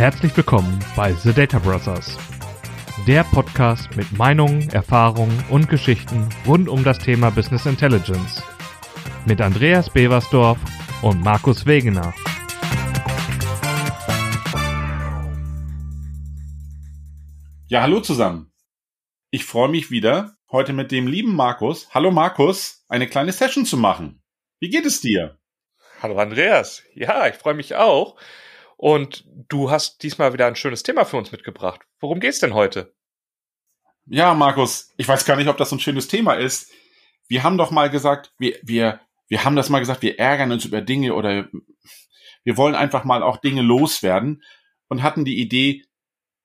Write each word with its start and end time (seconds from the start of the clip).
Herzlich 0.00 0.34
willkommen 0.34 0.82
bei 0.96 1.12
The 1.12 1.34
Data 1.34 1.58
Brothers, 1.58 2.16
der 3.06 3.22
Podcast 3.22 3.94
mit 3.96 4.10
Meinungen, 4.12 4.70
Erfahrungen 4.70 5.44
und 5.50 5.68
Geschichten 5.68 6.26
rund 6.46 6.70
um 6.70 6.82
das 6.84 6.98
Thema 6.98 7.28
Business 7.28 7.66
Intelligence. 7.66 8.42
Mit 9.26 9.42
Andreas 9.42 9.90
Beversdorf 9.90 10.58
und 11.02 11.20
Markus 11.20 11.66
Wegener. 11.66 12.14
Ja, 17.68 17.82
hallo 17.82 18.00
zusammen. 18.00 18.54
Ich 19.30 19.44
freue 19.44 19.68
mich 19.68 19.90
wieder, 19.90 20.34
heute 20.50 20.72
mit 20.72 20.92
dem 20.92 21.08
lieben 21.08 21.36
Markus, 21.36 21.92
hallo 21.92 22.10
Markus, 22.10 22.86
eine 22.88 23.06
kleine 23.06 23.32
Session 23.32 23.66
zu 23.66 23.76
machen. 23.76 24.22
Wie 24.60 24.70
geht 24.70 24.86
es 24.86 25.02
dir? 25.02 25.38
Hallo 26.00 26.16
Andreas. 26.16 26.84
Ja, 26.94 27.26
ich 27.26 27.34
freue 27.34 27.52
mich 27.52 27.74
auch. 27.74 28.16
Und 28.80 29.26
du 29.50 29.70
hast 29.70 30.02
diesmal 30.02 30.32
wieder 30.32 30.46
ein 30.46 30.56
schönes 30.56 30.82
Thema 30.82 31.04
für 31.04 31.18
uns 31.18 31.30
mitgebracht. 31.30 31.82
Worum 31.98 32.18
geht's 32.18 32.38
denn 32.38 32.54
heute? 32.54 32.94
Ja, 34.06 34.32
Markus, 34.32 34.94
ich 34.96 35.06
weiß 35.06 35.26
gar 35.26 35.36
nicht, 35.36 35.48
ob 35.48 35.58
das 35.58 35.68
so 35.68 35.76
ein 35.76 35.80
schönes 35.80 36.08
Thema 36.08 36.32
ist. 36.32 36.72
Wir 37.28 37.42
haben 37.42 37.58
doch 37.58 37.70
mal 37.70 37.90
gesagt, 37.90 38.32
wir, 38.38 38.58
wir, 38.62 38.98
wir 39.28 39.44
haben 39.44 39.54
das 39.54 39.68
mal 39.68 39.80
gesagt, 39.80 40.00
wir 40.00 40.18
ärgern 40.18 40.50
uns 40.50 40.64
über 40.64 40.80
Dinge 40.80 41.12
oder 41.12 41.50
wir 42.42 42.56
wollen 42.56 42.74
einfach 42.74 43.04
mal 43.04 43.22
auch 43.22 43.36
Dinge 43.36 43.60
loswerden 43.60 44.42
und 44.88 45.02
hatten 45.02 45.26
die 45.26 45.38
Idee, 45.38 45.84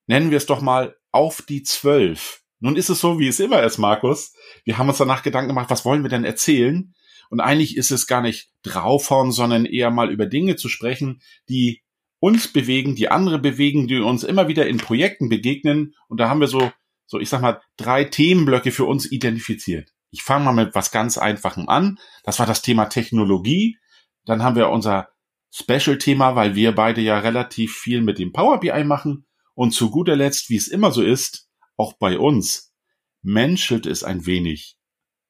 nennen 0.06 0.30
wir 0.30 0.38
es 0.38 0.46
doch 0.46 0.60
mal 0.60 0.98
auf 1.14 1.42
die 1.42 1.64
zwölf. 1.64 2.44
Nun 2.60 2.76
ist 2.76 2.90
es 2.90 3.00
so, 3.00 3.18
wie 3.18 3.30
es 3.30 3.40
immer 3.40 3.64
ist, 3.64 3.78
Markus. 3.78 4.34
Wir 4.66 4.78
haben 4.78 4.90
uns 4.90 4.98
danach 4.98 5.24
Gedanken 5.24 5.48
gemacht, 5.48 5.70
was 5.70 5.86
wollen 5.86 6.04
wir 6.04 6.10
denn 6.10 6.26
erzählen? 6.26 6.94
Und 7.30 7.40
eigentlich 7.40 7.78
ist 7.78 7.92
es 7.92 8.08
gar 8.08 8.22
nicht 8.22 8.50
draufhauen, 8.62 9.32
sondern 9.32 9.66
eher 9.66 9.90
mal 9.90 10.12
über 10.12 10.26
Dinge 10.26 10.58
zu 10.58 10.68
sprechen, 10.68 11.22
die 11.48 11.85
uns 12.26 12.48
bewegen, 12.48 12.95
die 12.95 13.09
andere 13.09 13.37
bewegen, 13.37 13.87
die 13.87 13.99
uns 13.99 14.23
immer 14.23 14.48
wieder 14.48 14.68
in 14.68 14.77
Projekten 14.77 15.29
begegnen. 15.29 15.93
Und 16.07 16.20
da 16.20 16.27
haben 16.27 16.40
wir 16.40 16.48
so, 16.48 16.71
so 17.05 17.20
ich 17.20 17.29
sag 17.29 17.40
mal, 17.40 17.62
drei 17.77 18.04
Themenblöcke 18.04 18.71
für 18.71 18.85
uns 18.85 19.12
identifiziert. 19.12 19.91
Ich 20.09 20.23
fange 20.23 20.46
mal 20.46 20.65
mit 20.65 20.73
was 20.73 20.90
ganz 20.90 21.20
Einfachem 21.20 21.70
an. 21.70 21.99
Das 22.23 22.40
war 22.40 22.48
das 22.48 22.63
Thema 22.63 22.85
Technologie. 22.85 23.77
Dann 24.26 24.41
haben 24.41 24.55
wir 24.55 24.70
unser 24.70 25.09
Special-Thema, 25.51 26.35
weil 26.35 26.55
wir 26.55 26.73
beide 26.73 26.99
ja 26.99 27.20
relativ 27.20 27.76
viel 27.77 28.01
mit 28.01 28.18
dem 28.18 28.34
Power 28.34 28.59
BI 28.59 28.84
machen. 28.84 29.27
Und 29.53 29.71
zu 29.71 29.91
guter 29.91 30.15
Letzt, 30.15 30.49
wie 30.49 30.57
es 30.57 30.68
immer 30.68 30.91
so 30.91 31.03
ist, 31.03 31.48
auch 31.77 31.93
bei 31.93 32.18
uns, 32.18 32.73
menschelt 33.21 33.85
es 33.85 34.03
ein 34.03 34.26
wenig. 34.26 34.77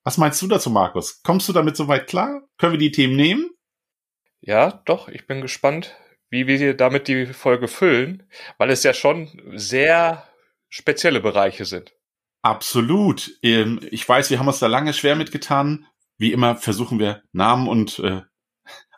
Was 0.05 0.17
meinst 0.17 0.41
du 0.41 0.47
dazu, 0.47 0.69
Markus? 0.69 1.21
Kommst 1.23 1.49
du 1.49 1.51
damit 1.51 1.75
soweit 1.75 2.07
klar? 2.07 2.47
Können 2.57 2.71
wir 2.71 2.79
die 2.79 2.91
Themen 2.91 3.17
nehmen? 3.17 3.49
Ja, 4.39 4.81
doch, 4.85 5.09
ich 5.09 5.27
bin 5.27 5.41
gespannt, 5.41 5.93
wie 6.29 6.47
wir 6.47 6.75
damit 6.75 7.07
die 7.07 7.27
Folge 7.27 7.67
füllen, 7.67 8.23
weil 8.57 8.69
es 8.69 8.83
ja 8.83 8.93
schon 8.93 9.29
sehr 9.55 10.27
spezielle 10.69 11.21
Bereiche 11.21 11.65
sind. 11.65 11.93
Absolut. 12.41 13.31
Ähm, 13.41 13.79
ich 13.89 14.07
weiß, 14.07 14.29
wir 14.29 14.39
haben 14.39 14.47
uns 14.47 14.59
da 14.59 14.67
lange 14.67 14.93
schwer 14.93 15.15
mitgetan. 15.15 15.87
Wie 16.17 16.31
immer 16.31 16.55
versuchen 16.55 16.99
wir 16.99 17.23
Namen 17.31 17.67
und 17.67 17.99
äh, 17.99 18.21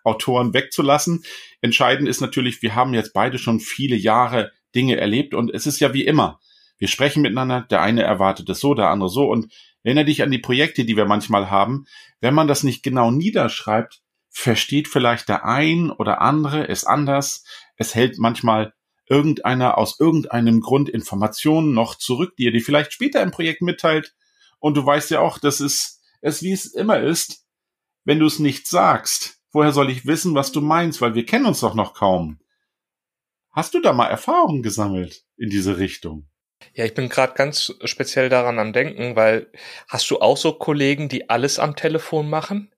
Autoren 0.04 0.54
wegzulassen. 0.54 1.24
Entscheidend 1.62 2.08
ist 2.10 2.22
natürlich, 2.22 2.62
wir 2.62 2.76
haben 2.76 2.94
jetzt 2.94 3.14
beide 3.14 3.38
schon 3.38 3.60
viele 3.60 3.96
Jahre 3.96 4.52
Dinge 4.76 4.98
erlebt 4.98 5.34
und 5.34 5.54
es 5.54 5.68
ist 5.68 5.80
ja 5.80 5.94
wie 5.94 6.06
immer. 6.06 6.40
Wir 6.78 6.88
sprechen 6.88 7.22
miteinander, 7.22 7.62
der 7.70 7.82
eine 7.82 8.04
erwartet 8.04 8.50
es 8.50 8.60
so, 8.60 8.74
der 8.74 8.90
andere 8.90 9.10
so 9.10 9.30
und 9.30 9.52
erinnere 9.84 10.06
dich 10.06 10.24
an 10.24 10.32
die 10.32 10.38
Projekte, 10.38 10.86
die 10.86 10.98
wir 10.98 11.06
manchmal 11.06 11.50
haben. 11.50 11.86
Wenn 12.22 12.34
man 12.34 12.48
das 12.48 12.64
nicht 12.64 12.84
genau 12.84 13.12
niederschreibt, 13.12 14.02
versteht 14.30 14.88
vielleicht 14.88 15.30
der 15.30 15.46
ein 15.46 15.92
oder 15.92 16.22
andere 16.22 16.68
es 16.68 16.84
anders. 16.84 17.44
Es 17.76 17.96
hält 17.96 18.18
manchmal 18.18 18.74
irgendeiner 19.10 19.78
aus 19.78 20.00
irgendeinem 20.00 20.62
Grund 20.62 20.90
Informationen 20.90 21.74
noch 21.74 21.96
zurück, 21.96 22.36
die 22.38 22.48
er 22.48 22.52
dir 22.52 22.62
vielleicht 22.62 22.94
später 22.94 23.22
im 23.22 23.32
Projekt 23.32 23.62
mitteilt. 23.62 24.14
Und 24.60 24.76
du 24.76 24.86
weißt 24.86 25.12
ja 25.12 25.20
auch, 25.20 25.38
dass 25.38 25.60
es, 25.60 26.02
es 26.22 26.42
wie 26.42 26.52
es 26.52 26.66
immer 26.66 27.00
ist, 27.00 27.46
wenn 28.04 28.20
du 28.20 28.26
es 28.26 28.40
nicht 28.40 28.68
sagst. 28.68 29.40
Woher 29.52 29.72
soll 29.72 29.90
ich 29.90 30.06
wissen, 30.06 30.36
was 30.36 30.52
du 30.52 30.62
meinst? 30.62 31.02
Weil 31.02 31.16
wir 31.16 31.26
kennen 31.26 31.46
uns 31.46 31.62
doch 31.62 31.74
noch 31.74 31.94
kaum. 31.94 32.40
Hast 33.52 33.74
du 33.74 33.82
da 33.82 33.94
mal 33.94 34.08
Erfahrungen 34.08 34.62
gesammelt 34.62 35.24
in 35.36 35.50
diese 35.50 35.78
Richtung? 35.78 36.28
Ja, 36.74 36.86
ich 36.86 36.94
bin 36.94 37.10
gerade 37.10 37.34
ganz 37.34 37.74
speziell 37.86 38.30
daran 38.30 38.60
am 38.60 38.74
Denken, 38.74 39.16
weil 39.16 39.52
hast 39.88 40.10
du 40.12 40.20
auch 40.20 40.38
so 40.38 40.54
Kollegen, 40.54 41.10
die 41.10 41.30
alles 41.30 41.60
am 41.60 41.76
Telefon 41.76 42.30
machen? 42.30 42.74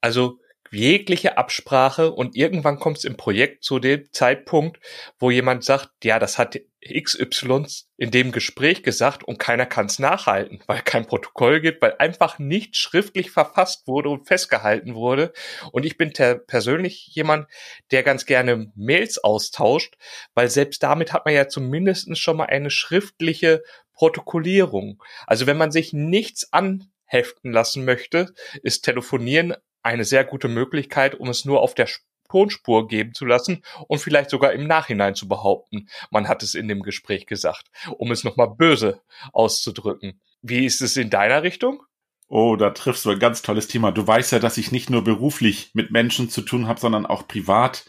Also 0.00 0.38
jegliche 0.72 1.36
Absprache 1.36 2.12
und 2.12 2.34
irgendwann 2.34 2.78
kommt 2.78 2.98
es 2.98 3.04
im 3.04 3.16
Projekt 3.16 3.62
zu 3.62 3.78
dem 3.78 4.10
Zeitpunkt, 4.12 4.80
wo 5.18 5.30
jemand 5.30 5.64
sagt, 5.64 5.90
ja, 6.02 6.18
das 6.18 6.38
hat 6.38 6.58
XY 6.84 7.66
in 7.96 8.10
dem 8.10 8.32
Gespräch 8.32 8.82
gesagt 8.82 9.22
und 9.22 9.38
keiner 9.38 9.66
kann 9.66 9.86
es 9.86 9.98
nachhalten, 9.98 10.60
weil 10.66 10.80
kein 10.80 11.06
Protokoll 11.06 11.60
gibt, 11.60 11.80
weil 11.80 11.94
einfach 11.98 12.38
nicht 12.38 12.76
schriftlich 12.76 13.30
verfasst 13.30 13.86
wurde 13.86 14.08
und 14.08 14.26
festgehalten 14.26 14.94
wurde. 14.94 15.32
Und 15.70 15.84
ich 15.84 15.96
bin 15.96 16.12
persönlich 16.12 17.06
jemand, 17.12 17.46
der 17.92 18.02
ganz 18.02 18.26
gerne 18.26 18.72
Mails 18.74 19.22
austauscht, 19.22 19.96
weil 20.34 20.48
selbst 20.48 20.82
damit 20.82 21.12
hat 21.12 21.24
man 21.24 21.34
ja 21.34 21.48
zumindest 21.48 22.18
schon 22.18 22.36
mal 22.36 22.46
eine 22.46 22.70
schriftliche 22.70 23.62
Protokollierung. 23.94 25.00
Also 25.26 25.46
wenn 25.46 25.58
man 25.58 25.70
sich 25.70 25.92
nichts 25.92 26.52
anheften 26.52 27.52
lassen 27.52 27.84
möchte, 27.84 28.34
ist 28.62 28.82
Telefonieren 28.82 29.54
eine 29.82 30.04
sehr 30.04 30.24
gute 30.24 30.48
Möglichkeit, 30.48 31.14
um 31.14 31.28
es 31.28 31.44
nur 31.44 31.60
auf 31.60 31.74
der 31.74 31.88
Tonspur 32.28 32.88
geben 32.88 33.12
zu 33.12 33.26
lassen 33.26 33.62
und 33.88 33.98
vielleicht 33.98 34.30
sogar 34.30 34.52
im 34.52 34.66
Nachhinein 34.66 35.14
zu 35.14 35.28
behaupten, 35.28 35.88
man 36.10 36.28
hat 36.28 36.42
es 36.42 36.54
in 36.54 36.66
dem 36.66 36.82
Gespräch 36.82 37.26
gesagt, 37.26 37.70
um 37.98 38.10
es 38.10 38.24
nochmal 38.24 38.48
böse 38.48 39.02
auszudrücken. 39.32 40.20
Wie 40.40 40.64
ist 40.64 40.80
es 40.80 40.96
in 40.96 41.10
deiner 41.10 41.42
Richtung? 41.42 41.82
Oh, 42.28 42.56
da 42.56 42.70
triffst 42.70 43.04
du 43.04 43.10
ein 43.10 43.18
ganz 43.18 43.42
tolles 43.42 43.68
Thema. 43.68 43.92
Du 43.92 44.06
weißt 44.06 44.32
ja, 44.32 44.38
dass 44.38 44.56
ich 44.56 44.72
nicht 44.72 44.88
nur 44.88 45.04
beruflich 45.04 45.70
mit 45.74 45.90
Menschen 45.90 46.30
zu 46.30 46.40
tun 46.40 46.66
habe, 46.66 46.80
sondern 46.80 47.04
auch 47.04 47.28
privat 47.28 47.84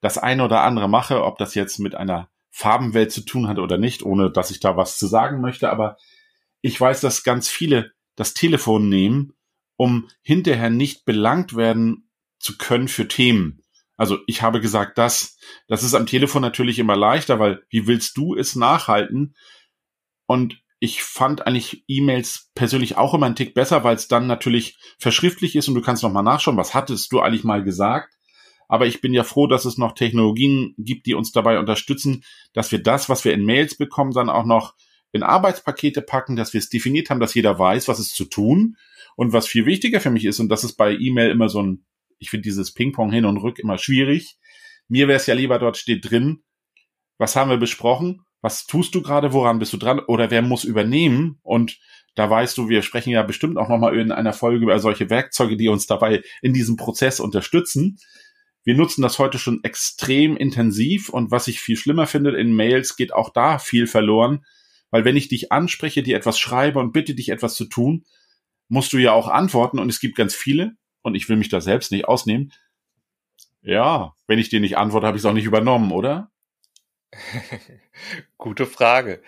das 0.00 0.16
eine 0.16 0.44
oder 0.44 0.62
andere 0.62 0.88
mache, 0.88 1.22
ob 1.22 1.36
das 1.36 1.54
jetzt 1.54 1.78
mit 1.78 1.94
einer 1.94 2.30
Farbenwelt 2.50 3.12
zu 3.12 3.20
tun 3.20 3.48
hat 3.48 3.58
oder 3.58 3.76
nicht, 3.76 4.02
ohne 4.02 4.30
dass 4.30 4.50
ich 4.50 4.60
da 4.60 4.78
was 4.78 4.96
zu 4.96 5.06
sagen 5.06 5.42
möchte. 5.42 5.70
Aber 5.70 5.98
ich 6.62 6.80
weiß, 6.80 7.02
dass 7.02 7.24
ganz 7.24 7.50
viele 7.50 7.92
das 8.16 8.32
Telefon 8.32 8.88
nehmen 8.88 9.34
um 9.76 10.08
hinterher 10.22 10.70
nicht 10.70 11.04
belangt 11.04 11.56
werden 11.56 12.08
zu 12.38 12.56
können 12.58 12.88
für 12.88 13.08
Themen. 13.08 13.62
Also 13.96 14.18
ich 14.26 14.42
habe 14.42 14.60
gesagt, 14.60 14.98
das, 14.98 15.38
das 15.68 15.82
ist 15.82 15.94
am 15.94 16.06
Telefon 16.06 16.42
natürlich 16.42 16.78
immer 16.78 16.96
leichter, 16.96 17.38
weil 17.38 17.62
wie 17.70 17.86
willst 17.86 18.16
du 18.16 18.34
es 18.34 18.56
nachhalten? 18.56 19.34
Und 20.26 20.60
ich 20.80 21.02
fand 21.02 21.46
eigentlich 21.46 21.84
E-Mails 21.88 22.50
persönlich 22.54 22.96
auch 22.96 23.14
immer 23.14 23.26
einen 23.26 23.36
Tick 23.36 23.54
besser, 23.54 23.84
weil 23.84 23.96
es 23.96 24.08
dann 24.08 24.26
natürlich 24.26 24.78
verschriftlich 24.98 25.56
ist 25.56 25.68
und 25.68 25.74
du 25.74 25.80
kannst 25.80 26.02
nochmal 26.02 26.22
nachschauen, 26.22 26.56
was 26.56 26.74
hattest 26.74 27.12
du 27.12 27.20
eigentlich 27.20 27.44
mal 27.44 27.62
gesagt. 27.62 28.12
Aber 28.68 28.86
ich 28.86 29.00
bin 29.00 29.14
ja 29.14 29.24
froh, 29.24 29.46
dass 29.46 29.64
es 29.64 29.78
noch 29.78 29.94
Technologien 29.94 30.74
gibt, 30.78 31.06
die 31.06 31.14
uns 31.14 31.32
dabei 31.32 31.58
unterstützen, 31.58 32.24
dass 32.52 32.72
wir 32.72 32.82
das, 32.82 33.08
was 33.08 33.24
wir 33.24 33.32
in 33.32 33.44
Mails 33.44 33.76
bekommen, 33.76 34.12
dann 34.12 34.28
auch 34.28 34.44
noch 34.44 34.74
in 35.12 35.22
Arbeitspakete 35.22 36.02
packen, 36.02 36.34
dass 36.34 36.52
wir 36.52 36.58
es 36.58 36.70
definiert 36.70 37.08
haben, 37.08 37.20
dass 37.20 37.34
jeder 37.34 37.58
weiß, 37.58 37.86
was 37.88 38.00
ist 38.00 38.16
zu 38.16 38.24
tun 38.24 38.76
und 39.16 39.32
was 39.32 39.46
viel 39.46 39.66
wichtiger 39.66 40.00
für 40.00 40.10
mich 40.10 40.24
ist, 40.24 40.40
und 40.40 40.48
das 40.48 40.64
ist 40.64 40.74
bei 40.74 40.94
E-Mail 40.94 41.30
immer 41.30 41.48
so 41.48 41.62
ein, 41.62 41.84
ich 42.18 42.30
finde 42.30 42.42
dieses 42.42 42.72
Ping-Pong 42.72 43.12
hin 43.12 43.24
und 43.24 43.38
rück 43.38 43.58
immer 43.58 43.78
schwierig. 43.78 44.36
Mir 44.88 45.08
wäre 45.08 45.16
es 45.16 45.26
ja 45.26 45.34
lieber, 45.34 45.58
dort 45.58 45.76
steht 45.76 46.10
drin, 46.10 46.42
was 47.18 47.36
haben 47.36 47.50
wir 47.50 47.56
besprochen? 47.56 48.22
Was 48.40 48.66
tust 48.66 48.94
du 48.94 49.02
gerade? 49.02 49.32
Woran 49.32 49.58
bist 49.58 49.72
du 49.72 49.78
dran? 49.78 50.00
Oder 50.00 50.30
wer 50.30 50.42
muss 50.42 50.64
übernehmen? 50.64 51.38
Und 51.42 51.78
da 52.14 52.28
weißt 52.28 52.58
du, 52.58 52.68
wir 52.68 52.82
sprechen 52.82 53.10
ja 53.10 53.22
bestimmt 53.22 53.56
auch 53.56 53.68
nochmal 53.68 53.98
in 53.98 54.12
einer 54.12 54.32
Folge 54.32 54.62
über 54.62 54.78
solche 54.78 55.10
Werkzeuge, 55.10 55.56
die 55.56 55.68
uns 55.68 55.86
dabei 55.86 56.22
in 56.42 56.52
diesem 56.52 56.76
Prozess 56.76 57.20
unterstützen. 57.20 57.98
Wir 58.64 58.74
nutzen 58.74 59.02
das 59.02 59.18
heute 59.18 59.38
schon 59.38 59.62
extrem 59.62 60.36
intensiv 60.36 61.08
und 61.08 61.30
was 61.30 61.48
ich 61.48 61.60
viel 61.60 61.76
schlimmer 61.76 62.06
finde, 62.06 62.36
in 62.38 62.54
Mails 62.54 62.96
geht 62.96 63.12
auch 63.12 63.30
da 63.30 63.58
viel 63.58 63.86
verloren, 63.86 64.44
weil 64.90 65.04
wenn 65.04 65.16
ich 65.16 65.28
dich 65.28 65.52
anspreche, 65.52 66.02
dir 66.02 66.16
etwas 66.16 66.38
schreibe 66.38 66.78
und 66.78 66.92
bitte 66.92 67.14
dich 67.14 67.28
etwas 67.28 67.54
zu 67.54 67.66
tun, 67.66 68.04
musst 68.68 68.92
du 68.92 68.98
ja 68.98 69.12
auch 69.12 69.28
antworten 69.28 69.78
und 69.78 69.88
es 69.88 70.00
gibt 70.00 70.16
ganz 70.16 70.34
viele 70.34 70.72
und 71.02 71.14
ich 71.14 71.28
will 71.28 71.36
mich 71.36 71.48
da 71.48 71.60
selbst 71.60 71.92
nicht 71.92 72.06
ausnehmen. 72.06 72.52
Ja, 73.62 74.14
wenn 74.26 74.38
ich 74.38 74.48
dir 74.48 74.60
nicht 74.60 74.76
antworte, 74.76 75.06
habe 75.06 75.16
ich 75.16 75.22
es 75.22 75.26
auch 75.26 75.32
nicht 75.32 75.46
übernommen, 75.46 75.92
oder? 75.92 76.30
Gute 78.38 78.66
Frage. 78.66 79.22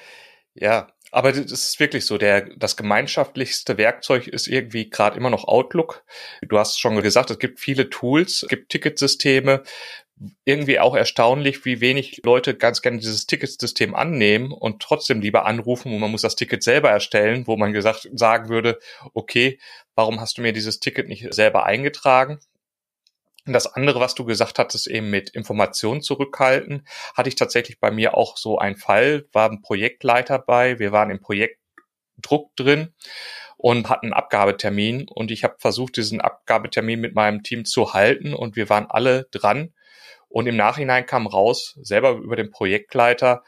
Ja, 0.55 0.89
aber 1.11 1.33
das 1.33 1.51
ist 1.51 1.81
wirklich 1.81 2.05
so. 2.05 2.19
Der, 2.19 2.51
das 2.57 2.77
gemeinschaftlichste 2.77 3.79
Werkzeug 3.79 4.27
ist 4.27 4.49
irgendwie 4.49 4.91
gerade 4.91 5.17
immer 5.17 5.31
noch 5.31 5.45
Outlook. 5.45 6.05
Du 6.43 6.59
hast 6.59 6.79
schon 6.79 7.01
gesagt, 7.01 7.31
es 7.31 7.39
gibt 7.39 7.61
viele 7.61 7.89
Tools, 7.89 8.43
es 8.43 8.49
gibt 8.49 8.71
Ticketsysteme, 8.71 9.63
irgendwie 10.45 10.81
auch 10.81 10.97
erstaunlich, 10.97 11.65
wie 11.65 11.81
wenig 11.81 12.23
Leute 12.25 12.57
ganz 12.57 12.81
gerne 12.81 12.99
dieses 12.99 13.27
Ticketsystem 13.27 13.95
annehmen 13.95 14.51
und 14.51 14.81
trotzdem 14.81 15.21
lieber 15.21 15.45
anrufen 15.45 15.93
und 15.93 16.01
man 16.01 16.11
muss 16.11 16.23
das 16.23 16.37
Ticket 16.37 16.63
selber 16.63 16.91
erstellen, 16.91 17.47
wo 17.47 17.57
man 17.57 17.73
gesagt 17.73 18.09
sagen 18.15 18.49
würde, 18.49 18.79
okay, 19.13 19.59
warum 19.95 20.21
hast 20.21 20.39
du 20.39 20.43
mir 20.43 20.53
dieses 20.53 20.81
Ticket 20.81 21.09
nicht 21.09 21.33
selber 21.35 21.67
eingetragen? 21.67 22.39
Und 23.47 23.53
das 23.53 23.67
andere, 23.67 24.01
was 24.01 24.15
du 24.15 24.25
gesagt 24.25 24.59
hattest, 24.59 24.89
eben 24.89 25.11
mit 25.11 25.31
Informationen 25.31 26.03
zurückhalten, 26.03 26.87
hatte 27.15 27.29
ich 27.29 27.37
tatsächlich 27.37 27.79
bei 27.79 27.91
mir 27.91 28.17
auch 28.17 28.37
so 28.37 28.59
ein 28.59 28.77
Fall, 28.77 29.27
war 29.33 29.51
ein 29.51 29.63
Projektleiter 29.63 30.39
bei, 30.39 30.79
wir 30.79 30.93
waren 30.93 31.11
im 31.11 31.21
Projektdruck 31.21 32.57
drin 32.57 32.95
und 33.59 33.89
hatten 33.89 34.07
einen 34.07 34.13
Abgabetermin 34.15 35.09
und 35.09 35.31
ich 35.31 35.45
habe 35.45 35.57
versucht, 35.59 35.97
diesen 35.97 36.21
Abgabetermin 36.21 37.01
mit 37.01 37.15
meinem 37.15 37.43
Team 37.43 37.67
zu 37.67 37.93
halten 37.93 38.35
und 38.35 38.57
wir 38.57 38.69
waren 38.71 38.87
alle 38.89 39.29
dran 39.31 39.75
und 40.29 40.47
im 40.47 40.57
Nachhinein 40.57 41.07
kam 41.07 41.27
raus, 41.27 41.79
selber 41.83 42.13
über 42.13 42.37
den 42.37 42.51
Projektleiter, 42.51 43.43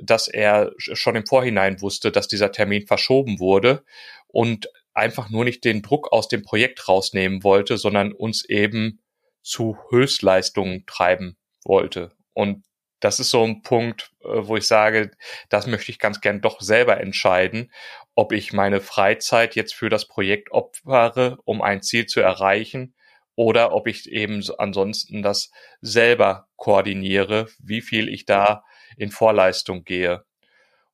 dass 0.00 0.28
er 0.28 0.72
schon 0.78 1.16
im 1.16 1.26
Vorhinein 1.26 1.80
wusste, 1.80 2.12
dass 2.12 2.28
dieser 2.28 2.52
Termin 2.52 2.86
verschoben 2.86 3.40
wurde 3.40 3.84
und 4.28 4.68
einfach 4.94 5.30
nur 5.30 5.44
nicht 5.44 5.64
den 5.64 5.82
Druck 5.82 6.12
aus 6.12 6.28
dem 6.28 6.42
Projekt 6.42 6.88
rausnehmen 6.88 7.42
wollte, 7.42 7.76
sondern 7.76 8.12
uns 8.12 8.44
eben 8.44 9.00
zu 9.42 9.76
Höchstleistungen 9.90 10.84
treiben 10.86 11.36
wollte. 11.64 12.12
Und 12.32 12.64
das 13.00 13.18
ist 13.18 13.30
so 13.30 13.42
ein 13.42 13.62
Punkt, 13.62 14.12
äh, 14.22 14.28
wo 14.28 14.56
ich 14.56 14.66
sage, 14.66 15.10
das 15.48 15.66
möchte 15.66 15.90
ich 15.90 15.98
ganz 15.98 16.20
gern 16.20 16.40
doch 16.40 16.60
selber 16.60 17.00
entscheiden, 17.00 17.72
ob 18.14 18.32
ich 18.32 18.52
meine 18.52 18.80
Freizeit 18.80 19.56
jetzt 19.56 19.74
für 19.74 19.88
das 19.88 20.06
Projekt 20.06 20.52
opfere, 20.52 21.38
um 21.44 21.62
ein 21.62 21.82
Ziel 21.82 22.06
zu 22.06 22.20
erreichen, 22.20 22.94
oder 23.36 23.72
ob 23.72 23.86
ich 23.86 24.10
eben 24.10 24.44
ansonsten 24.58 25.22
das 25.22 25.50
selber 25.80 26.48
koordiniere, 26.56 27.48
wie 27.58 27.80
viel 27.80 28.08
ich 28.08 28.26
da 28.26 28.64
in 28.96 29.10
Vorleistung 29.10 29.84
gehe. 29.84 30.24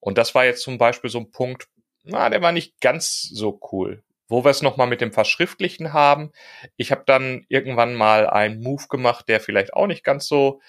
Und 0.00 0.18
das 0.18 0.34
war 0.34 0.44
jetzt 0.44 0.62
zum 0.62 0.78
Beispiel 0.78 1.10
so 1.10 1.18
ein 1.18 1.30
Punkt, 1.30 1.68
na, 2.04 2.30
der 2.30 2.40
war 2.42 2.52
nicht 2.52 2.80
ganz 2.80 3.22
so 3.22 3.58
cool. 3.72 4.04
Wo 4.28 4.44
wir 4.44 4.50
es 4.50 4.62
nochmal 4.62 4.86
mit 4.86 5.00
dem 5.00 5.12
Verschriftlichen 5.12 5.92
haben, 5.92 6.32
ich 6.76 6.90
habe 6.90 7.04
dann 7.06 7.44
irgendwann 7.48 7.94
mal 7.94 8.28
einen 8.28 8.60
Move 8.60 8.86
gemacht, 8.88 9.28
der 9.28 9.40
vielleicht 9.40 9.74
auch 9.74 9.86
nicht 9.86 10.04
ganz 10.04 10.26
so 10.26 10.60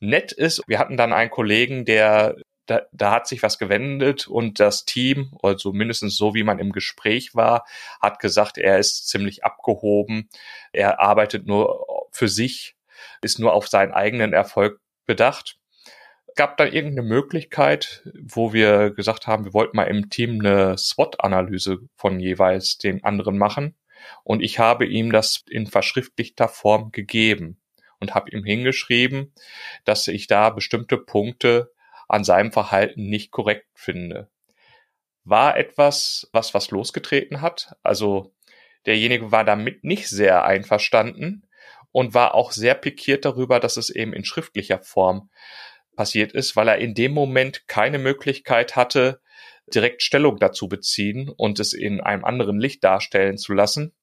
nett 0.00 0.32
ist. 0.32 0.62
Wir 0.66 0.78
hatten 0.78 0.96
dann 0.96 1.12
einen 1.12 1.30
Kollegen, 1.30 1.84
der 1.84 2.36
da, 2.70 2.82
da 2.92 3.10
hat 3.10 3.26
sich 3.26 3.42
was 3.42 3.58
gewendet 3.58 4.28
und 4.28 4.60
das 4.60 4.84
Team, 4.84 5.36
also 5.42 5.72
mindestens 5.72 6.16
so 6.16 6.34
wie 6.34 6.44
man 6.44 6.58
im 6.58 6.72
Gespräch 6.72 7.34
war, 7.34 7.64
hat 8.00 8.20
gesagt, 8.20 8.58
er 8.58 8.78
ist 8.78 9.08
ziemlich 9.08 9.44
abgehoben, 9.44 10.28
er 10.72 11.00
arbeitet 11.00 11.46
nur 11.46 11.86
für 12.12 12.28
sich, 12.28 12.76
ist 13.22 13.38
nur 13.38 13.52
auf 13.52 13.68
seinen 13.68 13.92
eigenen 13.92 14.32
Erfolg 14.32 14.80
bedacht 15.06 15.56
gab 16.36 16.56
da 16.56 16.64
irgendeine 16.64 17.06
Möglichkeit, 17.06 18.02
wo 18.14 18.52
wir 18.52 18.90
gesagt 18.90 19.26
haben, 19.26 19.44
wir 19.44 19.52
wollten 19.52 19.76
mal 19.76 19.84
im 19.84 20.10
Team 20.10 20.40
eine 20.40 20.78
SWOT-Analyse 20.78 21.80
von 21.96 22.20
jeweils 22.20 22.78
den 22.78 23.04
anderen 23.04 23.36
machen. 23.36 23.76
Und 24.24 24.40
ich 24.40 24.58
habe 24.58 24.86
ihm 24.86 25.12
das 25.12 25.44
in 25.50 25.66
verschriftlichter 25.66 26.48
Form 26.48 26.92
gegeben 26.92 27.60
und 27.98 28.14
habe 28.14 28.30
ihm 28.30 28.44
hingeschrieben, 28.44 29.34
dass 29.84 30.08
ich 30.08 30.28
da 30.28 30.50
bestimmte 30.50 30.96
Punkte 30.96 31.72
an 32.10 32.24
seinem 32.24 32.52
Verhalten 32.52 33.08
nicht 33.08 33.30
korrekt 33.30 33.68
finde. 33.74 34.28
War 35.24 35.56
etwas, 35.56 36.28
was 36.32 36.54
was 36.54 36.70
losgetreten 36.70 37.40
hat. 37.40 37.74
Also 37.82 38.34
derjenige 38.86 39.32
war 39.32 39.44
damit 39.44 39.84
nicht 39.84 40.08
sehr 40.08 40.44
einverstanden 40.44 41.46
und 41.92 42.14
war 42.14 42.34
auch 42.34 42.52
sehr 42.52 42.74
pikiert 42.74 43.24
darüber, 43.24 43.60
dass 43.60 43.76
es 43.76 43.90
eben 43.90 44.12
in 44.12 44.24
schriftlicher 44.24 44.80
Form 44.80 45.30
passiert 45.96 46.32
ist, 46.32 46.56
weil 46.56 46.68
er 46.68 46.78
in 46.78 46.94
dem 46.94 47.12
Moment 47.12 47.66
keine 47.68 47.98
Möglichkeit 47.98 48.76
hatte, 48.76 49.20
direkt 49.74 50.02
Stellung 50.02 50.38
dazu 50.38 50.68
beziehen 50.68 51.28
und 51.28 51.60
es 51.60 51.72
in 51.72 52.00
einem 52.00 52.24
anderen 52.24 52.58
Licht 52.58 52.82
darstellen 52.84 53.38
zu 53.38 53.52
lassen. 53.52 53.94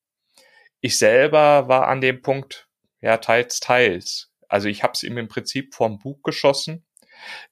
Ich 0.80 0.98
selber 0.98 1.68
war 1.68 1.88
an 1.88 2.02
dem 2.02 2.22
Punkt, 2.22 2.68
ja, 3.02 3.18
teils, 3.18 3.60
teils. 3.60 4.32
Also 4.48 4.70
ich 4.70 4.84
habe 4.84 4.94
es 4.94 5.04
ihm 5.04 5.18
im 5.18 5.28
Prinzip 5.28 5.74
vom 5.74 6.00
Bug 6.00 6.24
geschossen. 6.24 6.86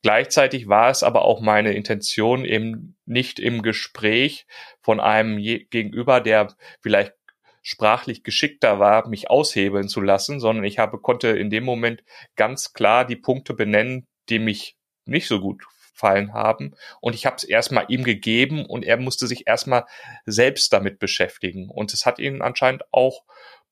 Gleichzeitig 0.01 0.67
war 0.67 0.89
es 0.89 1.03
aber 1.03 1.25
auch 1.25 1.41
meine 1.41 1.73
Intention, 1.73 2.45
eben 2.45 2.95
nicht 3.05 3.39
im 3.39 3.61
Gespräch 3.61 4.45
von 4.81 4.99
einem 4.99 5.37
Gegenüber, 5.37 6.21
der 6.21 6.53
vielleicht 6.81 7.13
sprachlich 7.61 8.23
geschickter 8.23 8.79
war, 8.79 9.07
mich 9.07 9.29
aushebeln 9.29 9.89
zu 9.89 9.99
lassen, 9.99 10.39
sondern 10.39 10.65
ich 10.65 10.77
habe, 10.77 10.99
konnte 10.99 11.29
in 11.29 11.49
dem 11.49 11.63
Moment 11.63 12.03
ganz 12.35 12.73
klar 12.73 13.05
die 13.05 13.15
Punkte 13.15 13.55
benennen, 13.55 14.05
die 14.29 14.37
mich 14.37 14.77
nicht 15.05 15.27
so 15.27 15.39
gut 15.39 15.63
fallen 15.95 16.33
haben. 16.33 16.75
Und 17.01 17.15
ich 17.15 17.25
habe 17.25 17.37
es 17.37 17.43
erstmal 17.43 17.85
ihm 17.87 18.03
gegeben 18.03 18.65
und 18.65 18.85
er 18.85 18.97
musste 18.97 19.25
sich 19.25 19.47
erstmal 19.47 19.85
selbst 20.25 20.71
damit 20.73 20.99
beschäftigen. 20.99 21.69
Und 21.69 21.93
es 21.93 22.05
hat 22.05 22.19
ihn 22.19 22.41
anscheinend 22.41 22.83
auch 22.91 23.23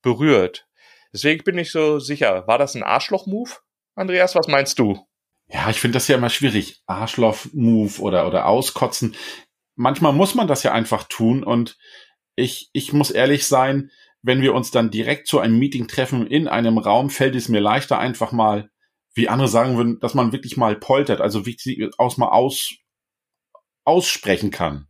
berührt. 0.02 0.66
Deswegen 1.12 1.44
bin 1.44 1.58
ich 1.58 1.70
so 1.70 2.00
sicher. 2.00 2.46
War 2.48 2.58
das 2.58 2.74
ein 2.74 2.82
Arschloch-Move? 2.82 3.52
Andreas, 3.94 4.34
was 4.34 4.48
meinst 4.48 4.80
du? 4.80 5.06
Ja, 5.48 5.70
ich 5.70 5.80
finde 5.80 5.96
das 5.96 6.08
ja 6.08 6.16
immer 6.16 6.30
schwierig. 6.30 6.82
Arschloch-Move 6.86 8.00
oder, 8.00 8.26
oder 8.26 8.46
auskotzen. 8.46 9.14
Manchmal 9.76 10.12
muss 10.12 10.34
man 10.34 10.48
das 10.48 10.62
ja 10.62 10.72
einfach 10.72 11.04
tun 11.04 11.44
und 11.44 11.76
ich, 12.36 12.70
ich 12.72 12.92
muss 12.92 13.10
ehrlich 13.10 13.46
sein, 13.46 13.90
wenn 14.22 14.40
wir 14.40 14.54
uns 14.54 14.70
dann 14.70 14.90
direkt 14.90 15.26
zu 15.26 15.38
einem 15.38 15.58
Meeting 15.58 15.86
treffen 15.86 16.26
in 16.26 16.48
einem 16.48 16.78
Raum, 16.78 17.10
fällt 17.10 17.34
es 17.34 17.48
mir 17.48 17.60
leichter, 17.60 17.98
einfach 17.98 18.32
mal 18.32 18.70
wie 19.14 19.28
andere 19.28 19.48
sagen 19.48 19.76
würden, 19.76 20.00
dass 20.00 20.14
man 20.14 20.32
wirklich 20.32 20.56
mal 20.56 20.76
poltert, 20.76 21.20
also 21.20 21.46
wirklich 21.46 21.88
aus 21.98 22.16
mal 22.16 22.30
aus, 22.30 22.74
aussprechen 23.84 24.50
kann. 24.50 24.88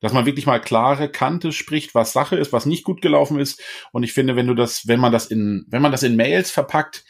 Dass 0.00 0.12
man 0.12 0.26
wirklich 0.26 0.46
mal 0.46 0.60
klare 0.60 1.10
Kante 1.10 1.52
spricht, 1.52 1.94
was 1.94 2.12
Sache 2.12 2.36
ist, 2.36 2.52
was 2.52 2.66
nicht 2.66 2.82
gut 2.82 3.02
gelaufen 3.02 3.38
ist. 3.38 3.62
Und 3.92 4.02
ich 4.02 4.12
finde, 4.12 4.36
wenn 4.36 4.46
du 4.46 4.54
das, 4.54 4.88
wenn 4.88 4.98
man 4.98 5.12
das 5.12 5.26
in, 5.26 5.64
wenn 5.68 5.82
man 5.82 5.92
das 5.92 6.02
in 6.02 6.16
Mails 6.16 6.50
verpackt, 6.50 7.04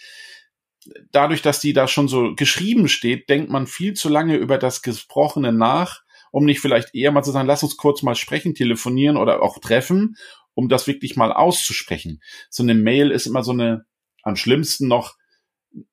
dadurch, 1.10 1.42
dass 1.42 1.60
die 1.60 1.72
da 1.72 1.88
schon 1.88 2.08
so 2.08 2.34
geschrieben 2.34 2.88
steht, 2.88 3.28
denkt 3.28 3.50
man 3.50 3.66
viel 3.66 3.94
zu 3.94 4.08
lange 4.08 4.36
über 4.36 4.58
das 4.58 4.82
Gesprochene 4.82 5.52
nach, 5.52 6.02
um 6.30 6.44
nicht 6.44 6.60
vielleicht 6.60 6.94
eher 6.94 7.12
mal 7.12 7.22
zu 7.22 7.30
sagen, 7.30 7.46
lass 7.46 7.62
uns 7.62 7.76
kurz 7.76 8.02
mal 8.02 8.14
sprechen, 8.14 8.54
telefonieren 8.54 9.16
oder 9.16 9.42
auch 9.42 9.58
treffen, 9.58 10.16
um 10.54 10.68
das 10.68 10.86
wirklich 10.86 11.16
mal 11.16 11.32
auszusprechen. 11.32 12.20
So 12.50 12.62
eine 12.62 12.74
Mail 12.74 13.10
ist 13.10 13.26
immer 13.26 13.42
so 13.42 13.52
eine, 13.52 13.84
am 14.22 14.36
schlimmsten 14.36 14.88
noch, 14.88 15.16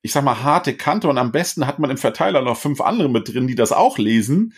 ich 0.02 0.12
sag 0.12 0.24
mal, 0.24 0.44
harte 0.44 0.76
Kante 0.76 1.08
und 1.08 1.18
am 1.18 1.32
besten 1.32 1.66
hat 1.68 1.80
man 1.80 1.90
im 1.90 1.98
Verteiler 1.98 2.42
noch 2.42 2.58
fünf 2.58 2.82
andere 2.82 3.10
mit 3.10 3.28
drin, 3.34 3.48
die 3.48 3.56
das 3.56 3.72
auch 3.72 3.98
lesen. 3.98 4.54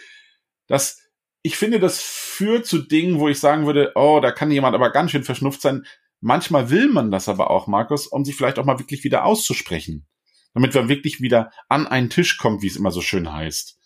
Das, 0.68 1.00
ich 1.44 1.57
finde, 1.57 1.80
das 1.80 2.01
führt 2.01 2.66
zu 2.66 2.80
Dingen, 2.80 3.19
wo 3.19 3.28
ich 3.28 3.39
sagen 3.39 3.66
würde, 3.66 3.92
oh, 3.95 4.19
da 4.22 4.31
kann 4.31 4.51
jemand 4.51 4.75
aber 4.75 4.92
ganz 4.92 5.12
schön 5.12 5.24
verschnupft 5.24 5.62
sein. 5.62 5.83
Manchmal 6.22 6.69
will 6.69 6.88
man 6.88 7.12
das 7.12 7.28
aber 7.28 7.50
auch, 7.50 7.68
Markus, 7.68 8.07
um 8.07 8.23
sich 8.23 8.35
vielleicht 8.35 8.59
auch 8.59 8.66
mal 8.66 8.80
wirklich 8.80 9.04
wieder 9.04 9.26
auszusprechen. 9.26 10.07
Damit 10.54 10.76
man 10.76 10.90
wirklich 10.90 11.22
wieder 11.22 11.52
an 11.70 11.88
einen 11.88 12.10
Tisch 12.10 12.38
kommt, 12.38 12.62
wie 12.62 12.68
es 12.68 12.76
immer 12.76 12.92
so 12.92 13.02
schön 13.02 13.31
heißt. 13.31 13.78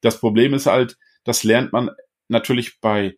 Das 0.00 0.20
Problem 0.20 0.54
ist 0.54 0.66
halt, 0.66 0.96
das 1.24 1.44
lernt 1.44 1.72
man 1.72 1.90
natürlich 2.28 2.80
bei 2.80 3.16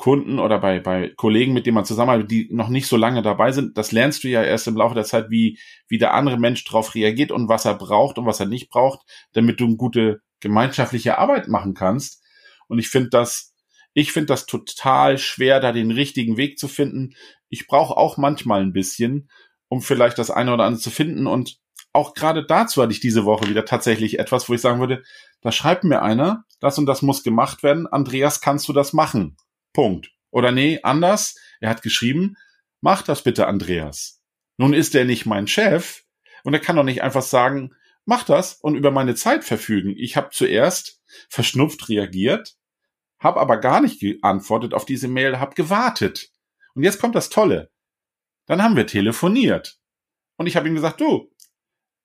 Kunden 0.00 0.38
oder 0.38 0.58
bei, 0.58 0.80
bei 0.80 1.12
Kollegen, 1.14 1.52
mit 1.52 1.66
denen 1.66 1.74
man 1.74 1.84
zusammenarbeitet, 1.84 2.30
die 2.30 2.48
noch 2.50 2.70
nicht 2.70 2.86
so 2.86 2.96
lange 2.96 3.20
dabei 3.20 3.52
sind, 3.52 3.76
das 3.76 3.92
lernst 3.92 4.24
du 4.24 4.28
ja 4.28 4.42
erst 4.42 4.66
im 4.66 4.74
Laufe 4.74 4.94
der 4.94 5.04
Zeit, 5.04 5.28
wie, 5.28 5.58
wie 5.88 5.98
der 5.98 6.14
andere 6.14 6.38
Mensch 6.38 6.64
darauf 6.64 6.94
reagiert 6.94 7.30
und 7.30 7.50
was 7.50 7.66
er 7.66 7.74
braucht 7.74 8.16
und 8.16 8.24
was 8.24 8.40
er 8.40 8.46
nicht 8.46 8.70
braucht, 8.70 9.00
damit 9.34 9.60
du 9.60 9.66
eine 9.66 9.76
gute 9.76 10.22
gemeinschaftliche 10.40 11.18
Arbeit 11.18 11.48
machen 11.48 11.74
kannst. 11.74 12.22
Und 12.66 12.78
ich 12.78 12.88
finde 12.88 13.10
das, 13.10 13.54
ich 13.92 14.12
finde 14.12 14.28
das 14.28 14.46
total 14.46 15.18
schwer, 15.18 15.60
da 15.60 15.70
den 15.70 15.90
richtigen 15.90 16.38
Weg 16.38 16.58
zu 16.58 16.66
finden. 16.66 17.14
Ich 17.50 17.66
brauche 17.66 17.94
auch 17.94 18.16
manchmal 18.16 18.62
ein 18.62 18.72
bisschen, 18.72 19.28
um 19.68 19.82
vielleicht 19.82 20.16
das 20.16 20.30
eine 20.30 20.54
oder 20.54 20.64
andere 20.64 20.80
zu 20.80 20.90
finden. 20.90 21.26
Und 21.26 21.59
auch 21.92 22.14
gerade 22.14 22.44
dazu 22.44 22.82
hatte 22.82 22.92
ich 22.92 23.00
diese 23.00 23.24
Woche 23.24 23.48
wieder 23.48 23.64
tatsächlich 23.64 24.18
etwas, 24.18 24.48
wo 24.48 24.54
ich 24.54 24.60
sagen 24.60 24.80
würde, 24.80 25.02
da 25.40 25.52
schreibt 25.52 25.84
mir 25.84 26.02
einer, 26.02 26.44
das 26.60 26.78
und 26.78 26.86
das 26.86 27.02
muss 27.02 27.22
gemacht 27.22 27.62
werden. 27.62 27.86
Andreas, 27.86 28.40
kannst 28.40 28.68
du 28.68 28.72
das 28.72 28.92
machen? 28.92 29.36
Punkt. 29.72 30.12
Oder 30.30 30.52
nee, 30.52 30.80
anders. 30.82 31.36
Er 31.60 31.70
hat 31.70 31.82
geschrieben, 31.82 32.36
mach 32.80 33.02
das 33.02 33.22
bitte, 33.22 33.46
Andreas. 33.46 34.20
Nun 34.56 34.74
ist 34.74 34.94
er 34.94 35.04
nicht 35.04 35.26
mein 35.26 35.46
Chef 35.46 36.04
und 36.44 36.54
er 36.54 36.60
kann 36.60 36.76
doch 36.76 36.84
nicht 36.84 37.02
einfach 37.02 37.22
sagen, 37.22 37.74
mach 38.04 38.24
das 38.24 38.54
und 38.54 38.76
über 38.76 38.90
meine 38.90 39.14
Zeit 39.14 39.44
verfügen. 39.44 39.94
Ich 39.96 40.16
habe 40.16 40.30
zuerst 40.30 41.02
verschnupft 41.28 41.88
reagiert, 41.88 42.56
habe 43.18 43.40
aber 43.40 43.56
gar 43.56 43.80
nicht 43.80 44.00
geantwortet 44.00 44.74
auf 44.74 44.84
diese 44.84 45.08
Mail, 45.08 45.40
habe 45.40 45.54
gewartet. 45.54 46.30
Und 46.74 46.82
jetzt 46.82 47.00
kommt 47.00 47.14
das 47.14 47.30
Tolle. 47.30 47.70
Dann 48.46 48.62
haben 48.62 48.76
wir 48.76 48.86
telefoniert. 48.86 49.78
Und 50.36 50.46
ich 50.46 50.56
habe 50.56 50.68
ihm 50.68 50.74
gesagt, 50.74 51.00
du, 51.00 51.30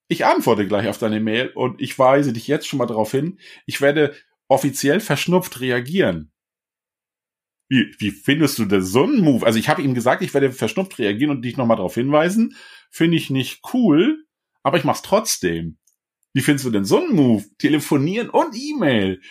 ich 0.07 0.25
antworte 0.25 0.67
gleich 0.67 0.87
auf 0.87 0.97
deine 0.97 1.19
Mail 1.19 1.49
und 1.49 1.81
ich 1.81 1.97
weise 1.97 2.33
dich 2.33 2.47
jetzt 2.47 2.67
schon 2.67 2.79
mal 2.79 2.85
darauf 2.85 3.11
hin, 3.11 3.39
ich 3.65 3.81
werde 3.81 4.15
offiziell 4.47 4.99
verschnupft 4.99 5.59
reagieren. 5.61 6.31
Wie, 7.67 7.95
wie 7.97 8.11
findest 8.11 8.59
du 8.59 8.65
denn 8.65 8.83
so 8.83 9.03
einen 9.03 9.21
Move? 9.21 9.45
Also 9.45 9.57
ich 9.57 9.69
habe 9.69 9.81
ihm 9.81 9.95
gesagt, 9.95 10.21
ich 10.21 10.33
werde 10.33 10.51
verschnupft 10.51 10.99
reagieren 10.99 11.31
und 11.31 11.41
dich 11.41 11.57
nochmal 11.57 11.77
darauf 11.77 11.95
hinweisen. 11.95 12.55
Finde 12.91 13.17
ich 13.17 13.31
nicht 13.31 13.61
cool, 13.73 14.23
aber 14.61 14.77
ich 14.77 14.83
mach's 14.83 15.01
trotzdem. 15.01 15.77
Wie 16.33 16.41
findest 16.41 16.65
du 16.65 16.69
denn 16.69 16.85
so 16.85 16.99
einen 16.99 17.15
Move? 17.15 17.45
Telefonieren 17.57 18.29
und 18.29 18.55
E-Mail. 18.55 19.21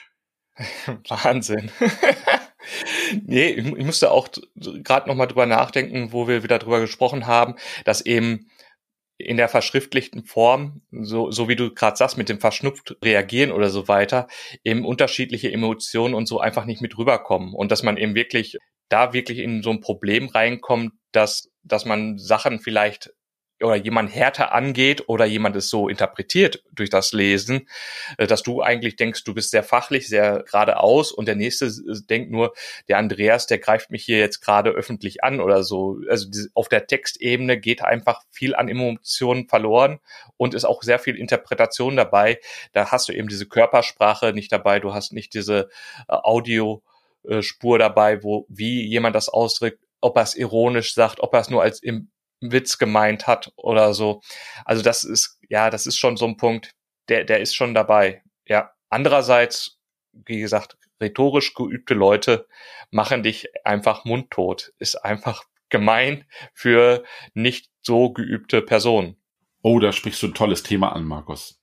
Wahnsinn. 1.09 1.71
nee, 3.23 3.51
ich 3.51 3.85
musste 3.85 4.11
auch 4.11 4.29
gerade 4.57 5.09
nochmal 5.09 5.29
drüber 5.29 5.47
nachdenken, 5.47 6.13
wo 6.13 6.27
wir 6.27 6.43
wieder 6.43 6.59
drüber 6.59 6.81
gesprochen 6.81 7.27
haben, 7.27 7.55
dass 7.85 8.01
eben 8.01 8.49
in 9.25 9.37
der 9.37 9.49
verschriftlichten 9.49 10.25
Form, 10.25 10.83
so, 10.91 11.31
so 11.31 11.49
wie 11.49 11.57
du 11.57 11.73
gerade 11.73 11.97
sagst, 11.97 12.19
mit 12.19 12.29
dem 12.29 12.41
verschnupft 12.41 12.97
reagieren 13.03 13.53
oder 13.53 13.71
so 13.71 13.89
weiter, 13.89 14.29
eben 14.63 14.85
unterschiedliche 14.85 15.51
Emotionen 15.51 16.15
und 16.15 16.27
so 16.27 16.41
einfach 16.41 16.65
nicht 16.67 16.83
mit 16.83 16.97
rüberkommen. 16.99 17.55
Und 17.55 17.73
dass 17.73 17.83
man 17.83 17.97
eben 17.97 18.15
wirklich 18.15 18.59
da 18.89 19.13
wirklich 19.13 19.39
in 19.39 19.63
so 19.63 19.71
ein 19.71 19.81
Problem 19.81 20.29
reinkommt, 20.29 20.93
dass, 21.13 21.51
dass 21.63 21.85
man 21.85 22.19
Sachen 22.19 22.61
vielleicht 22.61 23.11
oder 23.65 23.77
jemand 23.77 24.15
härter 24.15 24.53
angeht 24.53 25.09
oder 25.09 25.25
jemand 25.25 25.57
es 25.57 25.71
so 25.71 25.89
interpretiert 25.89 26.63
durch 26.73 26.91
das 26.91 27.13
Lesen, 27.13 27.69
äh, 28.19 28.27
dass 28.27 28.43
du 28.43 28.63
eigentlich 28.63 28.97
denkst, 28.97 29.25
du 29.25 29.35
bist 29.35 29.51
sehr 29.51 29.63
fachlich, 29.63 30.09
sehr 30.09 30.45
geradeaus 30.45 31.13
und 31.13 31.27
der 31.27 31.35
nächste 31.35 31.71
denkt 32.09 32.31
nur, 32.31 32.53
der 32.89 32.99
Andreas, 32.99 33.47
der 33.47 33.59
greift 33.59 33.91
mich 33.91 34.05
hier 34.05 34.19
jetzt 34.19 34.41
gerade 34.41 34.71
öffentlich 34.71 35.25
an 35.25 35.41
oder 35.41 35.63
so. 35.63 35.99
Also 36.09 36.29
auf 36.55 36.69
der 36.69 36.87
Textebene 36.87 37.59
geht 37.59 37.83
einfach 37.83 38.23
viel 38.31 38.55
an 38.55 38.69
Emotionen 38.69 39.49
verloren 39.49 40.01
und 40.37 40.55
ist 40.55 40.65
auch 40.65 40.83
sehr 40.83 40.99
viel 40.99 41.17
Interpretation 41.17 41.97
dabei. 41.97 42.39
Da 42.73 42.91
hast 42.91 43.09
du 43.09 43.13
eben 43.13 43.29
diese 43.29 43.47
Körpersprache 43.47 44.33
nicht 44.33 44.53
dabei, 44.53 44.81
du 44.81 44.95
hast 44.95 45.13
nicht 45.13 45.35
diese 45.35 45.69
äh, 46.09 46.15
Audiospur 46.15 47.79
dabei, 47.79 48.23
wo 48.23 48.47
wie 48.49 48.87
jemand 48.87 49.17
das 49.17 49.29
ausdrückt, 49.29 49.81
ob 50.01 50.17
er 50.17 50.23
es 50.23 50.37
ironisch 50.37 50.95
sagt, 50.95 51.21
ob 51.21 51.33
er 51.33 51.41
es 51.41 51.49
nur 51.49 51.63
als 51.63 51.83
im 51.83 52.11
Witz 52.53 52.79
gemeint 52.79 53.27
hat 53.27 53.53
oder 53.57 53.95
so. 53.95 54.23
Also 54.65 54.83
das 54.83 55.05
ist, 55.05 55.39
ja, 55.49 55.71
das 55.71 55.87
ist 55.87 55.99
schon 55.99 56.17
so 56.17 56.27
ein 56.27 56.37
Punkt, 56.37 56.73
der, 57.09 57.25
der 57.25 57.41
ist 57.41 57.55
schon 57.55 57.75
dabei. 57.75 58.23
Ja. 58.47 58.73
Andererseits, 58.89 59.79
wie 60.13 60.41
gesagt, 60.41 60.77
rhetorisch 61.01 61.55
geübte 61.55 61.95
Leute 61.95 62.47
machen 62.91 63.23
dich 63.23 63.49
einfach 63.65 64.05
mundtot. 64.05 64.73
Ist 64.79 64.97
einfach 64.97 65.45
gemein 65.69 66.25
für 66.53 67.05
nicht 67.35 67.71
so 67.83 68.13
geübte 68.13 68.63
Personen. 68.63 69.17
Oh, 69.63 69.81
da 69.81 69.93
sprichst 69.93 70.23
du 70.23 70.29
ein 70.29 70.35
tolles 70.35 70.63
Thema 70.63 70.93
an, 70.93 71.05
Markus. 71.05 71.61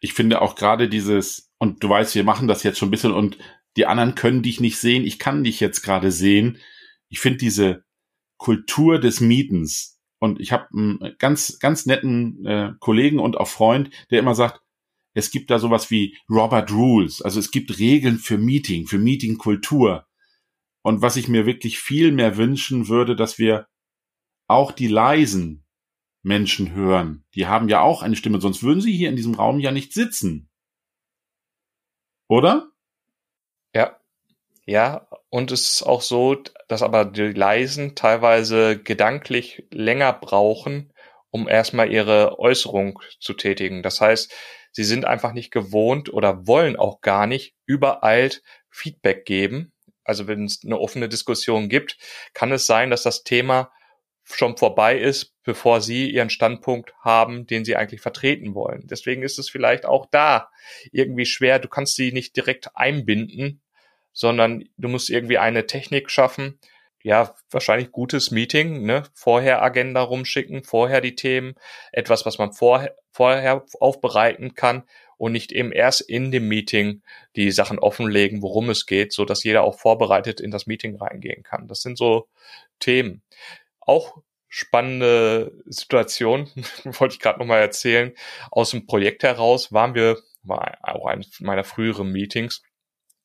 Ich 0.00 0.14
finde 0.14 0.42
auch 0.42 0.56
gerade 0.56 0.88
dieses, 0.88 1.52
und 1.58 1.82
du 1.82 1.88
weißt, 1.88 2.14
wir 2.14 2.24
machen 2.24 2.48
das 2.48 2.62
jetzt 2.64 2.78
schon 2.78 2.88
ein 2.88 2.90
bisschen 2.90 3.12
und 3.12 3.38
die 3.76 3.86
anderen 3.86 4.14
können 4.14 4.42
dich 4.42 4.60
nicht 4.60 4.78
sehen, 4.78 5.04
ich 5.04 5.18
kann 5.18 5.44
dich 5.44 5.60
jetzt 5.60 5.82
gerade 5.82 6.10
sehen. 6.10 6.58
Ich 7.08 7.20
finde 7.20 7.38
diese 7.38 7.84
Kultur 8.36 8.98
des 8.98 9.20
Mietens, 9.20 9.95
und 10.18 10.40
ich 10.40 10.52
habe 10.52 10.66
einen 10.72 11.16
ganz, 11.18 11.58
ganz 11.58 11.86
netten 11.86 12.44
äh, 12.46 12.72
Kollegen 12.80 13.18
und 13.18 13.36
auch 13.36 13.48
Freund, 13.48 13.90
der 14.10 14.20
immer 14.20 14.34
sagt, 14.34 14.60
es 15.14 15.30
gibt 15.30 15.50
da 15.50 15.58
sowas 15.58 15.90
wie 15.90 16.16
Robert 16.28 16.70
Rules. 16.70 17.22
Also 17.22 17.40
es 17.40 17.50
gibt 17.50 17.78
Regeln 17.78 18.18
für 18.18 18.36
Meeting, 18.36 18.86
für 18.86 18.98
Meetingkultur. 18.98 20.06
Und 20.82 21.02
was 21.02 21.16
ich 21.16 21.28
mir 21.28 21.46
wirklich 21.46 21.78
viel 21.78 22.12
mehr 22.12 22.36
wünschen 22.36 22.88
würde, 22.88 23.16
dass 23.16 23.38
wir 23.38 23.66
auch 24.46 24.72
die 24.72 24.88
leisen 24.88 25.64
Menschen 26.22 26.72
hören. 26.72 27.24
Die 27.34 27.46
haben 27.46 27.68
ja 27.68 27.80
auch 27.80 28.02
eine 28.02 28.16
Stimme, 28.16 28.40
sonst 28.40 28.62
würden 28.62 28.80
sie 28.80 28.92
hier 28.92 29.08
in 29.08 29.16
diesem 29.16 29.34
Raum 29.34 29.58
ja 29.58 29.72
nicht 29.72 29.92
sitzen. 29.92 30.50
Oder? 32.28 32.70
Ja. 33.74 33.98
Ja, 34.68 35.06
und 35.30 35.52
es 35.52 35.68
ist 35.68 35.82
auch 35.84 36.02
so, 36.02 36.36
dass 36.68 36.82
aber 36.82 37.04
die 37.04 37.22
Leisen 37.32 37.94
teilweise 37.94 38.76
gedanklich 38.82 39.64
länger 39.70 40.12
brauchen, 40.12 40.92
um 41.30 41.48
erstmal 41.48 41.92
ihre 41.92 42.40
Äußerung 42.40 42.98
zu 43.20 43.34
tätigen. 43.34 43.82
Das 43.84 44.00
heißt, 44.00 44.32
sie 44.72 44.82
sind 44.84 45.04
einfach 45.04 45.32
nicht 45.32 45.52
gewohnt 45.52 46.12
oder 46.12 46.48
wollen 46.48 46.76
auch 46.76 47.00
gar 47.00 47.28
nicht 47.28 47.54
übereilt 47.64 48.42
Feedback 48.68 49.24
geben. 49.24 49.72
Also 50.02 50.26
wenn 50.26 50.44
es 50.44 50.62
eine 50.64 50.80
offene 50.80 51.08
Diskussion 51.08 51.68
gibt, 51.68 51.96
kann 52.34 52.50
es 52.50 52.66
sein, 52.66 52.90
dass 52.90 53.04
das 53.04 53.22
Thema 53.22 53.70
schon 54.24 54.56
vorbei 54.56 54.98
ist, 54.98 55.34
bevor 55.44 55.80
sie 55.80 56.10
ihren 56.10 56.30
Standpunkt 56.30 56.92
haben, 57.00 57.46
den 57.46 57.64
sie 57.64 57.76
eigentlich 57.76 58.00
vertreten 58.00 58.54
wollen. 58.54 58.88
Deswegen 58.88 59.22
ist 59.22 59.38
es 59.38 59.48
vielleicht 59.48 59.86
auch 59.86 60.06
da 60.10 60.50
irgendwie 60.90 61.26
schwer. 61.26 61.60
Du 61.60 61.68
kannst 61.68 61.94
sie 61.94 62.10
nicht 62.10 62.34
direkt 62.36 62.76
einbinden, 62.76 63.62
sondern 64.16 64.64
du 64.78 64.88
musst 64.88 65.10
irgendwie 65.10 65.36
eine 65.36 65.66
Technik 65.66 66.10
schaffen. 66.10 66.58
Ja, 67.02 67.34
wahrscheinlich 67.50 67.92
gutes 67.92 68.30
Meeting, 68.30 68.82
ne? 68.84 69.02
Vorher 69.12 69.62
Agenda 69.62 70.00
rumschicken, 70.00 70.64
vorher 70.64 71.02
die 71.02 71.14
Themen, 71.14 71.54
etwas, 71.92 72.24
was 72.24 72.38
man 72.38 72.52
vorher, 72.52 72.96
vorher 73.12 73.64
aufbereiten 73.78 74.54
kann 74.54 74.84
und 75.18 75.32
nicht 75.32 75.52
eben 75.52 75.70
erst 75.70 76.00
in 76.00 76.32
dem 76.32 76.48
Meeting 76.48 77.02
die 77.36 77.50
Sachen 77.50 77.78
offenlegen, 77.78 78.40
worum 78.40 78.70
es 78.70 78.86
geht, 78.86 79.12
so 79.12 79.26
dass 79.26 79.44
jeder 79.44 79.62
auch 79.64 79.78
vorbereitet 79.78 80.40
in 80.40 80.50
das 80.50 80.66
Meeting 80.66 80.96
reingehen 80.96 81.42
kann. 81.42 81.68
Das 81.68 81.82
sind 81.82 81.98
so 81.98 82.26
Themen. 82.80 83.22
Auch 83.80 84.16
spannende 84.48 85.52
Situation, 85.66 86.48
wollte 86.84 87.14
ich 87.14 87.20
gerade 87.20 87.38
nochmal 87.38 87.60
erzählen. 87.60 88.14
Aus 88.50 88.70
dem 88.70 88.86
Projekt 88.86 89.24
heraus 89.24 89.74
waren 89.74 89.94
wir, 89.94 90.18
war 90.42 90.78
auch 90.82 91.04
eines 91.04 91.38
meiner 91.40 91.64
früheren 91.64 92.10
Meetings, 92.10 92.62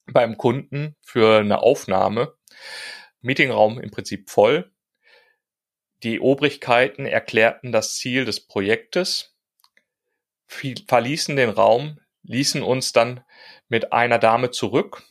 beim 0.05 0.37
Kunden 0.37 0.95
für 1.01 1.39
eine 1.39 1.61
Aufnahme. 1.61 2.33
Meetingraum 3.21 3.79
im 3.79 3.91
Prinzip 3.91 4.29
voll. 4.29 4.71
Die 6.03 6.19
Obrigkeiten 6.19 7.05
erklärten 7.05 7.71
das 7.71 7.95
Ziel 7.95 8.25
des 8.25 8.47
Projektes, 8.47 9.35
verließen 10.47 11.35
den 11.35 11.49
Raum, 11.49 11.99
ließen 12.23 12.63
uns 12.63 12.91
dann 12.91 13.23
mit 13.69 13.93
einer 13.93 14.17
Dame 14.17 14.51
zurück 14.51 15.03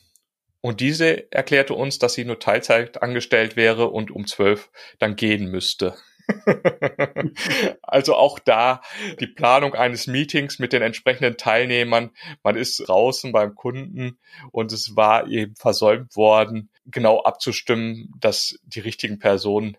und 0.61 0.79
diese 0.79 1.31
erklärte 1.31 1.73
uns, 1.73 1.97
dass 1.97 2.13
sie 2.13 2.25
nur 2.25 2.39
Teilzeit 2.39 3.01
angestellt 3.01 3.55
wäre 3.55 3.87
und 3.87 4.11
um 4.11 4.27
zwölf 4.27 4.69
dann 4.99 5.15
gehen 5.15 5.49
müsste. 5.49 5.95
also 7.81 8.15
auch 8.15 8.39
da 8.39 8.81
die 9.19 9.27
Planung 9.27 9.73
eines 9.73 10.07
Meetings 10.07 10.59
mit 10.59 10.73
den 10.73 10.81
entsprechenden 10.81 11.37
Teilnehmern. 11.37 12.11
Man 12.43 12.55
ist 12.55 12.77
draußen 12.87 13.31
beim 13.31 13.55
Kunden 13.55 14.19
und 14.51 14.71
es 14.71 14.95
war 14.95 15.27
eben 15.27 15.55
versäumt 15.55 16.15
worden, 16.15 16.69
genau 16.85 17.21
abzustimmen, 17.23 18.13
dass 18.19 18.59
die 18.63 18.79
richtigen 18.79 19.19
Personen 19.19 19.77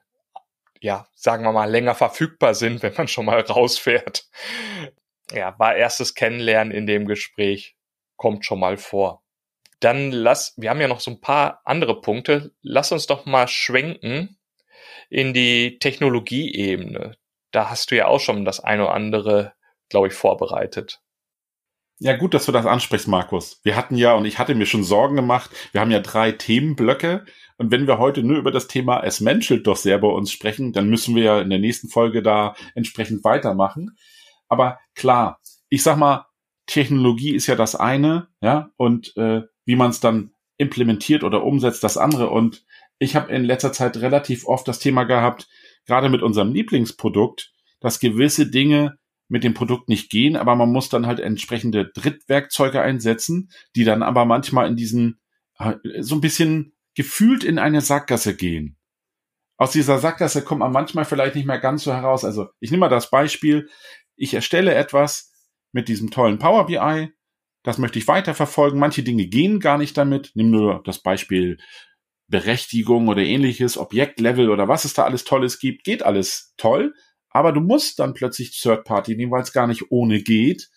ja, 0.81 1.07
sagen 1.15 1.45
wir 1.45 1.53
mal, 1.53 1.71
länger 1.71 1.95
verfügbar 1.95 2.55
sind, 2.55 2.83
wenn 2.83 2.95
man 2.95 3.07
schon 3.07 3.25
mal 3.25 3.41
rausfährt. 3.41 4.27
Ja, 5.33 5.57
war 5.59 5.77
erstes 5.77 6.15
Kennenlernen 6.15 6.73
in 6.73 6.87
dem 6.87 7.07
Gespräch, 7.07 7.77
kommt 8.17 8.45
schon 8.45 8.59
mal 8.59 8.77
vor. 8.77 9.23
Dann 9.79 10.11
lass, 10.11 10.55
wir 10.57 10.71
haben 10.71 10.81
ja 10.81 10.89
noch 10.89 11.01
so 11.01 11.13
ein 11.13 11.21
paar 11.21 11.61
andere 11.65 12.01
Punkte. 12.01 12.53
Lass 12.63 12.93
uns 12.93 13.07
doch 13.07 13.27
mal 13.27 13.49
schwenken 13.49 14.37
in 15.13 15.35
die 15.35 15.79
Technologieebene. 15.79 17.17
Da 17.51 17.69
hast 17.69 17.91
du 17.91 17.97
ja 17.97 18.07
auch 18.07 18.21
schon 18.21 18.47
das 18.47 18.61
eine 18.61 18.85
oder 18.85 18.95
andere, 18.95 19.53
glaube 19.91 20.09
ich, 20.09 20.15
vorbereitet. 20.15 21.03
Ja, 21.99 22.17
gut, 22.17 22.33
dass 22.33 22.47
du 22.47 22.53
das 22.53 22.65
ansprichst, 22.65 23.09
Markus. 23.09 23.61
Wir 23.63 23.77
hatten 23.77 23.95
ja, 23.95 24.15
und 24.15 24.25
ich 24.25 24.39
hatte 24.39 24.55
mir 24.55 24.65
schon 24.65 24.83
Sorgen 24.83 25.15
gemacht, 25.15 25.51
wir 25.73 25.83
haben 25.83 25.91
ja 25.91 26.01
drei 26.01 26.33
Themenblöcke. 26.33 27.27
Und 27.59 27.71
wenn 27.71 27.87
wir 27.87 27.99
heute 27.99 28.23
nur 28.23 28.39
über 28.39 28.51
das 28.51 28.69
Thema 28.69 29.05
Es 29.05 29.21
menschelt 29.21 29.67
doch 29.67 29.77
sehr 29.77 29.99
bei 29.99 30.09
uns 30.09 30.33
sprechen, 30.33 30.73
dann 30.73 30.89
müssen 30.89 31.15
wir 31.15 31.23
ja 31.23 31.41
in 31.43 31.51
der 31.51 31.59
nächsten 31.59 31.89
Folge 31.89 32.23
da 32.23 32.57
entsprechend 32.75 33.23
weitermachen. 33.23 33.99
Aber 34.49 34.81
klar, 34.95 35.41
ich 35.69 35.83
sag 35.83 35.99
mal, 35.99 36.27
Technologie 36.67 37.35
ist 37.35 37.47
ja 37.49 37.55
das 37.55 37.77
eine, 37.77 38.29
ja, 38.41 38.71
und 38.77 39.15
äh, 39.19 39.43
wie 39.67 39.77
man 39.77 39.91
es 39.91 40.01
dann 40.01 40.33
implementiert 40.57 41.23
oder 41.23 41.45
umsetzt, 41.45 41.85
das 41.85 41.99
andere. 41.99 42.31
Und 42.31 42.65
ich 43.03 43.17
habe 43.17 43.33
in 43.33 43.45
letzter 43.45 43.73
Zeit 43.73 43.97
relativ 43.97 44.47
oft 44.47 44.67
das 44.69 44.79
Thema 44.79 45.05
gehabt, 45.05 45.49
gerade 45.87 46.09
mit 46.09 46.23
unserem 46.23 46.53
Lieblingsprodukt, 46.53 47.53
dass 47.81 48.01
gewisse 48.01 48.49
Dinge 48.49 48.99
mit 49.29 49.45
dem 49.45 49.55
Produkt 49.55 49.89
nicht 49.89 50.11
gehen, 50.11 50.37
aber 50.37 50.55
man 50.55 50.71
muss 50.71 50.89
dann 50.89 51.07
halt 51.07 51.19
entsprechende 51.19 51.91
Drittwerkzeuge 51.95 52.81
einsetzen, 52.81 53.51
die 53.75 53.85
dann 53.85 54.03
aber 54.03 54.25
manchmal 54.25 54.69
in 54.69 54.77
diesen 54.77 55.21
äh, 55.59 55.75
so 56.01 56.15
ein 56.15 56.21
bisschen 56.21 56.75
gefühlt 56.95 57.43
in 57.43 57.59
eine 57.59 57.81
Sackgasse 57.81 58.37
gehen. 58.37 58.77
Aus 59.57 59.73
dieser 59.73 59.99
Sackgasse 59.99 60.43
kommt 60.43 60.61
man 60.61 60.73
manchmal 60.73 61.05
vielleicht 61.05 61.35
nicht 61.35 61.47
mehr 61.47 61.59
ganz 61.59 61.85
so 61.85 61.93
heraus. 61.93 62.25
Also 62.25 62.49
ich 62.61 62.71
nehme 62.71 62.83
mal 62.83 62.89
das 62.89 63.11
Beispiel, 63.11 63.69
ich 64.17 64.35
erstelle 64.35 64.75
etwas 64.75 65.33
mit 65.73 65.89
diesem 65.89 66.11
tollen 66.11 66.39
Power 66.39 66.67
BI, 66.67 67.13
das 67.63 67.79
möchte 67.79 67.99
ich 67.99 68.09
weiterverfolgen. 68.09 68.79
Manche 68.79 69.03
Dinge 69.03 69.27
gehen 69.27 69.61
gar 69.61 69.79
nicht 69.79 69.97
damit. 69.97 70.33
Nimm 70.35 70.51
nur 70.51 70.83
das 70.85 70.99
Beispiel 70.99 71.59
Berechtigung 72.33 73.07
oder 73.07 73.23
ähnliches, 73.23 73.79
Objektlevel 73.79 74.51
oder 74.51 74.67
was 74.67 74.85
es 74.85 74.95
da 74.95 75.05
alles 75.05 75.23
Tolles 75.23 75.61
gibt, 75.61 75.85
geht 75.85 76.03
alles 76.03 76.55
toll. 76.57 76.95
Aber 77.31 77.53
du 77.53 77.61
musst 77.61 78.01
dann 78.01 78.15
plötzlich 78.15 78.59
Third 78.59 78.85
Party 78.85 79.15
nehmen, 79.15 79.31
weil 79.31 79.43
es 79.43 79.53
gar 79.53 79.69
nicht 79.69 79.93
ohne 79.93 80.21
geht. 80.23 80.71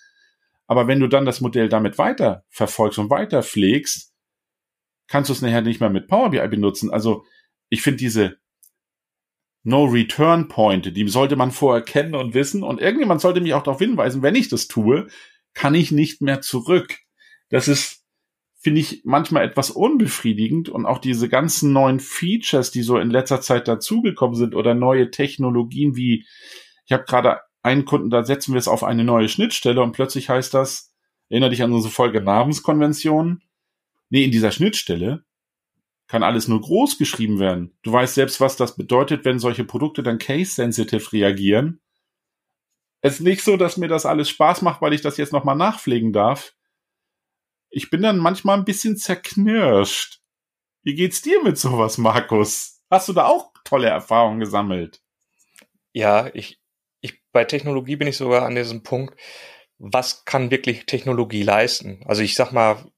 Aber 0.67 0.87
wenn 0.87 0.99
du 0.99 1.07
dann 1.07 1.25
das 1.25 1.41
Modell 1.41 1.69
damit 1.69 1.97
weiter 1.97 2.45
verfolgst 2.49 2.99
und 2.99 3.09
weiter 3.09 3.41
pflegst, 3.41 4.13
kannst 5.07 5.29
du 5.29 5.33
es 5.33 5.41
nachher 5.41 5.61
nicht 5.61 5.79
mehr 5.79 5.89
mit 5.89 6.07
Power 6.07 6.29
BI 6.29 6.47
benutzen. 6.47 6.91
Also 6.91 7.25
ich 7.69 7.81
finde 7.81 7.97
diese 7.97 8.37
No 9.63 9.85
Return 9.85 10.47
Point, 10.47 10.95
die 10.95 11.07
sollte 11.07 11.35
man 11.35 11.51
vorher 11.51 11.83
kennen 11.83 12.15
und 12.15 12.33
wissen. 12.33 12.63
Und 12.63 12.81
irgendjemand 12.81 13.21
sollte 13.21 13.41
mich 13.41 13.53
auch 13.53 13.63
darauf 13.63 13.79
hinweisen, 13.79 14.21
wenn 14.21 14.35
ich 14.35 14.49
das 14.49 14.67
tue, 14.67 15.07
kann 15.53 15.73
ich 15.73 15.91
nicht 15.91 16.21
mehr 16.21 16.41
zurück. 16.41 16.99
Das 17.49 17.67
ist 17.67 18.04
finde 18.65 18.81
ich 18.81 19.03
manchmal 19.05 19.45
etwas 19.45 19.69
unbefriedigend 19.69 20.69
und 20.69 20.87
auch 20.87 20.97
diese 20.97 21.29
ganzen 21.29 21.71
neuen 21.71 21.99
Features, 21.99 22.71
die 22.71 22.81
so 22.81 22.97
in 22.97 23.11
letzter 23.11 23.39
Zeit 23.39 23.67
dazugekommen 23.67 24.35
sind 24.35 24.55
oder 24.55 24.73
neue 24.73 25.11
Technologien 25.11 25.95
wie, 25.95 26.25
ich 26.87 26.91
habe 26.91 27.03
gerade 27.03 27.41
einen 27.61 27.85
Kunden, 27.85 28.09
da 28.09 28.23
setzen 28.23 28.55
wir 28.55 28.57
es 28.57 28.67
auf 28.67 28.83
eine 28.83 29.03
neue 29.03 29.29
Schnittstelle 29.29 29.83
und 29.83 29.91
plötzlich 29.91 30.29
heißt 30.29 30.51
das, 30.55 30.91
erinnere 31.29 31.51
dich 31.51 31.61
an 31.61 31.73
unsere 31.73 31.93
Folge 31.93 32.21
Namenskonvention. 32.21 33.43
Nee, 34.09 34.23
in 34.23 34.31
dieser 34.31 34.49
Schnittstelle 34.49 35.23
kann 36.07 36.23
alles 36.23 36.47
nur 36.47 36.61
groß 36.61 36.97
geschrieben 36.97 37.37
werden. 37.37 37.77
Du 37.83 37.91
weißt 37.91 38.15
selbst, 38.15 38.41
was 38.41 38.55
das 38.55 38.75
bedeutet, 38.75 39.25
wenn 39.25 39.37
solche 39.37 39.63
Produkte 39.63 40.01
dann 40.01 40.17
case-sensitive 40.17 41.13
reagieren. 41.13 41.81
Es 43.01 43.19
ist 43.19 43.21
nicht 43.21 43.43
so, 43.43 43.57
dass 43.57 43.77
mir 43.77 43.89
das 43.89 44.07
alles 44.07 44.27
Spaß 44.29 44.63
macht, 44.63 44.81
weil 44.81 44.93
ich 44.93 45.01
das 45.01 45.17
jetzt 45.17 45.33
nochmal 45.33 45.55
nachpflegen 45.55 46.13
darf. 46.13 46.54
Ich 47.75 47.89
bin 47.89 48.01
dann 48.01 48.19
manchmal 48.19 48.57
ein 48.57 48.63
bisschen 48.63 48.95
zerknirscht. 48.95 50.21
Wie 50.83 50.95
geht's 50.95 51.21
dir 51.21 51.43
mit 51.43 51.57
sowas, 51.57 51.97
Markus? 51.97 52.79
Hast 52.89 53.09
du 53.09 53.13
da 53.13 53.25
auch 53.25 53.51
tolle 53.65 53.89
Erfahrungen 53.89 54.39
gesammelt? 54.39 55.01
Ja, 55.91 56.29
ich, 56.33 56.61
ich, 57.01 57.21
bei 57.33 57.43
Technologie 57.43 57.97
bin 57.97 58.07
ich 58.07 58.15
sogar 58.15 58.45
an 58.45 58.55
diesem 58.55 58.83
Punkt, 58.83 59.19
was 59.77 60.23
kann 60.23 60.51
wirklich 60.51 60.85
Technologie 60.85 61.43
leisten? 61.43 62.01
Also 62.05 62.21
ich 62.21 62.35
sag 62.35 62.53
mal, 62.53 62.89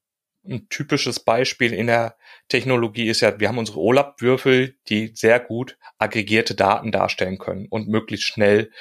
ein 0.48 0.70
typisches 0.70 1.22
Beispiel 1.22 1.74
in 1.74 1.88
der 1.88 2.16
Technologie 2.48 3.10
ist 3.10 3.22
ja, 3.22 3.40
wir 3.40 3.48
haben 3.48 3.58
unsere 3.58 3.80
OLAP-Würfel, 3.80 4.78
die 4.90 5.12
sehr 5.16 5.40
gut 5.40 5.80
aggregierte 5.98 6.54
Daten 6.54 6.92
darstellen 6.92 7.40
können 7.40 7.66
und 7.68 7.88
möglichst 7.88 8.28
schnell 8.28 8.72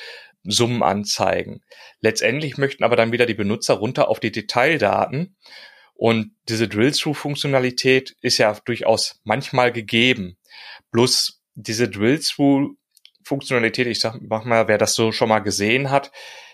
Summen 0.45 0.83
anzeigen. 0.83 1.63
Letztendlich 2.01 2.59
möchten 2.59 2.85
aber 2.85 2.97
dann 2.97 3.13
wieder 3.13 3.25
die 3.25 3.33
Benutzer 3.33 3.75
runter 3.75 4.09
auf 4.09 4.21
die 4.21 4.31
Detaildaten 4.31 5.37
und 5.97 6.33
diese 6.49 6.69
Drill-Through-Funktionalität 6.69 8.17
ist 8.21 8.39
ja 8.39 8.57
durchaus 8.65 9.21
manchmal 9.25 9.73
gegeben. 9.73 10.37
Bloß 10.91 11.43
diese 11.55 11.89
Drill-Through-Funktionalität, 11.89 13.87
ich 13.87 14.01
sag 14.01 14.21
mal, 14.21 14.69
wer 14.69 14.79
das 14.79 14.95
so 14.95 15.11
schon 15.13 15.31
mal 15.31 15.41
gesehen 15.41 15.91
hat, 15.91 16.13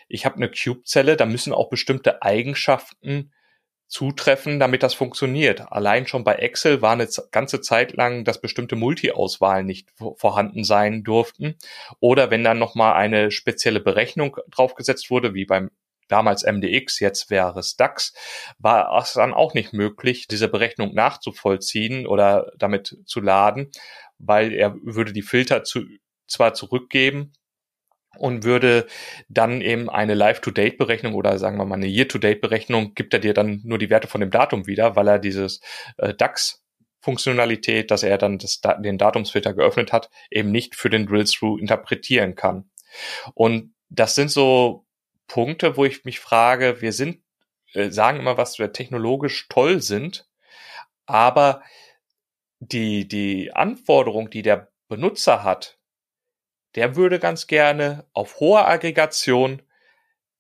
ich 0.08 0.24
habe 0.24 0.36
eine 0.36 0.50
Cube-Zelle, 0.50 1.16
da 1.16 1.26
müssen 1.26 1.52
auch 1.52 1.70
bestimmte 1.70 2.22
Eigenschaften 2.22 3.32
zutreffen, 3.88 4.58
damit 4.60 4.82
das 4.82 4.94
funktioniert. 4.94 5.72
Allein 5.72 6.06
schon 6.06 6.24
bei 6.24 6.36
Excel 6.36 6.80
war 6.80 6.92
eine 6.92 7.08
ganze 7.30 7.60
Zeit 7.60 7.92
lang, 7.94 8.24
dass 8.24 8.40
bestimmte 8.40 8.74
Multi-Auswahlen 8.74 9.66
nicht 9.66 9.90
vorhanden 10.16 10.64
sein 10.64 11.02
durften. 11.02 11.56
Oder 12.00 12.30
wenn 12.30 12.42
dann 12.42 12.58
nochmal 12.58 12.94
eine 12.94 13.30
spezielle 13.30 13.80
Berechnung 13.80 14.38
draufgesetzt 14.50 15.10
wurde, 15.10 15.34
wie 15.34 15.44
beim 15.44 15.70
damals 16.08 16.44
MDX, 16.44 17.00
jetzt 17.00 17.30
wäre 17.30 17.58
es 17.58 17.76
DAX, 17.76 18.12
war 18.58 18.96
es 19.00 19.14
dann 19.14 19.34
auch 19.34 19.54
nicht 19.54 19.72
möglich, 19.72 20.26
diese 20.28 20.48
Berechnung 20.48 20.94
nachzuvollziehen 20.94 22.06
oder 22.06 22.52
damit 22.58 22.98
zu 23.06 23.20
laden, 23.20 23.70
weil 24.18 24.52
er 24.52 24.74
würde 24.82 25.12
die 25.12 25.22
Filter 25.22 25.64
zu, 25.64 25.84
zwar 26.26 26.54
zurückgeben, 26.54 27.32
und 28.18 28.44
würde 28.44 28.86
dann 29.28 29.60
eben 29.60 29.88
eine 29.88 30.14
Live-to-Date-Berechnung 30.14 31.14
oder 31.14 31.38
sagen 31.38 31.56
wir 31.56 31.64
mal 31.64 31.76
eine 31.76 31.86
Year-to-Date-Berechnung, 31.86 32.94
gibt 32.94 33.14
er 33.14 33.20
dir 33.20 33.34
dann 33.34 33.60
nur 33.64 33.78
die 33.78 33.90
Werte 33.90 34.08
von 34.08 34.20
dem 34.20 34.30
Datum 34.30 34.66
wieder, 34.66 34.96
weil 34.96 35.08
er 35.08 35.18
dieses 35.18 35.60
äh, 35.96 36.14
DAX-Funktionalität, 36.14 37.90
dass 37.90 38.02
er 38.02 38.18
dann 38.18 38.38
das, 38.38 38.60
den 38.80 38.98
Datumsfilter 38.98 39.54
geöffnet 39.54 39.92
hat, 39.92 40.10
eben 40.30 40.50
nicht 40.50 40.76
für 40.76 40.90
den 40.90 41.06
Drill-Through 41.06 41.58
interpretieren 41.58 42.34
kann. 42.34 42.70
Und 43.34 43.74
das 43.88 44.14
sind 44.14 44.30
so 44.30 44.86
Punkte, 45.32 45.78
wo 45.78 45.86
ich 45.86 46.04
mich 46.04 46.20
frage, 46.20 46.82
wir 46.82 46.92
sind, 46.92 47.22
äh, 47.72 47.88
sagen 47.88 48.20
immer, 48.20 48.36
was 48.36 48.58
wir 48.58 48.70
technologisch 48.74 49.48
toll 49.48 49.80
sind, 49.80 50.28
aber 51.06 51.62
die, 52.60 53.08
die 53.08 53.50
Anforderung, 53.54 54.28
die 54.28 54.42
der 54.42 54.70
Benutzer 54.88 55.42
hat, 55.42 55.78
der 56.74 56.96
würde 56.96 57.18
ganz 57.18 57.46
gerne 57.46 58.06
auf 58.12 58.40
hoher 58.40 58.68
Aggregation 58.68 59.62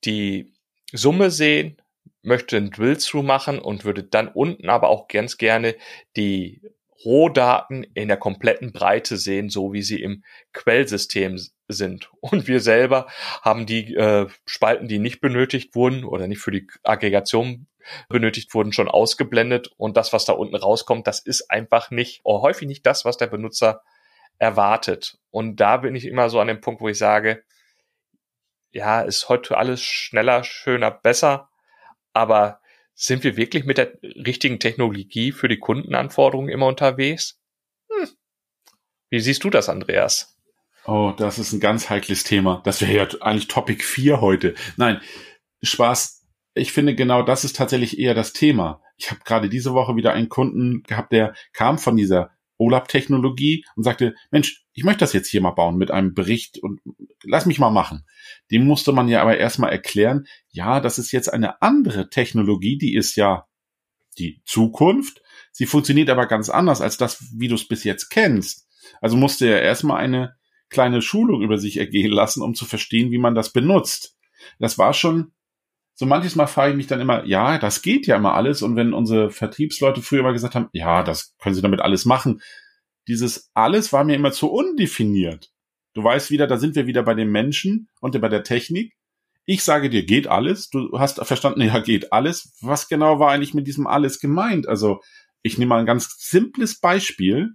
die 0.04 0.52
Summe 0.92 1.30
sehen, 1.30 1.80
möchte 2.20 2.58
einen 2.58 2.70
Drill-Through 2.70 3.22
machen 3.22 3.60
und 3.60 3.86
würde 3.86 4.04
dann 4.04 4.28
unten 4.28 4.68
aber 4.68 4.90
auch 4.90 5.08
ganz 5.08 5.38
gerne 5.38 5.74
die 6.16 6.60
Rohdaten 7.04 7.84
in 7.94 8.08
der 8.08 8.16
kompletten 8.16 8.72
Breite 8.72 9.16
sehen, 9.16 9.48
so 9.50 9.72
wie 9.72 9.82
sie 9.82 10.00
im 10.02 10.24
Quellsystem 10.52 11.38
sind. 11.68 12.10
Und 12.20 12.48
wir 12.48 12.60
selber 12.60 13.06
haben 13.42 13.66
die 13.66 13.94
äh, 13.94 14.28
Spalten, 14.46 14.88
die 14.88 14.98
nicht 14.98 15.20
benötigt 15.20 15.74
wurden 15.74 16.04
oder 16.04 16.26
nicht 16.26 16.40
für 16.40 16.50
die 16.50 16.66
Aggregation 16.82 17.66
benötigt 18.08 18.54
wurden, 18.54 18.72
schon 18.72 18.88
ausgeblendet. 18.88 19.70
Und 19.76 19.96
das, 19.96 20.12
was 20.12 20.24
da 20.24 20.32
unten 20.34 20.56
rauskommt, 20.56 21.06
das 21.06 21.18
ist 21.20 21.50
einfach 21.50 21.90
nicht, 21.90 22.20
oder 22.24 22.42
häufig 22.42 22.68
nicht 22.68 22.86
das, 22.86 23.04
was 23.04 23.16
der 23.16 23.26
Benutzer 23.26 23.82
erwartet. 24.38 25.18
Und 25.30 25.56
da 25.56 25.78
bin 25.78 25.94
ich 25.94 26.06
immer 26.06 26.30
so 26.30 26.40
an 26.40 26.48
dem 26.48 26.60
Punkt, 26.60 26.80
wo 26.80 26.88
ich 26.88 26.98
sage, 26.98 27.42
ja, 28.70 29.02
ist 29.02 29.28
heute 29.28 29.56
alles 29.56 29.82
schneller, 29.82 30.44
schöner, 30.44 30.90
besser, 30.90 31.50
aber 32.12 32.61
sind 33.02 33.24
wir 33.24 33.36
wirklich 33.36 33.64
mit 33.64 33.78
der 33.78 33.98
richtigen 34.02 34.60
Technologie 34.60 35.32
für 35.32 35.48
die 35.48 35.58
Kundenanforderungen 35.58 36.48
immer 36.48 36.66
unterwegs? 36.68 37.40
Hm. 37.90 38.08
Wie 39.10 39.18
siehst 39.18 39.42
du 39.42 39.50
das, 39.50 39.68
Andreas? 39.68 40.38
Oh, 40.86 41.12
das 41.16 41.38
ist 41.38 41.52
ein 41.52 41.58
ganz 41.58 41.90
heikles 41.90 42.22
Thema. 42.22 42.62
Das 42.64 42.80
wäre 42.80 42.92
ja 42.92 43.20
eigentlich 43.20 43.48
Topic 43.48 43.82
4 43.82 44.20
heute. 44.20 44.54
Nein, 44.76 45.00
Spaß. 45.62 46.26
Ich 46.54 46.72
finde 46.72 46.94
genau 46.94 47.22
das 47.22 47.44
ist 47.44 47.56
tatsächlich 47.56 47.98
eher 47.98 48.14
das 48.14 48.32
Thema. 48.32 48.80
Ich 48.96 49.10
habe 49.10 49.20
gerade 49.24 49.48
diese 49.48 49.74
Woche 49.74 49.96
wieder 49.96 50.12
einen 50.12 50.28
Kunden 50.28 50.82
gehabt, 50.84 51.12
der 51.12 51.34
kam 51.52 51.78
von 51.78 51.96
dieser 51.96 52.30
OLAP-Technologie 52.62 53.64
und 53.76 53.82
sagte, 53.82 54.14
Mensch, 54.30 54.64
ich 54.72 54.84
möchte 54.84 55.00
das 55.00 55.12
jetzt 55.12 55.28
hier 55.28 55.40
mal 55.40 55.50
bauen 55.50 55.76
mit 55.76 55.90
einem 55.90 56.14
Bericht 56.14 56.58
und 56.58 56.80
lass 57.24 57.46
mich 57.46 57.58
mal 57.58 57.70
machen. 57.70 58.06
Dem 58.50 58.66
musste 58.66 58.92
man 58.92 59.08
ja 59.08 59.22
aber 59.22 59.36
erstmal 59.36 59.70
erklären, 59.70 60.26
ja, 60.50 60.80
das 60.80 60.98
ist 60.98 61.12
jetzt 61.12 61.32
eine 61.32 61.60
andere 61.62 62.08
Technologie, 62.10 62.78
die 62.78 62.94
ist 62.94 63.16
ja 63.16 63.46
die 64.18 64.42
Zukunft. 64.44 65.22
Sie 65.50 65.66
funktioniert 65.66 66.10
aber 66.10 66.26
ganz 66.26 66.48
anders 66.48 66.80
als 66.80 66.96
das, 66.96 67.24
wie 67.36 67.48
du 67.48 67.54
es 67.54 67.68
bis 67.68 67.84
jetzt 67.84 68.08
kennst. 68.10 68.68
Also 69.00 69.16
musste 69.16 69.46
er 69.46 69.62
erstmal 69.62 69.98
eine 69.98 70.36
kleine 70.68 71.02
Schulung 71.02 71.42
über 71.42 71.58
sich 71.58 71.76
ergehen 71.76 72.10
lassen, 72.10 72.42
um 72.42 72.54
zu 72.54 72.64
verstehen, 72.64 73.10
wie 73.10 73.18
man 73.18 73.34
das 73.34 73.52
benutzt. 73.52 74.16
Das 74.58 74.78
war 74.78 74.94
schon 74.94 75.32
so 75.94 76.06
manches 76.06 76.36
Mal 76.36 76.46
frage 76.46 76.72
ich 76.72 76.76
mich 76.76 76.86
dann 76.86 77.00
immer, 77.00 77.24
ja, 77.26 77.58
das 77.58 77.82
geht 77.82 78.06
ja 78.06 78.16
immer 78.16 78.34
alles. 78.34 78.62
Und 78.62 78.76
wenn 78.76 78.94
unsere 78.94 79.30
Vertriebsleute 79.30 80.02
früher 80.02 80.22
mal 80.22 80.32
gesagt 80.32 80.54
haben, 80.54 80.68
ja, 80.72 81.02
das 81.02 81.36
können 81.38 81.54
sie 81.54 81.62
damit 81.62 81.80
alles 81.80 82.04
machen, 82.04 82.40
dieses 83.08 83.50
alles 83.54 83.92
war 83.92 84.04
mir 84.04 84.14
immer 84.14 84.32
zu 84.32 84.50
undefiniert. 84.50 85.50
Du 85.94 86.02
weißt 86.02 86.30
wieder, 86.30 86.46
da 86.46 86.56
sind 86.56 86.74
wir 86.74 86.86
wieder 86.86 87.02
bei 87.02 87.14
den 87.14 87.30
Menschen 87.30 87.88
und 88.00 88.18
bei 88.20 88.28
der 88.28 88.44
Technik. 88.44 88.94
Ich 89.44 89.64
sage 89.64 89.90
dir, 89.90 90.04
geht 90.04 90.28
alles. 90.28 90.70
Du 90.70 90.98
hast 90.98 91.24
verstanden, 91.26 91.60
ja, 91.66 91.80
geht 91.80 92.12
alles. 92.12 92.56
Was 92.60 92.88
genau 92.88 93.18
war 93.18 93.32
eigentlich 93.32 93.54
mit 93.54 93.66
diesem 93.66 93.86
alles 93.86 94.20
gemeint? 94.20 94.68
Also, 94.68 95.00
ich 95.42 95.58
nehme 95.58 95.70
mal 95.70 95.80
ein 95.80 95.86
ganz 95.86 96.16
simples 96.18 96.80
Beispiel. 96.80 97.50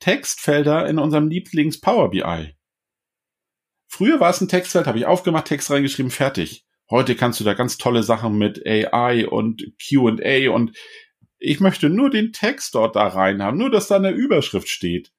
Textfelder 0.00 0.88
in 0.88 0.98
unserem 0.98 1.28
Lieblings 1.28 1.80
Power 1.80 2.10
BI. 2.10 2.54
Früher 3.88 4.20
war 4.20 4.30
es 4.30 4.40
ein 4.40 4.48
Textfeld, 4.48 4.86
habe 4.86 4.98
ich 4.98 5.06
aufgemacht, 5.06 5.46
Text 5.46 5.70
reingeschrieben, 5.70 6.10
fertig. 6.10 6.67
Heute 6.90 7.16
kannst 7.16 7.38
du 7.40 7.44
da 7.44 7.54
ganz 7.54 7.76
tolle 7.76 8.02
Sachen 8.02 8.38
mit 8.38 8.66
AI 8.66 9.28
und 9.28 9.72
QA 9.78 10.50
und 10.50 10.76
ich 11.38 11.60
möchte 11.60 11.90
nur 11.90 12.10
den 12.10 12.32
Text 12.32 12.74
dort 12.74 12.96
da 12.96 13.06
rein 13.06 13.42
haben, 13.42 13.58
nur 13.58 13.70
dass 13.70 13.88
da 13.88 13.96
eine 13.96 14.10
Überschrift 14.10 14.68
steht. 14.68 15.12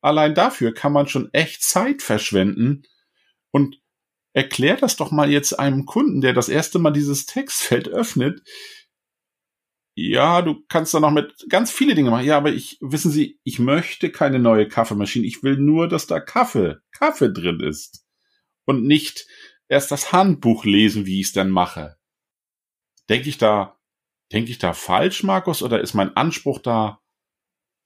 Allein 0.00 0.34
dafür 0.34 0.74
kann 0.74 0.92
man 0.92 1.08
schon 1.08 1.32
echt 1.32 1.62
Zeit 1.62 2.02
verschwenden 2.02 2.82
und 3.50 3.80
erklär 4.32 4.76
das 4.76 4.96
doch 4.96 5.10
mal 5.10 5.30
jetzt 5.30 5.58
einem 5.58 5.86
Kunden, 5.86 6.20
der 6.20 6.32
das 6.32 6.48
erste 6.48 6.78
Mal 6.78 6.92
dieses 6.92 7.26
Textfeld 7.26 7.88
öffnet. 7.88 8.42
Ja, 9.94 10.42
du 10.42 10.62
kannst 10.68 10.94
da 10.94 11.00
noch 11.00 11.10
mit 11.10 11.46
ganz 11.48 11.72
viele 11.72 11.96
Dinge 11.96 12.10
machen. 12.10 12.24
Ja, 12.24 12.36
aber 12.36 12.52
ich, 12.52 12.78
wissen 12.80 13.10
Sie, 13.10 13.40
ich 13.42 13.58
möchte 13.58 14.10
keine 14.12 14.38
neue 14.38 14.68
Kaffeemaschine. 14.68 15.26
Ich 15.26 15.42
will 15.42 15.56
nur, 15.56 15.88
dass 15.88 16.06
da 16.06 16.20
Kaffee, 16.20 16.76
Kaffee 16.92 17.32
drin 17.32 17.58
ist. 17.58 18.06
Und 18.64 18.84
nicht, 18.84 19.26
erst 19.68 19.90
das 19.90 20.12
Handbuch 20.12 20.64
lesen, 20.64 21.06
wie 21.06 21.20
ich 21.20 21.28
es 21.28 21.32
dann 21.32 21.50
mache. 21.50 21.98
Denke 23.08 23.28
ich 23.28 23.38
da, 23.38 23.78
denke 24.32 24.50
ich 24.50 24.58
da 24.58 24.72
falsch, 24.72 25.22
Markus, 25.22 25.62
oder 25.62 25.80
ist 25.80 25.94
mein 25.94 26.16
Anspruch 26.16 26.58
da 26.58 27.00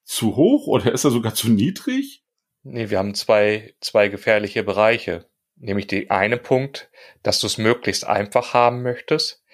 zu 0.04 0.36
hoch 0.36 0.66
oder 0.66 0.92
ist 0.92 1.04
er 1.04 1.10
sogar 1.10 1.34
zu 1.34 1.50
niedrig? 1.50 2.24
Nee, 2.62 2.90
wir 2.90 2.98
haben 2.98 3.14
zwei, 3.14 3.74
zwei 3.80 4.08
gefährliche 4.08 4.62
Bereiche. 4.62 5.28
Nämlich 5.56 5.86
die 5.86 6.10
eine 6.10 6.38
Punkt, 6.38 6.90
dass 7.22 7.40
du 7.40 7.46
es 7.46 7.58
möglichst 7.58 8.04
einfach 8.04 8.54
haben 8.54 8.82
möchtest. 8.82 9.44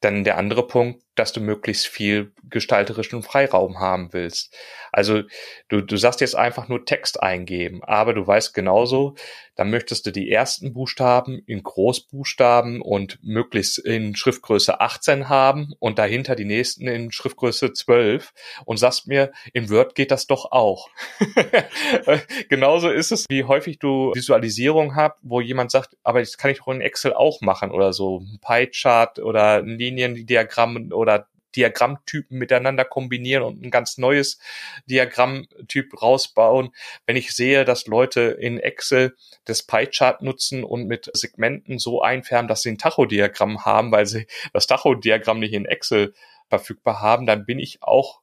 Dann 0.00 0.24
der 0.24 0.36
andere 0.36 0.66
Punkt, 0.66 1.03
dass 1.14 1.32
du 1.32 1.40
möglichst 1.40 1.86
viel 1.86 2.32
gestalterischen 2.50 3.22
Freiraum 3.22 3.80
haben 3.80 4.12
willst. 4.12 4.54
Also 4.92 5.22
du, 5.68 5.80
du 5.80 5.96
sagst 5.96 6.20
jetzt 6.20 6.36
einfach 6.36 6.68
nur 6.68 6.84
Text 6.84 7.22
eingeben, 7.22 7.82
aber 7.82 8.14
du 8.14 8.26
weißt 8.26 8.54
genauso, 8.54 9.14
dann 9.56 9.70
möchtest 9.70 10.06
du 10.06 10.10
die 10.10 10.30
ersten 10.30 10.72
Buchstaben 10.72 11.40
in 11.46 11.62
Großbuchstaben 11.62 12.80
und 12.80 13.18
möglichst 13.22 13.78
in 13.78 14.16
Schriftgröße 14.16 14.80
18 14.80 15.28
haben 15.28 15.72
und 15.78 15.98
dahinter 15.98 16.34
die 16.34 16.44
nächsten 16.44 16.88
in 16.88 17.12
Schriftgröße 17.12 17.72
12 17.72 18.32
und 18.64 18.78
sagst 18.78 19.06
mir, 19.06 19.32
in 19.52 19.70
Word 19.70 19.94
geht 19.94 20.10
das 20.10 20.26
doch 20.26 20.50
auch. 20.50 20.88
genauso 22.48 22.90
ist 22.90 23.12
es, 23.12 23.26
wie 23.28 23.44
häufig 23.44 23.78
du 23.78 24.12
Visualisierung 24.14 24.96
hast, 24.96 25.14
wo 25.22 25.40
jemand 25.40 25.70
sagt, 25.70 25.96
aber 26.02 26.20
das 26.20 26.36
kann 26.36 26.50
ich 26.50 26.58
doch 26.58 26.68
in 26.68 26.80
Excel 26.80 27.12
auch 27.12 27.40
machen 27.40 27.70
oder 27.70 27.92
so, 27.92 28.20
ein 28.20 28.38
Pie-Chart 28.44 29.18
oder 29.20 29.58
ein 29.58 29.78
Liniendiagramm 29.78 30.90
oder 31.04 31.28
Diagrammtypen 31.54 32.38
miteinander 32.38 32.84
kombinieren 32.84 33.44
und 33.44 33.62
ein 33.62 33.70
ganz 33.70 33.98
neues 33.98 34.38
Diagrammtyp 34.86 36.02
rausbauen. 36.02 36.74
Wenn 37.06 37.16
ich 37.16 37.32
sehe, 37.32 37.64
dass 37.64 37.86
Leute 37.86 38.22
in 38.22 38.58
Excel 38.58 39.14
das 39.44 39.62
Pie-Chart 39.62 40.22
nutzen 40.22 40.64
und 40.64 40.86
mit 40.86 41.10
Segmenten 41.12 41.78
so 41.78 42.02
einfärben, 42.02 42.48
dass 42.48 42.62
sie 42.62 42.70
ein 42.70 42.78
Tachodiagramm 42.78 43.64
haben, 43.64 43.92
weil 43.92 44.06
sie 44.06 44.26
das 44.52 44.66
Tachodiagramm 44.66 45.38
nicht 45.38 45.54
in 45.54 45.66
Excel 45.66 46.14
verfügbar 46.48 47.00
haben, 47.00 47.26
dann 47.26 47.46
bin 47.46 47.58
ich 47.58 47.82
auch 47.82 48.20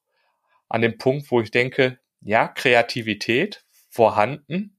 an 0.69 0.81
dem 0.81 0.97
Punkt, 0.97 1.31
wo 1.31 1.41
ich 1.41 1.51
denke, 1.51 1.99
ja, 2.21 2.47
Kreativität 2.47 3.63
vorhanden, 3.89 4.77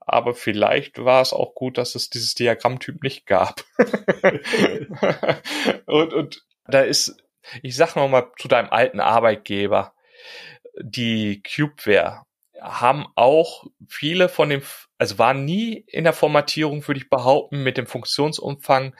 aber 0.00 0.34
vielleicht 0.34 1.04
war 1.04 1.20
es 1.20 1.32
auch 1.32 1.54
gut, 1.54 1.78
dass 1.78 1.94
es 1.94 2.10
dieses 2.10 2.34
Diagrammtyp 2.34 3.02
nicht 3.02 3.26
gab. 3.26 3.64
und, 5.86 6.14
und 6.14 6.47
da 6.68 6.80
ist 6.80 7.16
ich 7.62 7.76
sag 7.76 7.96
noch 7.96 8.08
mal 8.08 8.32
zu 8.38 8.48
deinem 8.48 8.70
alten 8.70 9.00
Arbeitgeber, 9.00 9.94
die 10.80 11.42
Cubeware 11.42 12.22
haben 12.60 13.06
auch 13.14 13.64
viele 13.88 14.28
von 14.28 14.50
dem, 14.50 14.62
also 14.98 15.18
waren 15.18 15.44
nie 15.44 15.84
in 15.86 16.04
der 16.04 16.12
Formatierung, 16.12 16.86
würde 16.86 17.00
ich 17.00 17.10
behaupten, 17.10 17.62
mit 17.62 17.76
dem 17.76 17.86
Funktionsumfang 17.86 18.94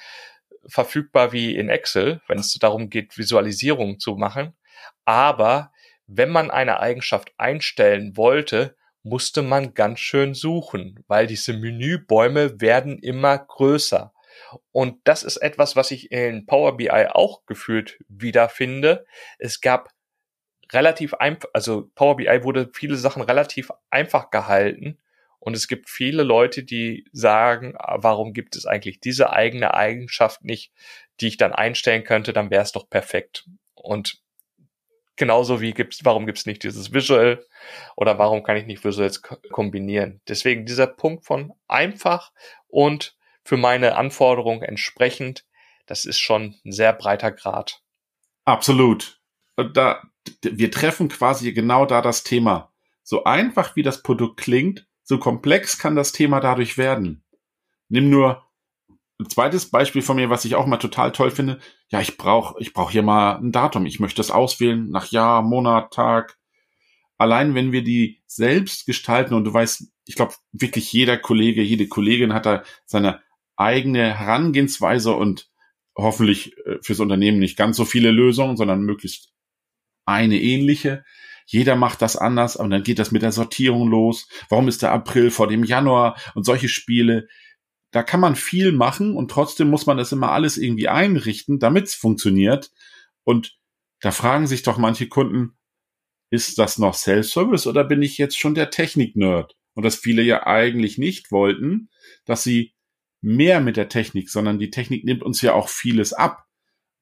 verfügbar 0.66 1.32
wie 1.32 1.56
in 1.56 1.68
Excel, 1.68 2.20
wenn 2.28 2.38
es 2.38 2.52
darum 2.54 2.90
geht, 2.90 3.18
Visualisierungen 3.18 3.98
zu 3.98 4.16
machen. 4.16 4.56
Aber 5.04 5.72
wenn 6.06 6.30
man 6.30 6.50
eine 6.50 6.80
Eigenschaft 6.80 7.32
einstellen 7.36 8.16
wollte, 8.16 8.76
musste 9.02 9.42
man 9.42 9.74
ganz 9.74 10.00
schön 10.00 10.34
suchen, 10.34 11.02
weil 11.06 11.26
diese 11.26 11.52
Menübäume 11.52 12.60
werden 12.60 12.98
immer 12.98 13.38
größer. 13.38 14.12
Und 14.72 15.00
das 15.04 15.22
ist 15.22 15.36
etwas, 15.38 15.76
was 15.76 15.90
ich 15.90 16.10
in 16.10 16.46
Power 16.46 16.76
BI 16.76 16.90
auch 16.90 17.44
gefühlt 17.46 17.98
wiederfinde. 18.08 19.06
Es 19.38 19.60
gab 19.60 19.90
relativ 20.72 21.14
einfach, 21.14 21.48
also 21.52 21.90
Power 21.94 22.16
BI 22.16 22.44
wurde 22.44 22.70
viele 22.74 22.96
Sachen 22.96 23.22
relativ 23.22 23.70
einfach 23.90 24.30
gehalten. 24.30 24.98
Und 25.40 25.54
es 25.54 25.68
gibt 25.68 25.88
viele 25.88 26.24
Leute, 26.24 26.64
die 26.64 27.06
sagen, 27.12 27.74
ah, 27.78 27.98
warum 28.00 28.32
gibt 28.32 28.56
es 28.56 28.66
eigentlich 28.66 29.00
diese 29.00 29.32
eigene 29.32 29.74
Eigenschaft 29.74 30.44
nicht, 30.44 30.72
die 31.20 31.28
ich 31.28 31.36
dann 31.36 31.52
einstellen 31.52 32.04
könnte, 32.04 32.32
dann 32.32 32.50
wäre 32.50 32.62
es 32.62 32.72
doch 32.72 32.88
perfekt. 32.88 33.48
Und 33.74 34.20
genauso 35.16 35.60
wie 35.60 35.72
gibt's, 35.72 36.04
warum 36.04 36.26
gibt's 36.26 36.46
nicht 36.46 36.62
dieses 36.62 36.92
Visual 36.92 37.44
oder 37.96 38.18
warum 38.18 38.42
kann 38.42 38.56
ich 38.56 38.66
nicht 38.66 38.84
Visuals 38.84 39.22
kombinieren? 39.22 40.20
Deswegen 40.28 40.66
dieser 40.66 40.86
Punkt 40.86 41.24
von 41.24 41.52
einfach 41.66 42.32
und 42.68 43.16
für 43.48 43.56
meine 43.56 43.96
Anforderungen 43.96 44.60
entsprechend. 44.60 45.46
Das 45.86 46.04
ist 46.04 46.18
schon 46.18 46.56
ein 46.66 46.72
sehr 46.72 46.92
breiter 46.92 47.32
Grad. 47.32 47.80
Absolut. 48.44 49.22
Da, 49.72 50.02
wir 50.42 50.70
treffen 50.70 51.08
quasi 51.08 51.54
genau 51.54 51.86
da 51.86 52.02
das 52.02 52.24
Thema. 52.24 52.70
So 53.02 53.24
einfach 53.24 53.74
wie 53.74 53.82
das 53.82 54.02
Produkt 54.02 54.38
klingt, 54.38 54.86
so 55.02 55.16
komplex 55.18 55.78
kann 55.78 55.96
das 55.96 56.12
Thema 56.12 56.40
dadurch 56.40 56.76
werden. 56.76 57.24
Nimm 57.88 58.10
nur 58.10 58.44
ein 59.18 59.30
zweites 59.30 59.70
Beispiel 59.70 60.02
von 60.02 60.16
mir, 60.16 60.28
was 60.28 60.44
ich 60.44 60.54
auch 60.54 60.66
mal 60.66 60.76
total 60.76 61.12
toll 61.12 61.30
finde. 61.30 61.58
Ja, 61.88 62.02
ich 62.02 62.18
brauche 62.18 62.60
ich 62.60 62.74
brauch 62.74 62.90
hier 62.90 63.02
mal 63.02 63.36
ein 63.36 63.50
Datum. 63.50 63.86
Ich 63.86 63.98
möchte 63.98 64.20
es 64.20 64.30
auswählen 64.30 64.90
nach 64.90 65.06
Jahr, 65.06 65.40
Monat, 65.40 65.94
Tag. 65.94 66.36
Allein 67.16 67.54
wenn 67.54 67.72
wir 67.72 67.82
die 67.82 68.20
selbst 68.26 68.84
gestalten 68.84 69.32
und 69.32 69.44
du 69.44 69.54
weißt, 69.54 69.90
ich 70.04 70.16
glaube 70.16 70.34
wirklich 70.52 70.92
jeder 70.92 71.16
Kollege, 71.16 71.62
jede 71.62 71.88
Kollegin 71.88 72.34
hat 72.34 72.44
da 72.44 72.62
seine 72.84 73.22
eigene 73.58 74.18
Herangehensweise 74.18 75.14
und 75.14 75.50
hoffentlich 75.96 76.56
äh, 76.58 76.78
fürs 76.80 77.00
Unternehmen 77.00 77.38
nicht 77.38 77.58
ganz 77.58 77.76
so 77.76 77.84
viele 77.84 78.10
Lösungen, 78.10 78.56
sondern 78.56 78.82
möglichst 78.82 79.32
eine 80.06 80.40
ähnliche. 80.40 81.04
Jeder 81.44 81.76
macht 81.76 82.02
das 82.02 82.16
anders 82.16 82.56
und 82.56 82.70
dann 82.70 82.82
geht 82.82 82.98
das 82.98 83.10
mit 83.10 83.22
der 83.22 83.32
Sortierung 83.32 83.88
los. 83.88 84.28
Warum 84.48 84.68
ist 84.68 84.82
der 84.82 84.92
April 84.92 85.30
vor 85.30 85.48
dem 85.48 85.64
Januar 85.64 86.16
und 86.34 86.44
solche 86.44 86.68
Spiele? 86.68 87.26
Da 87.90 88.02
kann 88.02 88.20
man 88.20 88.36
viel 88.36 88.72
machen 88.72 89.16
und 89.16 89.30
trotzdem 89.30 89.70
muss 89.70 89.86
man 89.86 89.96
das 89.96 90.12
immer 90.12 90.30
alles 90.30 90.56
irgendwie 90.56 90.88
einrichten, 90.88 91.58
damit 91.58 91.86
es 91.86 91.94
funktioniert. 91.94 92.70
Und 93.24 93.58
da 94.00 94.12
fragen 94.12 94.46
sich 94.46 94.62
doch 94.62 94.78
manche 94.78 95.08
Kunden, 95.08 95.56
ist 96.30 96.58
das 96.58 96.78
noch 96.78 96.94
Self-Service 96.94 97.66
oder 97.66 97.84
bin 97.84 98.02
ich 98.02 98.18
jetzt 98.18 98.38
schon 98.38 98.54
der 98.54 98.70
Technik-Nerd? 98.70 99.56
Und 99.74 99.84
das 99.84 99.96
viele 99.96 100.22
ja 100.22 100.46
eigentlich 100.46 100.98
nicht 100.98 101.32
wollten, 101.32 101.88
dass 102.24 102.42
sie 102.42 102.74
mehr 103.20 103.60
mit 103.60 103.76
der 103.76 103.88
Technik, 103.88 104.30
sondern 104.30 104.58
die 104.58 104.70
Technik 104.70 105.04
nimmt 105.04 105.22
uns 105.22 105.42
ja 105.42 105.54
auch 105.54 105.68
vieles 105.68 106.12
ab. 106.12 106.44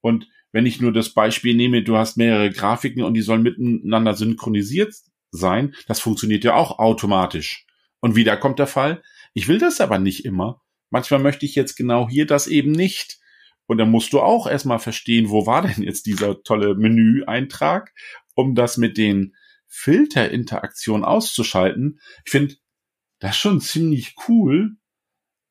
Und 0.00 0.28
wenn 0.52 0.66
ich 0.66 0.80
nur 0.80 0.92
das 0.92 1.10
Beispiel 1.10 1.54
nehme, 1.54 1.82
du 1.82 1.96
hast 1.96 2.16
mehrere 2.16 2.50
Grafiken 2.50 3.02
und 3.02 3.14
die 3.14 3.22
sollen 3.22 3.42
miteinander 3.42 4.14
synchronisiert 4.14 4.94
sein, 5.30 5.74
das 5.86 6.00
funktioniert 6.00 6.44
ja 6.44 6.54
auch 6.54 6.78
automatisch. 6.78 7.66
Und 8.00 8.16
wieder 8.16 8.36
kommt 8.36 8.58
der 8.58 8.66
Fall, 8.66 9.02
ich 9.34 9.48
will 9.48 9.58
das 9.58 9.80
aber 9.80 9.98
nicht 9.98 10.24
immer. 10.24 10.62
Manchmal 10.90 11.20
möchte 11.20 11.44
ich 11.44 11.54
jetzt 11.54 11.76
genau 11.76 12.08
hier 12.08 12.26
das 12.26 12.46
eben 12.46 12.72
nicht. 12.72 13.18
Und 13.66 13.78
dann 13.78 13.90
musst 13.90 14.12
du 14.12 14.20
auch 14.20 14.46
erstmal 14.46 14.78
verstehen, 14.78 15.28
wo 15.28 15.46
war 15.46 15.62
denn 15.62 15.82
jetzt 15.82 16.06
dieser 16.06 16.42
tolle 16.42 16.74
Menüeintrag, 16.76 17.92
um 18.34 18.54
das 18.54 18.76
mit 18.76 18.96
den 18.96 19.34
Filterinteraktionen 19.66 21.04
auszuschalten. 21.04 22.00
Ich 22.24 22.30
finde 22.30 22.54
das 23.18 23.36
schon 23.36 23.60
ziemlich 23.60 24.14
cool, 24.28 24.76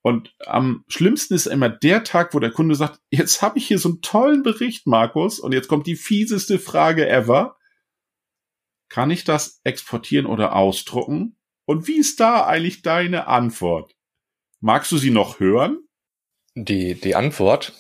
und 0.05 0.35
am 0.45 0.85
schlimmsten 0.87 1.33
ist 1.33 1.47
immer 1.47 1.67
der 1.67 2.03
Tag, 2.03 2.35
wo 2.35 2.39
der 2.39 2.51
Kunde 2.51 2.75
sagt, 2.75 2.99
jetzt 3.09 3.41
habe 3.41 3.57
ich 3.57 3.65
hier 3.65 3.79
so 3.79 3.89
einen 3.89 4.01
tollen 4.01 4.43
Bericht, 4.43 4.85
Markus, 4.85 5.39
und 5.39 5.51
jetzt 5.51 5.67
kommt 5.67 5.87
die 5.87 5.95
fieseste 5.95 6.59
Frage 6.59 7.09
ever. 7.09 7.57
Kann 8.87 9.09
ich 9.09 9.23
das 9.23 9.61
exportieren 9.63 10.27
oder 10.27 10.55
ausdrucken? 10.55 11.39
Und 11.65 11.87
wie 11.87 11.97
ist 11.97 12.19
da 12.19 12.45
eigentlich 12.45 12.83
deine 12.83 13.25
Antwort? 13.25 13.95
Magst 14.59 14.91
du 14.91 14.99
sie 14.99 15.09
noch 15.09 15.39
hören? 15.39 15.79
Die, 16.53 16.93
die 16.93 17.15
Antwort? 17.15 17.73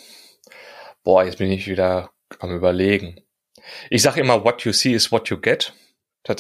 Boah, 1.03 1.25
jetzt 1.25 1.37
bin 1.37 1.51
ich 1.51 1.67
wieder 1.67 2.09
am 2.39 2.55
überlegen. 2.55 3.21
Ich 3.91 4.01
sage 4.01 4.21
immer, 4.21 4.43
what 4.43 4.63
you 4.63 4.73
see 4.73 4.95
is 4.95 5.11
what 5.11 5.29
you 5.29 5.37
get. 5.37 5.75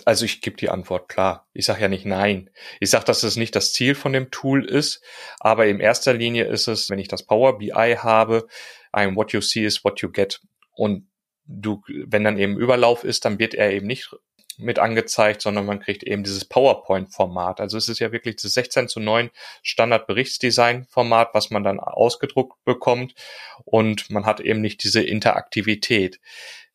Also 0.05 0.25
ich 0.25 0.41
gebe 0.41 0.57
die 0.57 0.69
Antwort 0.69 1.09
klar. 1.09 1.47
Ich 1.53 1.65
sage 1.65 1.81
ja 1.81 1.87
nicht 1.87 2.05
nein. 2.05 2.49
Ich 2.79 2.89
sage, 2.89 3.05
dass 3.05 3.23
es 3.23 3.35
nicht 3.35 3.55
das 3.55 3.73
Ziel 3.73 3.95
von 3.95 4.13
dem 4.13 4.31
Tool 4.31 4.65
ist, 4.65 5.01
aber 5.39 5.67
in 5.67 5.79
erster 5.79 6.13
Linie 6.13 6.45
ist 6.45 6.67
es, 6.67 6.89
wenn 6.89 6.99
ich 6.99 7.07
das 7.07 7.23
Power 7.23 7.57
BI 7.57 7.97
habe, 7.97 8.47
ein 8.91 9.15
What 9.15 9.33
you 9.33 9.41
see 9.41 9.65
is 9.65 9.83
what 9.83 10.01
you 10.01 10.11
get. 10.11 10.41
Und 10.71 11.07
du, 11.45 11.81
wenn 11.87 12.23
dann 12.23 12.37
eben 12.37 12.57
Überlauf 12.57 13.03
ist, 13.03 13.25
dann 13.25 13.39
wird 13.39 13.53
er 13.53 13.71
eben 13.71 13.87
nicht 13.87 14.15
mit 14.57 14.79
angezeigt, 14.79 15.41
sondern 15.41 15.65
man 15.65 15.79
kriegt 15.79 16.03
eben 16.03 16.23
dieses 16.23 16.45
PowerPoint-Format. 16.45 17.59
Also 17.59 17.77
es 17.77 17.89
ist 17.89 17.99
ja 17.99 18.11
wirklich 18.11 18.37
das 18.37 18.53
16 18.53 18.87
zu 18.87 18.99
9 18.99 19.29
Standard-Berichtsdesign-Format, 19.63 21.29
was 21.33 21.49
man 21.49 21.63
dann 21.63 21.79
ausgedruckt 21.79 22.63
bekommt 22.63 23.13
und 23.65 24.09
man 24.09 24.25
hat 24.25 24.39
eben 24.39 24.61
nicht 24.61 24.83
diese 24.83 25.01
Interaktivität. 25.01 26.19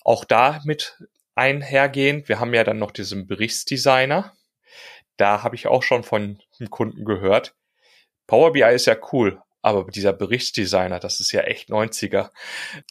Auch 0.05 0.25
damit 0.25 0.99
einhergehend. 1.35 2.29
Wir 2.29 2.41
haben 2.41 2.55
ja 2.55 2.65
dann 2.65 2.79
noch 2.79 2.91
diesen 2.91 3.27
Berichtsdesigner. 3.27 4.35
Da 5.17 5.43
habe 5.43 5.55
ich 5.55 5.67
auch 5.67 5.83
schon 5.83 6.03
von 6.03 6.39
einem 6.59 6.71
Kunden 6.71 7.05
gehört. 7.05 7.55
Power 8.27 8.53
BI 8.53 8.63
ist 8.63 8.87
ja 8.87 8.97
cool, 9.13 9.43
aber 9.63 9.85
dieser 9.91 10.13
Berichtsdesigner, 10.13 11.01
das 11.01 11.21
ist 11.21 11.33
ja 11.33 11.43
echt 11.43 11.69
90er. 11.69 12.31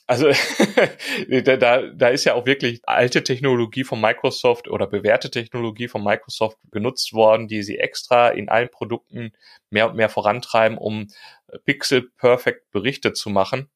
Also 0.06 0.30
da, 1.30 1.58
da, 1.58 2.08
ist 2.10 2.26
ja 2.26 2.36
auch 2.36 2.46
wirklich 2.46 2.82
alte 2.84 3.24
Technologie 3.24 3.84
von 3.84 4.00
Microsoft 4.00 4.68
oder 4.68 4.86
bewährte 4.86 5.32
Technologie 5.32 5.88
von 5.88 6.04
Microsoft 6.04 6.58
genutzt 6.72 7.14
worden, 7.14 7.48
die 7.48 7.64
sie 7.64 7.80
extra 7.80 8.30
in 8.30 8.50
allen 8.50 8.70
Produkten 8.70 9.32
mehr 9.72 9.90
und 9.90 9.96
mehr 9.96 10.10
vorantreiben, 10.10 10.78
um 10.78 11.08
Pixel 11.66 12.12
Perfect 12.18 12.70
Berichte 12.72 13.14
zu 13.14 13.30
machen. 13.30 13.70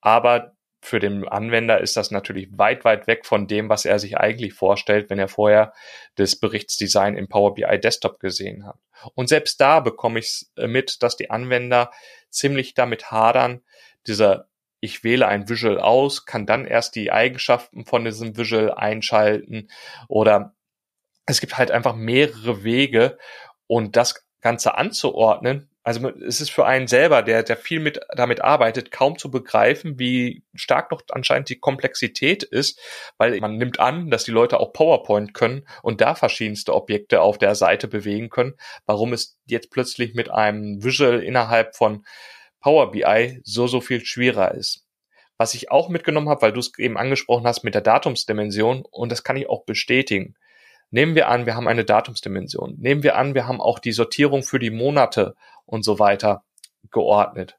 Aber 0.00 0.52
für 0.82 0.98
den 0.98 1.26
Anwender 1.28 1.80
ist 1.80 1.96
das 1.96 2.10
natürlich 2.10 2.48
weit, 2.58 2.84
weit 2.84 3.06
weg 3.06 3.24
von 3.24 3.46
dem, 3.46 3.68
was 3.68 3.84
er 3.84 4.00
sich 4.00 4.18
eigentlich 4.18 4.52
vorstellt, 4.52 5.10
wenn 5.10 5.18
er 5.18 5.28
vorher 5.28 5.72
das 6.16 6.36
Berichtsdesign 6.36 7.16
im 7.16 7.28
Power 7.28 7.54
BI 7.54 7.78
Desktop 7.78 8.18
gesehen 8.18 8.66
hat. 8.66 8.78
Und 9.14 9.28
selbst 9.28 9.60
da 9.60 9.78
bekomme 9.80 10.18
ich 10.18 10.46
äh, 10.56 10.66
mit, 10.66 11.02
dass 11.02 11.16
die 11.16 11.30
Anwender 11.30 11.92
ziemlich 12.30 12.74
damit 12.74 13.10
hadern, 13.10 13.62
dieser 14.06 14.48
ich 14.80 15.04
wähle 15.04 15.28
ein 15.28 15.48
Visual 15.48 15.78
aus, 15.78 16.26
kann 16.26 16.44
dann 16.44 16.66
erst 16.66 16.96
die 16.96 17.12
Eigenschaften 17.12 17.84
von 17.84 18.04
diesem 18.04 18.36
Visual 18.36 18.72
einschalten 18.72 19.68
oder 20.08 20.56
es 21.24 21.40
gibt 21.40 21.56
halt 21.56 21.70
einfach 21.70 21.94
mehrere 21.94 22.64
Wege 22.64 23.16
und 23.68 23.94
das 23.94 24.26
Ganze 24.40 24.76
anzuordnen. 24.76 25.70
Also 25.84 26.10
es 26.10 26.40
ist 26.40 26.50
für 26.50 26.64
einen 26.64 26.86
selber, 26.86 27.22
der, 27.22 27.42
der 27.42 27.56
viel 27.56 27.80
mit 27.80 28.00
damit 28.14 28.40
arbeitet, 28.40 28.92
kaum 28.92 29.18
zu 29.18 29.32
begreifen, 29.32 29.98
wie 29.98 30.44
stark 30.54 30.90
doch 30.90 31.02
anscheinend 31.10 31.48
die 31.48 31.58
Komplexität 31.58 32.44
ist, 32.44 32.80
weil 33.18 33.40
man 33.40 33.56
nimmt 33.56 33.80
an, 33.80 34.08
dass 34.08 34.22
die 34.22 34.30
Leute 34.30 34.60
auch 34.60 34.72
PowerPoint 34.72 35.34
können 35.34 35.66
und 35.82 36.00
da 36.00 36.14
verschiedenste 36.14 36.72
Objekte 36.74 37.20
auf 37.20 37.36
der 37.36 37.56
Seite 37.56 37.88
bewegen 37.88 38.30
können. 38.30 38.54
Warum 38.86 39.12
es 39.12 39.38
jetzt 39.46 39.70
plötzlich 39.70 40.14
mit 40.14 40.30
einem 40.30 40.84
Visual 40.84 41.20
innerhalb 41.20 41.74
von 41.74 42.04
Power 42.60 42.92
BI 42.92 43.40
so, 43.42 43.66
so 43.66 43.80
viel 43.80 44.04
schwerer 44.04 44.54
ist. 44.54 44.86
Was 45.36 45.54
ich 45.54 45.72
auch 45.72 45.88
mitgenommen 45.88 46.28
habe, 46.28 46.42
weil 46.42 46.52
du 46.52 46.60
es 46.60 46.78
eben 46.78 46.96
angesprochen 46.96 47.46
hast 47.46 47.64
mit 47.64 47.74
der 47.74 47.82
Datumsdimension, 47.82 48.84
und 48.88 49.10
das 49.10 49.24
kann 49.24 49.36
ich 49.36 49.48
auch 49.48 49.64
bestätigen. 49.64 50.36
Nehmen 50.90 51.16
wir 51.16 51.28
an, 51.28 51.46
wir 51.46 51.56
haben 51.56 51.66
eine 51.66 51.84
Datumsdimension. 51.84 52.76
Nehmen 52.78 53.02
wir 53.02 53.16
an, 53.16 53.34
wir 53.34 53.48
haben 53.48 53.60
auch 53.60 53.78
die 53.78 53.92
Sortierung 53.92 54.42
für 54.42 54.58
die 54.58 54.70
Monate 54.70 55.34
und 55.64 55.84
so 55.84 55.98
weiter 55.98 56.44
geordnet. 56.90 57.58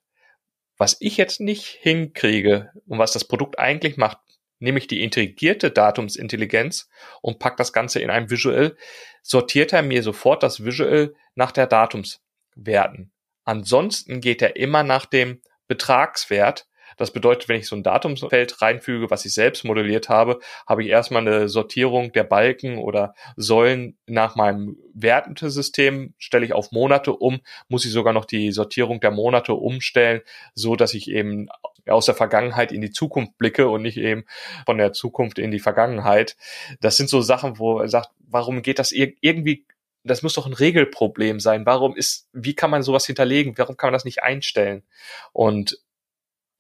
Was 0.77 0.97
ich 0.99 1.17
jetzt 1.17 1.39
nicht 1.39 1.65
hinkriege 1.65 2.71
und 2.87 2.99
was 2.99 3.11
das 3.11 3.25
Produkt 3.25 3.59
eigentlich 3.59 3.97
macht, 3.97 4.17
nehme 4.59 4.79
ich 4.79 4.87
die 4.87 5.03
integrierte 5.03 5.71
Datumsintelligenz 5.71 6.89
und 7.21 7.39
pack 7.39 7.57
das 7.57 7.73
Ganze 7.73 7.99
in 7.99 8.09
ein 8.09 8.29
Visual, 8.29 8.75
sortiert 9.21 9.73
er 9.73 9.81
mir 9.81 10.03
sofort 10.03 10.41
das 10.41 10.63
Visual 10.63 11.13
nach 11.35 11.51
der 11.51 11.67
Datumswerten. 11.67 13.11
Ansonsten 13.43 14.21
geht 14.21 14.41
er 14.41 14.55
immer 14.55 14.83
nach 14.83 15.05
dem 15.05 15.41
Betragswert. 15.67 16.67
Das 16.97 17.11
bedeutet, 17.11 17.49
wenn 17.49 17.59
ich 17.59 17.67
so 17.67 17.75
ein 17.75 17.83
Datumsfeld 17.83 18.61
reinfüge, 18.61 19.09
was 19.09 19.25
ich 19.25 19.33
selbst 19.33 19.63
modelliert 19.63 20.09
habe, 20.09 20.39
habe 20.67 20.83
ich 20.83 20.89
erstmal 20.89 21.27
eine 21.27 21.49
Sortierung 21.49 22.11
der 22.11 22.23
Balken 22.23 22.77
oder 22.77 23.13
Säulen 23.35 23.97
nach 24.05 24.35
meinem 24.35 24.77
Wertesystem, 24.93 26.13
stelle 26.17 26.45
ich 26.45 26.53
auf 26.53 26.71
Monate 26.71 27.13
um, 27.13 27.41
muss 27.67 27.85
ich 27.85 27.91
sogar 27.91 28.13
noch 28.13 28.25
die 28.25 28.51
Sortierung 28.51 28.99
der 28.99 29.11
Monate 29.11 29.53
umstellen, 29.53 30.21
so 30.53 30.75
dass 30.75 30.93
ich 30.93 31.09
eben 31.09 31.49
aus 31.87 32.05
der 32.05 32.15
Vergangenheit 32.15 32.71
in 32.71 32.81
die 32.81 32.91
Zukunft 32.91 33.37
blicke 33.37 33.67
und 33.67 33.81
nicht 33.81 33.97
eben 33.97 34.23
von 34.65 34.77
der 34.77 34.93
Zukunft 34.93 35.37
in 35.39 35.51
die 35.51 35.59
Vergangenheit. 35.59 36.37
Das 36.79 36.95
sind 36.95 37.09
so 37.09 37.21
Sachen, 37.21 37.59
wo 37.59 37.79
er 37.79 37.89
sagt, 37.89 38.09
warum 38.19 38.61
geht 38.61 38.79
das 38.79 38.91
irgendwie 38.91 39.65
das 40.03 40.21
muss 40.21 40.33
doch 40.33 40.45
ein 40.45 40.53
Regelproblem 40.53 41.39
sein. 41.39 41.65
Warum 41.65 41.95
ist, 41.95 42.27
wie 42.33 42.53
kann 42.53 42.69
man 42.69 42.83
sowas 42.83 43.05
hinterlegen? 43.05 43.57
Warum 43.57 43.77
kann 43.77 43.87
man 43.87 43.93
das 43.93 44.05
nicht 44.05 44.21
einstellen? 44.21 44.83
Und 45.31 45.79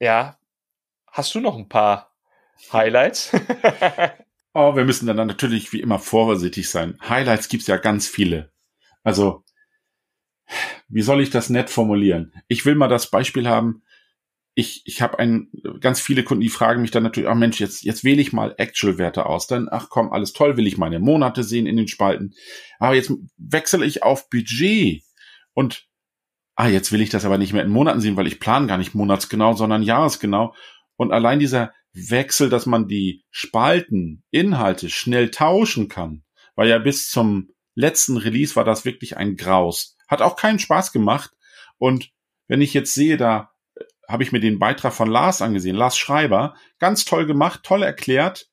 ja, 0.03 0.37
hast 1.07 1.33
du 1.33 1.39
noch 1.39 1.57
ein 1.57 1.69
paar 1.69 2.13
Highlights? 2.71 3.31
oh, 4.53 4.75
wir 4.75 4.83
müssen 4.83 5.07
dann 5.07 5.15
natürlich 5.27 5.71
wie 5.71 5.79
immer 5.79 5.97
vorsichtig 5.97 6.69
sein. 6.69 6.99
Highlights 7.07 7.47
gibt's 7.47 7.67
ja 7.67 7.77
ganz 7.77 8.07
viele. 8.07 8.51
Also, 9.03 9.43
wie 10.89 11.01
soll 11.01 11.21
ich 11.21 11.29
das 11.29 11.49
nett 11.49 11.69
formulieren? 11.69 12.33
Ich 12.47 12.65
will 12.65 12.75
mal 12.75 12.89
das 12.89 13.09
Beispiel 13.09 13.47
haben, 13.47 13.83
ich, 14.55 14.83
ich 14.85 15.01
habe 15.01 15.17
ein, 15.17 15.49
ganz 15.79 15.99
viele 15.99 16.23
Kunden, 16.23 16.41
die 16.41 16.49
fragen 16.49 16.81
mich 16.81 16.91
dann 16.91 17.01
natürlich, 17.01 17.29
ach 17.29 17.35
Mensch, 17.35 17.59
jetzt, 17.59 17.83
jetzt 17.83 18.03
wähle 18.03 18.21
ich 18.21 18.33
mal 18.33 18.53
Actual-Werte 18.57 19.25
aus. 19.25 19.47
Dann, 19.47 19.67
ach 19.71 19.87
komm, 19.89 20.11
alles 20.11 20.33
toll, 20.33 20.57
will 20.57 20.67
ich 20.67 20.77
meine 20.77 20.99
Monate 20.99 21.43
sehen 21.43 21.65
in 21.65 21.77
den 21.77 21.87
Spalten. 21.87 22.35
Aber 22.77 22.93
jetzt 22.93 23.11
wechsle 23.37 23.85
ich 23.85 24.03
auf 24.03 24.29
Budget 24.29 25.01
und 25.53 25.87
ah, 26.55 26.67
jetzt 26.67 26.91
will 26.91 27.01
ich 27.01 27.09
das 27.09 27.25
aber 27.25 27.37
nicht 27.37 27.53
mehr 27.53 27.63
in 27.63 27.71
Monaten 27.71 28.01
sehen, 28.01 28.17
weil 28.17 28.27
ich 28.27 28.39
plane 28.39 28.67
gar 28.67 28.77
nicht 28.77 28.95
monatsgenau, 28.95 29.53
sondern 29.53 29.83
jahresgenau. 29.83 30.53
Und 30.95 31.11
allein 31.11 31.39
dieser 31.39 31.73
Wechsel, 31.93 32.49
dass 32.49 32.65
man 32.65 32.87
die 32.87 33.23
Spalten, 33.31 34.23
Inhalte 34.31 34.89
schnell 34.89 35.31
tauschen 35.31 35.89
kann, 35.89 36.23
weil 36.55 36.69
ja 36.69 36.79
bis 36.79 37.09
zum 37.09 37.49
letzten 37.75 38.17
Release 38.17 38.55
war 38.55 38.63
das 38.63 38.85
wirklich 38.85 39.17
ein 39.17 39.35
Graus. 39.35 39.97
Hat 40.07 40.21
auch 40.21 40.35
keinen 40.35 40.59
Spaß 40.59 40.91
gemacht. 40.91 41.31
Und 41.77 42.11
wenn 42.47 42.61
ich 42.61 42.73
jetzt 42.73 42.93
sehe, 42.93 43.17
da 43.17 43.51
habe 44.07 44.23
ich 44.23 44.31
mir 44.31 44.39
den 44.39 44.59
Beitrag 44.59 44.93
von 44.93 45.09
Lars 45.09 45.41
angesehen, 45.41 45.75
Lars 45.75 45.97
Schreiber, 45.97 46.55
ganz 46.77 47.05
toll 47.05 47.25
gemacht, 47.25 47.61
toll 47.63 47.83
erklärt. 47.83 48.49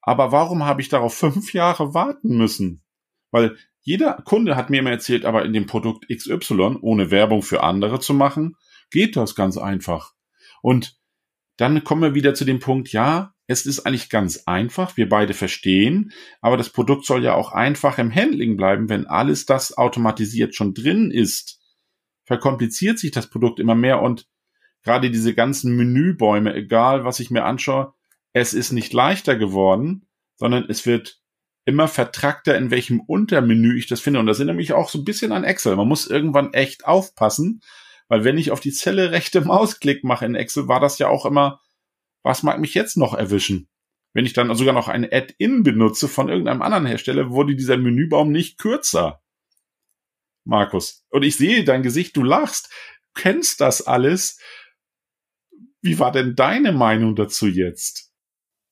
Aber 0.00 0.32
warum 0.32 0.64
habe 0.64 0.80
ich 0.80 0.88
darauf 0.88 1.14
fünf 1.14 1.52
Jahre 1.52 1.92
warten 1.92 2.36
müssen? 2.36 2.82
Weil 3.30 3.56
jeder 3.86 4.14
Kunde 4.24 4.56
hat 4.56 4.68
mir 4.68 4.80
immer 4.80 4.90
erzählt, 4.90 5.24
aber 5.24 5.44
in 5.44 5.52
dem 5.52 5.66
Produkt 5.66 6.08
XY, 6.08 6.78
ohne 6.80 7.12
Werbung 7.12 7.42
für 7.42 7.62
andere 7.62 8.00
zu 8.00 8.14
machen, 8.14 8.56
geht 8.90 9.14
das 9.14 9.36
ganz 9.36 9.56
einfach. 9.56 10.12
Und 10.60 10.98
dann 11.56 11.84
kommen 11.84 12.02
wir 12.02 12.14
wieder 12.14 12.34
zu 12.34 12.44
dem 12.44 12.58
Punkt, 12.58 12.90
ja, 12.90 13.32
es 13.46 13.64
ist 13.64 13.86
eigentlich 13.86 14.10
ganz 14.10 14.42
einfach, 14.46 14.96
wir 14.96 15.08
beide 15.08 15.34
verstehen, 15.34 16.10
aber 16.40 16.56
das 16.56 16.70
Produkt 16.70 17.06
soll 17.06 17.22
ja 17.22 17.34
auch 17.34 17.52
einfach 17.52 17.98
im 17.98 18.12
Handling 18.12 18.56
bleiben, 18.56 18.88
wenn 18.88 19.06
alles 19.06 19.46
das 19.46 19.78
automatisiert 19.78 20.56
schon 20.56 20.74
drin 20.74 21.12
ist. 21.12 21.60
Verkompliziert 22.24 22.98
sich 22.98 23.12
das 23.12 23.30
Produkt 23.30 23.60
immer 23.60 23.76
mehr 23.76 24.02
und 24.02 24.26
gerade 24.82 25.12
diese 25.12 25.32
ganzen 25.32 25.76
Menübäume, 25.76 26.52
egal 26.54 27.04
was 27.04 27.20
ich 27.20 27.30
mir 27.30 27.44
anschaue, 27.44 27.94
es 28.32 28.52
ist 28.52 28.72
nicht 28.72 28.92
leichter 28.92 29.36
geworden, 29.36 30.08
sondern 30.34 30.64
es 30.68 30.86
wird 30.86 31.20
immer 31.66 31.88
vertrackter, 31.88 32.56
in 32.56 32.70
welchem 32.70 33.00
Untermenü 33.00 33.76
ich 33.76 33.88
das 33.88 34.00
finde. 34.00 34.20
Und 34.20 34.26
das 34.26 34.38
erinnert 34.38 34.56
mich 34.56 34.72
auch 34.72 34.88
so 34.88 34.98
ein 34.98 35.04
bisschen 35.04 35.32
an 35.32 35.44
Excel. 35.44 35.76
Man 35.76 35.88
muss 35.88 36.06
irgendwann 36.06 36.54
echt 36.54 36.86
aufpassen, 36.86 37.60
weil 38.08 38.24
wenn 38.24 38.38
ich 38.38 38.52
auf 38.52 38.60
die 38.60 38.72
Zelle 38.72 39.10
rechte 39.10 39.42
Mausklick 39.42 40.04
mache 40.04 40.24
in 40.24 40.36
Excel, 40.36 40.68
war 40.68 40.80
das 40.80 40.98
ja 40.98 41.08
auch 41.08 41.26
immer, 41.26 41.60
was 42.22 42.42
mag 42.42 42.60
mich 42.60 42.72
jetzt 42.74 42.96
noch 42.96 43.14
erwischen? 43.14 43.68
Wenn 44.14 44.24
ich 44.24 44.32
dann 44.32 44.54
sogar 44.54 44.72
noch 44.72 44.88
ein 44.88 45.04
Add-in 45.04 45.64
benutze 45.64 46.08
von 46.08 46.28
irgendeinem 46.28 46.62
anderen 46.62 46.86
Hersteller, 46.86 47.30
wurde 47.30 47.56
dieser 47.56 47.76
Menübaum 47.76 48.30
nicht 48.30 48.58
kürzer. 48.58 49.20
Markus. 50.44 51.04
Und 51.10 51.24
ich 51.24 51.36
sehe 51.36 51.64
dein 51.64 51.82
Gesicht, 51.82 52.16
du 52.16 52.22
lachst, 52.22 52.72
kennst 53.14 53.60
das 53.60 53.86
alles. 53.86 54.40
Wie 55.82 55.98
war 55.98 56.12
denn 56.12 56.36
deine 56.36 56.72
Meinung 56.72 57.16
dazu 57.16 57.48
jetzt? 57.48 58.12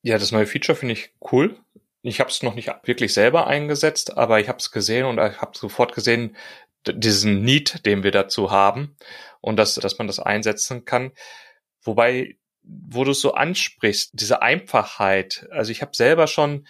Ja, 0.01 0.17
das 0.17 0.31
neue 0.31 0.47
Feature 0.47 0.77
finde 0.77 0.93
ich 0.93 1.13
cool. 1.31 1.59
Ich 2.07 2.19
habe 2.19 2.29
es 2.29 2.43
noch 2.43 2.53
nicht 2.53 2.69
wirklich 2.83 3.13
selber 3.13 3.47
eingesetzt, 3.47 4.15
aber 4.15 4.39
ich 4.39 4.47
habe 4.47 4.59
es 4.59 4.69
gesehen 4.69 5.05
und 5.05 5.17
ich 5.17 5.41
habe 5.41 5.57
sofort 5.57 5.93
gesehen, 5.95 6.35
diesen 6.87 7.41
Need, 7.41 7.83
den 7.87 8.03
wir 8.03 8.11
dazu 8.11 8.51
haben 8.51 8.95
und 9.41 9.57
dass, 9.57 9.73
dass 9.73 9.97
man 9.97 10.05
das 10.05 10.19
einsetzen 10.19 10.85
kann. 10.85 11.13
Wobei, 11.81 12.37
wo 12.61 13.03
du 13.03 13.11
es 13.11 13.21
so 13.21 13.33
ansprichst, 13.33 14.11
diese 14.13 14.43
Einfachheit, 14.43 15.47
also 15.49 15.71
ich 15.71 15.81
habe 15.81 15.95
selber 15.95 16.27
schon 16.27 16.67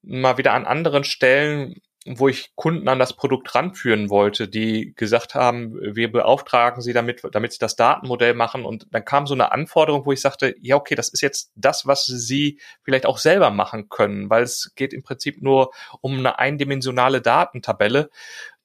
mal 0.00 0.38
wieder 0.38 0.54
an 0.54 0.64
anderen 0.64 1.04
Stellen 1.04 1.82
wo 2.06 2.28
ich 2.28 2.50
Kunden 2.56 2.88
an 2.88 2.98
das 2.98 3.14
Produkt 3.14 3.54
ranführen 3.54 4.10
wollte, 4.10 4.48
die 4.48 4.92
gesagt 4.96 5.34
haben, 5.34 5.74
wir 5.80 6.10
beauftragen 6.10 6.82
sie 6.82 6.92
damit, 6.92 7.22
damit 7.30 7.52
sie 7.52 7.58
das 7.58 7.76
Datenmodell 7.76 8.34
machen. 8.34 8.64
Und 8.64 8.86
dann 8.90 9.04
kam 9.04 9.26
so 9.26 9.34
eine 9.34 9.52
Anforderung, 9.52 10.04
wo 10.04 10.12
ich 10.12 10.20
sagte, 10.20 10.54
ja, 10.60 10.76
okay, 10.76 10.96
das 10.96 11.08
ist 11.08 11.20
jetzt 11.20 11.52
das, 11.54 11.86
was 11.86 12.06
sie 12.06 12.58
vielleicht 12.82 13.06
auch 13.06 13.18
selber 13.18 13.50
machen 13.50 13.88
können, 13.88 14.30
weil 14.30 14.42
es 14.42 14.72
geht 14.74 14.92
im 14.92 15.02
Prinzip 15.02 15.42
nur 15.42 15.70
um 16.00 16.18
eine 16.18 16.38
eindimensionale 16.38 17.20
Datentabelle 17.20 18.10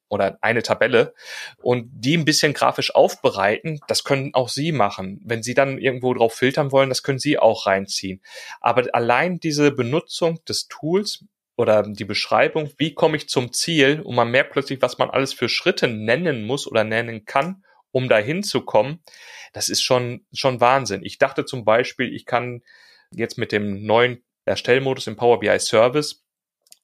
oder 0.10 0.38
eine 0.42 0.64
Tabelle 0.64 1.14
und 1.58 1.90
die 1.92 2.18
ein 2.18 2.26
bisschen 2.26 2.54
grafisch 2.54 2.96
aufbereiten, 2.96 3.80
das 3.88 4.04
können 4.04 4.34
auch 4.34 4.50
Sie 4.50 4.72
machen. 4.72 5.20
Wenn 5.24 5.44
Sie 5.44 5.54
dann 5.54 5.78
irgendwo 5.78 6.14
drauf 6.14 6.34
filtern 6.34 6.72
wollen, 6.72 6.90
das 6.90 7.04
können 7.04 7.20
Sie 7.20 7.38
auch 7.38 7.66
reinziehen. 7.66 8.22
Aber 8.62 8.84
allein 8.94 9.40
diese 9.40 9.72
Benutzung 9.72 10.44
des 10.46 10.68
Tools 10.68 11.26
oder 11.58 11.84
die 11.84 12.06
Beschreibung, 12.06 12.72
wie 12.78 12.94
komme 12.94 13.18
ich 13.18 13.28
zum 13.28 13.52
Ziel 13.52 14.02
und 14.02 14.16
man 14.16 14.30
merkt 14.32 14.54
plötzlich, 14.54 14.82
was 14.82 15.00
man 15.00 15.10
alles 15.10 15.34
für 15.34 15.50
Schritte 15.50 15.88
nennen 15.88 16.46
muss 16.46 16.68
oder 16.68 16.84
nennen 16.84 17.26
kann, 17.26 17.64
um 17.92 18.08
dahin 18.08 18.44
zu 18.44 18.62
kommen. 18.62 19.04
Das 19.54 19.68
ist 19.68 19.82
schon, 19.82 20.26
schon 20.32 20.62
Wahnsinn. 20.62 21.04
Ich 21.04 21.18
dachte 21.18 21.46
zum 21.46 21.66
Beispiel, 21.66 22.14
ich 22.14 22.26
kann 22.26 22.62
jetzt 23.12 23.38
mit 23.38 23.52
dem 23.52 23.86
neuen 23.86 24.24
Erstellmodus 24.46 25.08
im 25.08 25.16
Power 25.16 25.40
BI 25.40 25.60
Service 25.60 26.24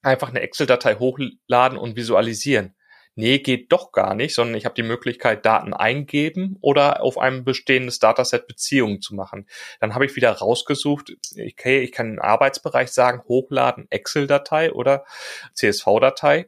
einfach 0.01 0.29
eine 0.29 0.41
Excel-Datei 0.41 0.95
hochladen 0.95 1.77
und 1.77 1.95
visualisieren 1.95 2.75
nee, 3.15 3.39
geht 3.39 3.71
doch 3.71 3.91
gar 3.91 4.15
nicht, 4.15 4.35
sondern 4.35 4.55
ich 4.55 4.65
habe 4.65 4.75
die 4.75 4.83
Möglichkeit, 4.83 5.45
Daten 5.45 5.73
eingeben 5.73 6.57
oder 6.61 7.01
auf 7.01 7.17
einem 7.17 7.43
bestehendes 7.43 7.99
Dataset 7.99 8.47
Beziehungen 8.47 9.01
zu 9.01 9.15
machen. 9.15 9.47
Dann 9.79 9.93
habe 9.93 10.05
ich 10.05 10.15
wieder 10.15 10.31
rausgesucht, 10.31 11.15
okay, 11.37 11.81
ich 11.81 11.91
kann 11.91 12.13
im 12.13 12.21
Arbeitsbereich 12.21 12.91
sagen, 12.91 13.23
hochladen 13.27 13.87
Excel-Datei 13.89 14.71
oder 14.71 15.05
CSV-Datei. 15.53 16.47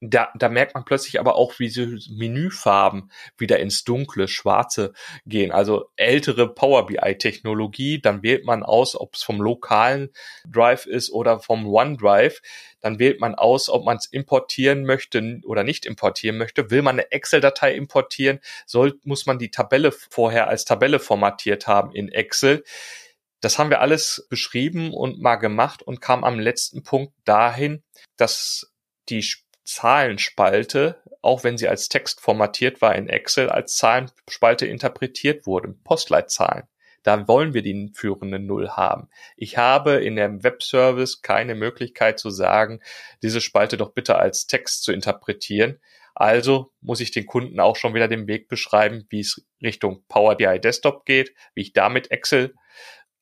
Da, 0.00 0.30
da 0.34 0.50
merkt 0.50 0.74
man 0.74 0.84
plötzlich 0.84 1.18
aber 1.18 1.36
auch, 1.36 1.58
wie 1.58 1.70
so 1.70 1.86
Menüfarben 2.10 3.10
wieder 3.38 3.58
ins 3.60 3.82
dunkle, 3.84 4.28
schwarze 4.28 4.92
gehen. 5.24 5.52
Also 5.52 5.86
ältere 5.96 6.52
Power 6.52 6.86
BI-Technologie, 6.86 8.00
dann 8.00 8.22
wählt 8.22 8.44
man 8.44 8.62
aus, 8.62 8.94
ob 8.94 9.14
es 9.14 9.22
vom 9.22 9.40
lokalen 9.40 10.10
Drive 10.46 10.84
ist 10.84 11.10
oder 11.10 11.40
vom 11.40 11.66
OneDrive. 11.66 12.42
Dann 12.80 12.98
wählt 12.98 13.20
man 13.20 13.34
aus, 13.34 13.70
ob 13.70 13.84
man 13.84 13.96
es 13.96 14.06
importieren 14.06 14.84
möchte 14.84 15.40
oder 15.44 15.64
nicht 15.64 15.86
importieren 15.86 16.36
möchte. 16.36 16.70
Will 16.70 16.82
man 16.82 16.96
eine 16.96 17.10
Excel-Datei 17.10 17.74
importieren, 17.74 18.40
soll, 18.66 19.00
muss 19.02 19.24
man 19.24 19.38
die 19.38 19.50
Tabelle 19.50 19.92
vorher 19.92 20.48
als 20.48 20.66
Tabelle 20.66 20.98
formatiert 20.98 21.66
haben 21.66 21.92
in 21.92 22.08
Excel. 22.08 22.64
Das 23.40 23.58
haben 23.58 23.70
wir 23.70 23.80
alles 23.80 24.26
beschrieben 24.28 24.92
und 24.92 25.20
mal 25.20 25.36
gemacht 25.36 25.82
und 25.82 26.00
kam 26.00 26.22
am 26.22 26.38
letzten 26.38 26.82
Punkt 26.82 27.14
dahin, 27.24 27.82
dass 28.16 28.72
die 29.08 29.22
Zahlenspalte, 29.66 31.02
auch 31.22 31.44
wenn 31.44 31.58
sie 31.58 31.68
als 31.68 31.88
Text 31.88 32.20
formatiert 32.20 32.80
war 32.80 32.94
in 32.94 33.08
Excel, 33.08 33.50
als 33.50 33.76
Zahlenspalte 33.76 34.64
interpretiert 34.64 35.46
wurde, 35.46 35.74
Postleitzahlen. 35.84 36.64
Da 37.02 37.28
wollen 37.28 37.54
wir 37.54 37.62
die 37.62 37.92
führende 37.94 38.38
Null 38.38 38.70
haben. 38.70 39.08
Ich 39.36 39.58
habe 39.58 40.04
in 40.04 40.16
dem 40.16 40.42
Webservice 40.42 41.22
keine 41.22 41.54
Möglichkeit 41.54 42.18
zu 42.18 42.30
sagen, 42.30 42.80
diese 43.22 43.40
Spalte 43.40 43.76
doch 43.76 43.92
bitte 43.92 44.16
als 44.16 44.46
Text 44.46 44.82
zu 44.82 44.92
interpretieren. 44.92 45.78
Also 46.14 46.72
muss 46.80 47.00
ich 47.00 47.10
den 47.10 47.26
Kunden 47.26 47.60
auch 47.60 47.76
schon 47.76 47.94
wieder 47.94 48.08
den 48.08 48.26
Weg 48.26 48.48
beschreiben, 48.48 49.06
wie 49.10 49.20
es 49.20 49.46
Richtung 49.62 50.02
Power 50.08 50.36
BI 50.36 50.58
Desktop 50.58 51.04
geht, 51.04 51.34
wie 51.54 51.60
ich 51.60 51.72
damit 51.72 52.10
Excel 52.10 52.54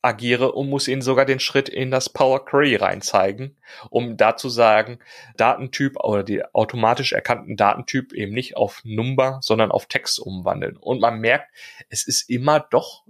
agiere 0.05 0.53
und 0.53 0.69
muss 0.69 0.89
ihnen 0.89 1.03
sogar 1.03 1.25
den 1.25 1.41
Schritt 1.41 1.69
in 1.69 1.91
das 1.91 2.09
Power 2.09 2.45
Query 2.45 2.77
reinzeigen, 2.77 3.57
um 3.91 4.17
da 4.17 4.37
zu 4.37 4.49
sagen, 4.49 4.99
Datentyp 5.37 5.97
oder 6.03 6.23
die 6.23 6.45
automatisch 6.55 7.13
erkannten 7.13 7.57
Datentyp 7.57 8.13
eben 8.13 8.33
nicht 8.33 8.57
auf 8.57 8.83
Number, 8.85 9.39
sondern 9.43 9.71
auf 9.71 9.87
Text 9.87 10.19
umwandeln. 10.19 10.77
Und 10.77 11.01
man 11.01 11.21
merkt, 11.21 11.49
es 11.89 12.07
ist 12.07 12.29
immer 12.29 12.61
doch 12.61 13.05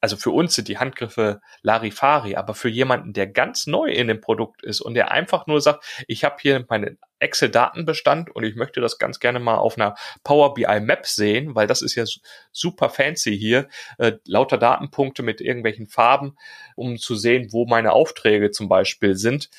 also 0.00 0.16
für 0.16 0.30
uns 0.30 0.54
sind 0.54 0.68
die 0.68 0.78
Handgriffe 0.78 1.40
Larifari, 1.62 2.36
aber 2.36 2.54
für 2.54 2.68
jemanden, 2.68 3.12
der 3.12 3.26
ganz 3.26 3.66
neu 3.66 3.88
in 3.90 4.08
dem 4.08 4.20
Produkt 4.20 4.62
ist 4.62 4.80
und 4.80 4.94
der 4.94 5.12
einfach 5.12 5.46
nur 5.46 5.60
sagt, 5.60 5.84
ich 6.08 6.24
habe 6.24 6.36
hier 6.40 6.64
meinen 6.68 6.98
Excel-Datenbestand 7.20 8.34
und 8.34 8.44
ich 8.44 8.56
möchte 8.56 8.80
das 8.80 8.98
ganz 8.98 9.20
gerne 9.20 9.40
mal 9.40 9.56
auf 9.56 9.76
einer 9.76 9.94
Power 10.24 10.54
BI 10.54 10.80
Map 10.80 11.06
sehen, 11.06 11.54
weil 11.54 11.66
das 11.66 11.82
ist 11.82 11.94
ja 11.94 12.04
super 12.52 12.90
fancy 12.90 13.36
hier, 13.36 13.68
äh, 13.98 14.12
lauter 14.24 14.58
Datenpunkte 14.58 15.22
mit 15.22 15.40
irgendwelchen 15.40 15.86
Farben, 15.86 16.36
um 16.76 16.98
zu 16.98 17.16
sehen, 17.16 17.52
wo 17.52 17.66
meine 17.66 17.92
Aufträge 17.92 18.50
zum 18.50 18.68
Beispiel 18.68 19.16
sind. 19.16 19.50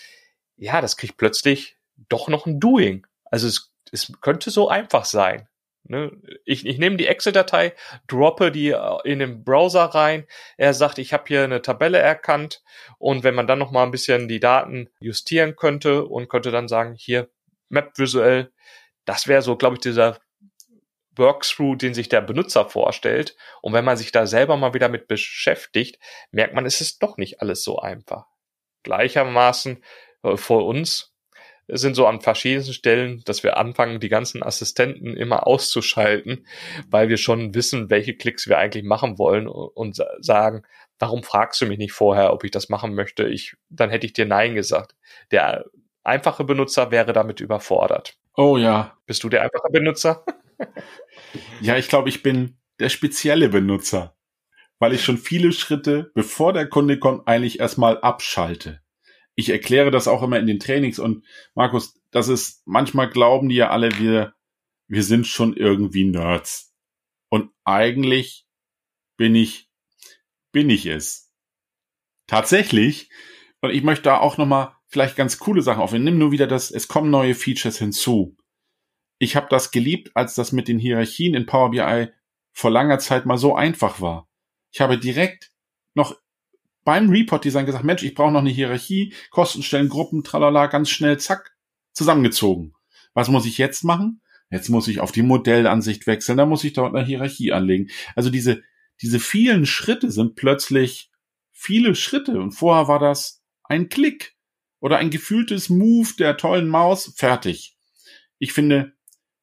Ja, 0.58 0.82
das 0.82 0.98
kriegt 0.98 1.18
plötzlich 1.18 1.78
doch 2.10 2.28
noch 2.28 2.46
ein 2.46 2.60
Doing. 2.60 3.06
Also 3.26 3.48
es, 3.48 3.72
es 3.92 4.12
könnte 4.22 4.52
so 4.52 4.70
einfach 4.70 5.06
sein. 5.06 5.48
Ne? 5.84 6.12
Ich, 6.46 6.66
ich 6.66 6.78
nehme 6.78 6.98
die 6.98 7.08
Excel-Datei, 7.08 7.74
droppe 8.08 8.52
die 8.52 8.70
äh, 8.70 8.98
in 9.06 9.20
den 9.20 9.44
Browser 9.44 9.86
rein. 9.86 10.26
Er 10.58 10.74
sagt, 10.74 11.00
ich 11.00 11.14
habe 11.14 11.24
hier 11.28 11.44
eine 11.44 11.62
Tabelle 11.62 11.98
erkannt 11.98 12.64
und 12.98 13.24
wenn 13.24 13.36
man 13.36 13.48
dann 13.48 13.60
noch 13.60 13.72
mal 13.72 13.84
ein 13.84 13.92
bisschen 13.92 14.28
die 14.28 14.40
Daten 14.40 14.90
justieren 15.00 15.56
könnte 15.56 16.06
und 16.06 16.30
könnte 16.30 16.52
dann 16.52 16.68
sagen, 16.68 16.96
hier 16.96 17.30
Map 17.70 17.98
visuell, 17.98 18.52
das 19.06 19.28
wäre 19.28 19.42
so, 19.42 19.56
glaube 19.56 19.76
ich, 19.76 19.82
dieser 19.82 20.20
Workthrough, 21.16 21.78
den 21.78 21.94
sich 21.94 22.10
der 22.10 22.22
Benutzer 22.22 22.66
vorstellt. 22.70 23.36
Und 23.62 23.74
wenn 23.74 23.86
man 23.86 23.98
sich 23.98 24.12
da 24.12 24.26
selber 24.26 24.58
mal 24.58 24.74
wieder 24.74 24.90
mit 24.90 25.08
beschäftigt, 25.08 26.00
merkt 26.32 26.54
man, 26.54 26.66
es 26.66 26.82
ist 26.82 27.04
doch 27.04 27.18
nicht 27.18 27.42
alles 27.42 27.64
so 27.64 27.80
einfach. 27.80 28.26
Gleichermaßen 28.84 29.84
äh, 30.24 30.38
vor 30.38 30.66
uns 30.66 31.14
sind 31.72 31.96
so 31.96 32.08
an 32.08 32.22
verschiedensten 32.22 32.74
Stellen, 32.74 33.22
dass 33.26 33.44
wir 33.44 33.58
anfangen, 33.58 34.00
die 34.00 34.10
ganzen 34.10 34.42
Assistenten 34.42 35.16
immer 35.16 35.46
auszuschalten, 35.46 36.48
weil 36.88 37.10
wir 37.10 37.18
schon 37.18 37.54
wissen, 37.54 37.92
welche 37.92 38.16
Klicks 38.16 38.48
wir 38.48 38.58
eigentlich 38.58 38.84
machen 38.84 39.20
wollen 39.20 39.48
und 39.48 40.04
sagen, 40.20 40.64
warum 40.98 41.22
fragst 41.22 41.62
du 41.62 41.68
mich 41.68 41.78
nicht 41.78 41.94
vorher, 41.94 42.34
ob 42.34 42.44
ich 42.44 42.50
das 42.50 42.70
machen 42.70 42.96
möchte? 42.96 43.28
Ich, 43.28 43.56
dann 43.70 43.92
hätte 43.92 44.08
ich 44.08 44.14
dir 44.14 44.26
Nein 44.26 44.56
gesagt. 44.56 44.96
Der 45.30 45.66
einfache 46.10 46.44
Benutzer 46.44 46.92
wäre 46.92 47.14
damit 47.14 47.40
überfordert. 47.40 48.18
Oh 48.36 48.58
ja. 48.58 48.98
Bist 49.06 49.24
du 49.24 49.30
der 49.30 49.44
einfache 49.44 49.70
Benutzer? 49.72 50.26
ja, 51.62 51.78
ich 51.78 51.88
glaube, 51.88 52.10
ich 52.10 52.22
bin 52.24 52.58
der 52.80 52.90
spezielle 52.90 53.50
Benutzer, 53.50 54.16
weil 54.80 54.94
ich 54.94 55.04
schon 55.04 55.18
viele 55.18 55.52
Schritte, 55.52 56.12
bevor 56.14 56.54
der 56.54 56.68
Kunde 56.68 57.00
kommt, 57.00 57.28
eigentlich 57.28 57.60
erstmal 57.60 58.00
abschalte 58.00 58.82
ich 59.40 59.48
erkläre 59.48 59.90
das 59.90 60.10
auch 60.10 60.22
immer 60.22 60.38
in 60.38 60.48
den 60.48 60.60
Trainings 60.60 61.00
und 61.00 61.26
Markus, 61.56 61.98
das 62.12 62.28
ist, 62.28 62.62
manchmal 62.66 63.10
glauben 63.10 63.48
die 63.48 63.56
ja 63.56 63.70
alle, 63.70 63.98
wir, 63.98 64.34
wir 64.90 65.02
sind 65.02 65.28
schon 65.28 65.56
irgendwie 65.56 66.04
Nerds. 66.04 66.76
Und 67.30 67.50
eigentlich 67.64 68.46
bin 69.16 69.36
ich, 69.36 69.70
bin 70.52 70.70
ich 70.70 70.88
es. 70.88 71.32
Tatsächlich. 72.28 73.10
Und 73.62 73.70
ich 73.70 73.82
möchte 73.82 74.04
da 74.04 74.18
auch 74.18 74.38
nochmal 74.38 74.76
vielleicht 74.90 75.16
ganz 75.16 75.38
coole 75.38 75.62
Sachen 75.62 75.82
aufnehmen. 75.82 76.06
Nimm 76.06 76.18
nur 76.18 76.32
wieder 76.32 76.48
das, 76.48 76.72
es 76.72 76.88
kommen 76.88 77.10
neue 77.10 77.36
Features 77.36 77.78
hinzu. 77.78 78.36
Ich 79.20 79.36
habe 79.36 79.48
das 79.50 79.72
geliebt, 79.72 80.12
als 80.16 80.36
das 80.36 80.52
mit 80.52 80.68
den 80.68 80.80
Hierarchien 80.80 81.36
in 81.36 81.46
Power 81.46 81.72
BI 81.72 82.08
vor 82.52 82.72
langer 82.72 83.00
Zeit 83.00 83.26
mal 83.26 83.38
so 83.38 83.56
einfach 83.56 84.02
war. 84.02 84.28
Ich 84.72 84.82
habe 84.82 84.98
direkt 84.98 85.52
noch 85.94 86.16
beim 86.84 87.10
Report-Design 87.10 87.66
gesagt, 87.66 87.84
Mensch, 87.84 88.04
ich 88.04 88.16
brauche 88.16 88.32
noch 88.32 88.40
eine 88.40 88.50
Hierarchie, 88.50 89.14
Kostenstellen, 89.30 89.90
Gruppen, 89.90 90.24
tralala, 90.24 90.68
ganz 90.68 90.90
schnell, 90.90 91.20
zack, 91.20 91.56
zusammengezogen. 91.94 92.74
Was 93.14 93.30
muss 93.30 93.46
ich 93.46 93.58
jetzt 93.58 93.84
machen? 93.84 94.22
Jetzt 94.50 94.70
muss 94.70 94.88
ich 94.88 95.00
auf 95.00 95.12
die 95.12 95.22
Modellansicht 95.22 96.08
wechseln, 96.08 96.38
da 96.38 96.46
muss 96.46 96.64
ich 96.64 96.74
dort 96.74 96.96
eine 96.96 97.06
Hierarchie 97.06 97.52
anlegen. 97.52 97.90
Also 98.16 98.32
diese, 98.32 98.64
diese 99.02 99.20
vielen 99.20 99.68
Schritte 99.68 100.10
sind 100.10 100.36
plötzlich 100.36 101.12
viele 101.52 101.94
Schritte 101.94 102.40
und 102.40 102.52
vorher 102.52 102.88
war 102.88 103.00
das 103.00 103.44
ein 103.64 103.90
Klick 103.90 104.39
oder 104.80 104.98
ein 104.98 105.10
gefühltes 105.10 105.70
Move 105.70 106.10
der 106.18 106.38
tollen 106.38 106.68
Maus, 106.68 107.14
fertig. 107.16 107.78
Ich 108.38 108.54
finde, 108.54 108.94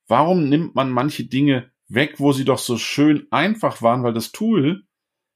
warum 0.06 0.48
nimmt 0.48 0.74
man 0.74 0.90
manche 0.90 1.24
Dinge 1.24 1.70
weg, 1.88 2.14
wo 2.18 2.32
sie 2.32 2.44
doch 2.44 2.58
so 2.58 2.78
schön 2.78 3.26
einfach 3.30 3.82
waren, 3.82 4.02
weil 4.02 4.14
das 4.14 4.32
Tool 4.32 4.84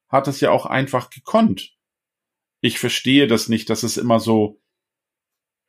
hat 0.08 0.26
es 0.26 0.40
ja 0.40 0.50
auch 0.50 0.66
einfach 0.66 1.10
gekonnt 1.10 1.76
ich 2.60 2.78
verstehe 2.78 3.26
das 3.26 3.48
nicht, 3.48 3.70
dass 3.70 3.82
es 3.82 3.96
immer 3.96 4.20
so 4.20 4.60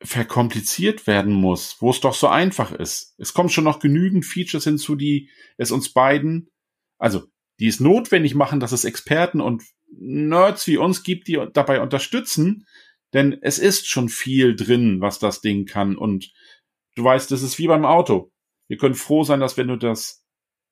verkompliziert 0.02 1.06
werden 1.06 1.32
muss, 1.32 1.76
wo 1.80 1.90
es 1.90 2.00
doch 2.00 2.14
so 2.14 2.28
einfach 2.28 2.72
ist. 2.72 3.14
Es 3.18 3.34
kommen 3.34 3.48
schon 3.48 3.64
noch 3.64 3.78
genügend 3.78 4.26
Features 4.26 4.64
hinzu, 4.64 4.96
die 4.96 5.30
es 5.56 5.70
uns 5.70 5.92
beiden, 5.92 6.50
also 6.98 7.22
die 7.60 7.68
es 7.68 7.80
notwendig 7.80 8.34
machen, 8.34 8.60
dass 8.60 8.72
es 8.72 8.84
Experten 8.84 9.40
und 9.40 9.62
Nerds 9.94 10.66
wie 10.66 10.76
uns 10.76 11.02
gibt, 11.02 11.28
die 11.28 11.38
dabei 11.52 11.80
unterstützen, 11.80 12.66
denn 13.12 13.38
es 13.42 13.58
ist 13.58 13.88
schon 13.88 14.08
viel 14.08 14.56
drin, 14.56 15.00
was 15.00 15.18
das 15.18 15.40
Ding 15.40 15.66
kann 15.66 15.96
und 15.96 16.32
du 16.96 17.04
weißt, 17.04 17.32
es 17.32 17.42
ist 17.42 17.58
wie 17.58 17.66
beim 17.66 17.84
Auto. 17.84 18.32
Wir 18.68 18.76
können 18.76 18.94
froh 18.94 19.24
sein, 19.24 19.40
dass 19.40 19.56
wenn 19.56 19.68
du 19.68 19.76
das 19.76 20.24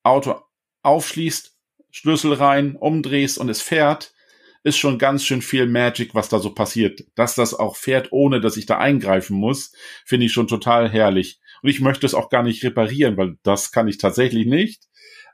Auto 0.03 0.41
aufschließt, 0.83 1.57
Schlüssel 1.91 2.33
rein, 2.35 2.77
umdrehst 2.77 3.39
und 3.39 3.49
es 3.49 3.61
fährt, 3.61 4.15
ist 4.63 4.79
schon 4.79 4.99
ganz 4.99 5.25
schön 5.25 5.43
viel 5.43 5.67
Magic, 5.67 6.15
was 6.15 6.29
da 6.29 6.39
so 6.39 6.55
passiert. 6.55 7.05
Dass 7.15 7.35
das 7.35 7.55
auch 7.55 7.77
fährt, 7.77 8.13
ohne 8.13 8.41
dass 8.41 8.57
ich 8.57 8.67
da 8.67 8.79
eingreifen 8.79 9.37
muss, 9.37 9.73
finde 10.05 10.27
ich 10.27 10.33
schon 10.33 10.49
total 10.49 10.89
herrlich. 10.89 11.41
Und 11.63 11.71
ich 11.71 11.81
möchte 11.81 12.07
es 12.07 12.15
auch 12.15 12.29
gar 12.29 12.43
nicht 12.43 12.63
reparieren, 12.63 13.17
weil 13.17 13.39
das 13.43 13.73
kann 13.73 13.89
ich 13.89 13.99
tatsächlich 13.99 14.47
nicht. 14.47 14.85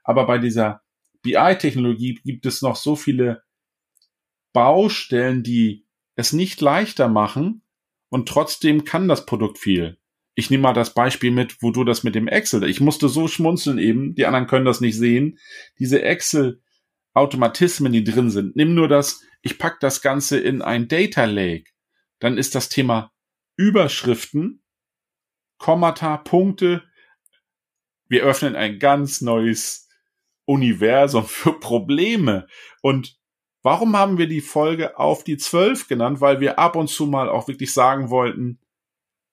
Aber 0.04 0.26
bei 0.26 0.38
dieser 0.38 0.82
BI-Technologie 1.22 2.20
gibt 2.24 2.46
es 2.46 2.62
noch 2.62 2.76
so 2.76 2.94
viele 2.94 3.42
Baustellen, 4.52 5.42
die 5.42 5.85
es 6.16 6.32
nicht 6.32 6.60
leichter 6.60 7.08
machen 7.08 7.62
und 8.08 8.28
trotzdem 8.28 8.84
kann 8.84 9.08
das 9.08 9.26
Produkt 9.26 9.58
viel. 9.58 9.98
Ich 10.34 10.50
nehme 10.50 10.64
mal 10.64 10.72
das 10.72 10.92
Beispiel 10.92 11.30
mit, 11.30 11.62
wo 11.62 11.70
du 11.70 11.84
das 11.84 12.02
mit 12.02 12.14
dem 12.14 12.28
Excel, 12.28 12.64
ich 12.64 12.80
musste 12.80 13.08
so 13.08 13.28
schmunzeln 13.28 13.78
eben, 13.78 14.14
die 14.14 14.26
anderen 14.26 14.46
können 14.46 14.66
das 14.66 14.80
nicht 14.80 14.96
sehen. 14.96 15.38
Diese 15.78 16.02
Excel 16.02 16.60
Automatismen, 17.16 17.92
die 17.92 18.04
drin 18.04 18.28
sind. 18.28 18.56
Nimm 18.56 18.74
nur 18.74 18.88
das, 18.88 19.22
ich 19.40 19.58
pack 19.58 19.80
das 19.80 20.02
Ganze 20.02 20.38
in 20.38 20.60
ein 20.60 20.86
Data 20.86 21.24
Lake. 21.24 21.70
Dann 22.18 22.36
ist 22.36 22.54
das 22.54 22.68
Thema 22.68 23.10
Überschriften, 23.56 24.62
Kommata, 25.56 26.18
Punkte. 26.18 26.84
Wir 28.06 28.22
öffnen 28.22 28.54
ein 28.54 28.78
ganz 28.78 29.22
neues 29.22 29.88
Universum 30.44 31.24
für 31.24 31.58
Probleme. 31.58 32.46
Und 32.82 33.18
warum 33.66 33.96
haben 33.96 34.16
wir 34.16 34.28
die 34.28 34.40
Folge 34.40 34.96
auf 34.96 35.24
die 35.24 35.38
zwölf 35.38 35.88
genannt? 35.88 36.20
Weil 36.20 36.38
wir 36.40 36.56
ab 36.56 36.76
und 36.76 36.86
zu 36.86 37.04
mal 37.04 37.28
auch 37.28 37.48
wirklich 37.48 37.74
sagen 37.74 38.10
wollten, 38.10 38.60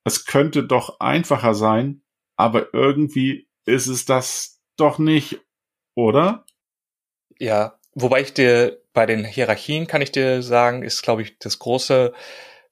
es 0.05 0.25
könnte 0.25 0.63
doch 0.63 0.99
einfacher 0.99 1.53
sein, 1.53 2.01
aber 2.35 2.73
irgendwie 2.73 3.47
ist 3.65 3.85
es 3.85 4.05
das 4.05 4.59
doch 4.75 4.97
nicht, 4.97 5.39
oder? 5.93 6.45
Ja, 7.37 7.77
wobei 7.93 8.21
ich 8.21 8.33
dir 8.33 8.81
bei 8.91 9.05
den 9.05 9.23
Hierarchien 9.23 9.85
kann 9.85 10.01
ich 10.01 10.11
dir 10.11 10.41
sagen, 10.41 10.81
ist 10.81 11.03
glaube 11.03 11.21
ich 11.21 11.37
das 11.37 11.59
große 11.59 12.11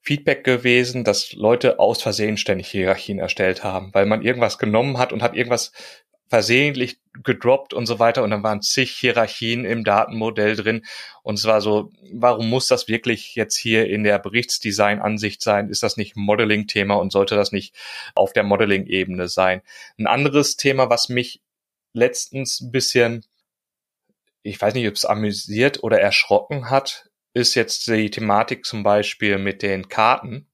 Feedback 0.00 0.42
gewesen, 0.42 1.04
dass 1.04 1.32
Leute 1.32 1.78
aus 1.78 2.02
Versehen 2.02 2.38
ständig 2.38 2.72
Hierarchien 2.72 3.20
erstellt 3.20 3.62
haben, 3.62 3.94
weil 3.94 4.06
man 4.06 4.22
irgendwas 4.22 4.58
genommen 4.58 4.98
hat 4.98 5.12
und 5.12 5.22
hat 5.22 5.36
irgendwas 5.36 5.70
versehentlich 6.32 6.96
gedroppt 7.24 7.74
und 7.74 7.84
so 7.84 7.98
weiter 7.98 8.22
und 8.22 8.30
dann 8.30 8.42
waren 8.42 8.62
zig 8.62 8.90
Hierarchien 8.92 9.66
im 9.66 9.84
Datenmodell 9.84 10.56
drin 10.56 10.82
und 11.22 11.38
es 11.38 11.44
war 11.44 11.60
so, 11.60 11.92
warum 12.10 12.48
muss 12.48 12.68
das 12.68 12.88
wirklich 12.88 13.34
jetzt 13.34 13.54
hier 13.54 13.86
in 13.86 14.02
der 14.02 14.18
Berichtsdesign-Ansicht 14.18 15.42
sein? 15.42 15.68
Ist 15.68 15.82
das 15.82 15.98
nicht 15.98 16.16
Modeling-Thema 16.16 16.94
und 16.94 17.12
sollte 17.12 17.34
das 17.34 17.52
nicht 17.52 17.74
auf 18.14 18.32
der 18.32 18.44
Modeling-Ebene 18.44 19.28
sein? 19.28 19.60
Ein 19.98 20.06
anderes 20.06 20.56
Thema, 20.56 20.88
was 20.88 21.10
mich 21.10 21.42
letztens 21.92 22.62
ein 22.62 22.72
bisschen, 22.72 23.26
ich 24.42 24.58
weiß 24.58 24.72
nicht, 24.72 24.88
ob 24.88 24.94
es 24.94 25.04
amüsiert 25.04 25.82
oder 25.82 26.00
erschrocken 26.00 26.70
hat, 26.70 27.10
ist 27.34 27.54
jetzt 27.56 27.86
die 27.88 28.10
Thematik 28.10 28.64
zum 28.64 28.82
Beispiel 28.82 29.36
mit 29.36 29.60
den 29.60 29.90
Karten 29.90 30.46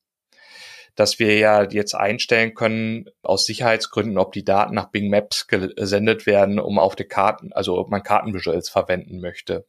dass 0.98 1.20
wir 1.20 1.38
ja 1.38 1.62
jetzt 1.62 1.94
einstellen 1.94 2.54
können 2.54 3.08
aus 3.22 3.46
Sicherheitsgründen, 3.46 4.18
ob 4.18 4.32
die 4.32 4.44
Daten 4.44 4.74
nach 4.74 4.90
Bing 4.90 5.08
Maps 5.10 5.46
gesendet 5.46 6.26
werden, 6.26 6.58
um 6.58 6.80
auf 6.80 6.96
die 6.96 7.04
Karten, 7.04 7.52
also 7.52 7.78
ob 7.78 7.88
man 7.88 8.02
Kartenvisuals 8.02 8.68
verwenden 8.68 9.20
möchte. 9.20 9.64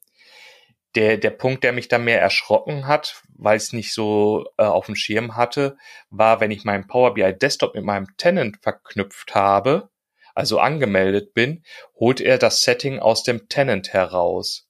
Der, 0.95 1.17
der 1.17 1.29
Punkt, 1.29 1.63
der 1.63 1.71
mich 1.71 1.87
da 1.87 1.99
mehr 1.99 2.19
erschrocken 2.19 2.87
hat, 2.87 3.21
weil 3.37 3.57
es 3.57 3.73
nicht 3.73 3.93
so 3.93 4.47
äh, 4.57 4.63
auf 4.63 4.87
dem 4.87 4.95
Schirm 4.95 5.35
hatte, 5.35 5.77
war, 6.09 6.39
wenn 6.39 6.49
ich 6.49 6.63
meinen 6.63 6.87
Power 6.87 7.13
BI 7.13 7.31
Desktop 7.37 7.75
mit 7.75 7.83
meinem 7.83 8.07
Tenant 8.17 8.57
verknüpft 8.63 9.35
habe, 9.35 9.91
also 10.33 10.57
angemeldet 10.57 11.35
bin, 11.35 11.63
holt 11.99 12.21
er 12.21 12.39
das 12.39 12.63
Setting 12.63 12.97
aus 12.97 13.21
dem 13.21 13.47
Tenant 13.49 13.93
heraus. 13.93 14.67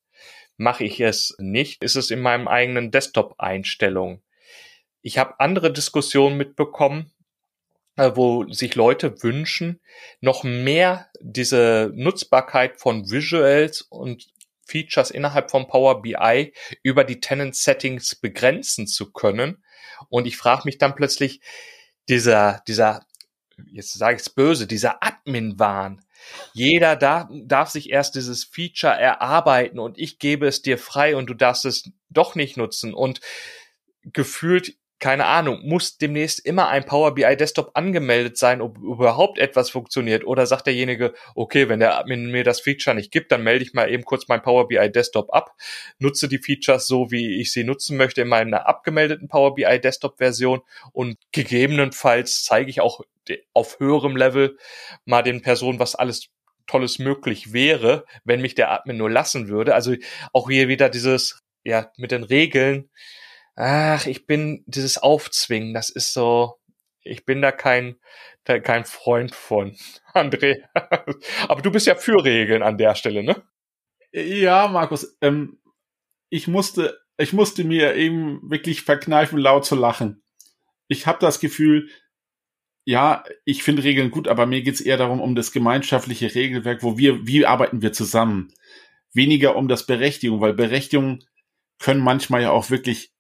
Mache 0.57 0.83
ich 0.83 0.99
es 0.99 1.37
nicht, 1.39 1.81
ist 1.85 1.95
es 1.95 2.11
in 2.11 2.19
meinem 2.19 2.49
eigenen 2.49 2.91
Desktop-Einstellung. 2.91 4.21
Ich 5.01 5.17
habe 5.17 5.39
andere 5.39 5.71
Diskussionen 5.71 6.37
mitbekommen, 6.37 7.11
äh, 7.95 8.11
wo 8.15 8.47
sich 8.51 8.75
Leute 8.75 9.23
wünschen, 9.23 9.81
noch 10.21 10.43
mehr 10.43 11.09
diese 11.19 11.91
Nutzbarkeit 11.93 12.79
von 12.79 13.09
Visuals 13.09 13.81
und 13.81 14.27
Features 14.65 15.11
innerhalb 15.11 15.51
von 15.51 15.67
Power 15.67 16.01
BI 16.01 16.53
über 16.83 17.03
die 17.03 17.19
Tenant 17.19 17.55
Settings 17.55 18.15
begrenzen 18.15 18.87
zu 18.87 19.11
können. 19.11 19.63
Und 20.09 20.27
ich 20.27 20.37
frage 20.37 20.61
mich 20.65 20.77
dann 20.77 20.95
plötzlich, 20.95 21.41
dieser, 22.07 22.63
dieser, 22.67 23.05
jetzt 23.71 23.93
sage 23.93 24.15
ich 24.15 24.21
es 24.21 24.29
böse, 24.29 24.67
dieser 24.67 25.03
Admin-Wahn. 25.03 26.05
Jeder 26.53 26.95
darf, 26.95 27.29
darf 27.31 27.69
sich 27.69 27.89
erst 27.89 28.15
dieses 28.15 28.43
Feature 28.43 28.93
erarbeiten 28.93 29.79
und 29.79 29.97
ich 29.97 30.19
gebe 30.19 30.47
es 30.47 30.61
dir 30.61 30.77
frei 30.77 31.15
und 31.15 31.27
du 31.27 31.33
darfst 31.33 31.65
es 31.65 31.91
doch 32.09 32.35
nicht 32.35 32.57
nutzen. 32.57 32.93
Und 32.93 33.21
gefühlt 34.03 34.75
keine 34.99 35.25
Ahnung, 35.25 35.61
muss 35.63 35.97
demnächst 35.97 36.45
immer 36.45 36.67
ein 36.67 36.85
Power 36.85 37.15
BI 37.15 37.37
Desktop 37.37 37.71
angemeldet 37.73 38.37
sein, 38.37 38.61
ob 38.61 38.77
überhaupt 38.77 39.39
etwas 39.39 39.69
funktioniert? 39.69 40.25
Oder 40.25 40.45
sagt 40.45 40.67
derjenige, 40.67 41.13
okay, 41.35 41.69
wenn 41.69 41.79
der 41.79 41.97
Admin 41.97 42.29
mir 42.31 42.43
das 42.43 42.59
Feature 42.59 42.95
nicht 42.95 43.11
gibt, 43.11 43.31
dann 43.31 43.43
melde 43.43 43.63
ich 43.63 43.73
mal 43.73 43.89
eben 43.89 44.03
kurz 44.03 44.27
mein 44.27 44.41
Power 44.41 44.67
BI 44.67 44.91
Desktop 44.91 45.33
ab, 45.33 45.55
nutze 45.99 46.27
die 46.27 46.37
Features 46.37 46.85
so, 46.85 47.11
wie 47.11 47.39
ich 47.39 47.53
sie 47.53 47.63
nutzen 47.63 47.95
möchte 47.95 48.21
in 48.21 48.27
meiner 48.27 48.67
abgemeldeten 48.67 49.29
Power 49.29 49.55
BI 49.55 49.79
Desktop 49.79 50.17
Version 50.17 50.61
und 50.91 51.17
gegebenenfalls 51.31 52.43
zeige 52.43 52.69
ich 52.69 52.81
auch 52.81 53.01
auf 53.53 53.79
höherem 53.79 54.17
Level 54.17 54.57
mal 55.05 55.21
den 55.21 55.41
Personen, 55.41 55.79
was 55.79 55.95
alles 55.95 56.29
Tolles 56.67 56.99
möglich 56.99 57.53
wäre, 57.53 58.05
wenn 58.23 58.41
mich 58.41 58.53
der 58.53 58.71
Admin 58.71 58.97
nur 58.97 59.09
lassen 59.09 59.47
würde. 59.47 59.73
Also 59.73 59.95
auch 60.33 60.49
hier 60.49 60.67
wieder 60.67 60.89
dieses, 60.89 61.41
ja, 61.63 61.91
mit 61.97 62.11
den 62.11 62.23
Regeln, 62.23 62.89
ach, 63.59 64.07
ich 64.07 64.25
bin 64.25 64.63
dieses 64.67 64.97
Aufzwingen, 64.97 65.73
das 65.73 65.89
ist 65.89 66.13
so, 66.13 66.55
ich 67.03 67.25
bin 67.25 67.41
da 67.41 67.51
kein, 67.51 67.97
da 68.45 68.59
kein 68.59 68.85
Freund 68.85 69.35
von, 69.35 69.75
André. 70.13 70.63
Aber 71.47 71.61
du 71.61 71.69
bist 71.69 71.85
ja 71.85 71.95
für 71.95 72.23
Regeln 72.23 72.63
an 72.63 72.77
der 72.77 72.95
Stelle, 72.95 73.21
ne? 73.21 73.43
Ja, 74.11 74.67
Markus, 74.67 75.17
ähm, 75.21 75.59
ich 76.29 76.47
musste, 76.47 76.99
ich 77.17 77.33
musste 77.33 77.63
mir 77.63 77.95
eben 77.95 78.39
wirklich 78.49 78.81
verkneifen, 78.81 79.37
laut 79.37 79.65
zu 79.65 79.75
lachen. 79.75 80.23
Ich 80.87 81.05
habe 81.05 81.19
das 81.19 81.39
Gefühl, 81.39 81.89
ja, 82.85 83.23
ich 83.45 83.61
finde 83.61 83.83
Regeln 83.83 84.09
gut, 84.09 84.27
aber 84.27 84.45
mir 84.45 84.63
geht's 84.63 84.81
eher 84.81 84.97
darum, 84.97 85.19
um 85.19 85.35
das 85.35 85.51
gemeinschaftliche 85.51 86.33
Regelwerk, 86.33 86.81
wo 86.81 86.97
wir, 86.97 87.27
wie 87.27 87.45
arbeiten 87.45 87.81
wir 87.81 87.91
zusammen? 87.91 88.53
Weniger 89.13 89.55
um 89.57 89.67
das 89.67 89.85
Berechtigung, 89.85 90.39
weil 90.39 90.53
Berechtigungen 90.53 91.25
können 91.77 92.01
manchmal 92.01 92.41
ja 92.41 92.51
auch 92.51 92.69
wirklich 92.69 93.13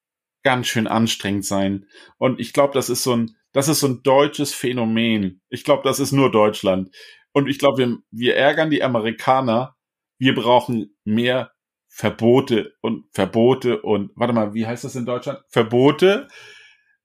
ganz 0.43 0.67
schön 0.67 0.87
anstrengend 0.87 1.45
sein. 1.45 1.87
Und 2.17 2.39
ich 2.39 2.53
glaube, 2.53 2.73
das 2.73 2.89
ist 2.89 3.03
so 3.03 3.15
ein, 3.15 3.35
das 3.51 3.67
ist 3.67 3.79
so 3.79 3.87
ein 3.87 4.03
deutsches 4.03 4.53
Phänomen. 4.53 5.41
Ich 5.49 5.63
glaube, 5.63 5.83
das 5.83 5.99
ist 5.99 6.11
nur 6.11 6.31
Deutschland. 6.31 6.95
Und 7.33 7.47
ich 7.47 7.59
glaube, 7.59 7.77
wir, 7.77 7.97
wir 8.11 8.35
ärgern 8.35 8.69
die 8.69 8.83
Amerikaner. 8.83 9.75
Wir 10.17 10.35
brauchen 10.35 10.95
mehr 11.03 11.51
Verbote 11.87 12.75
und 12.81 13.05
Verbote 13.11 13.81
und, 13.81 14.11
warte 14.15 14.33
mal, 14.33 14.53
wie 14.53 14.65
heißt 14.65 14.83
das 14.83 14.95
in 14.95 15.05
Deutschland? 15.05 15.39
Verbote. 15.49 16.27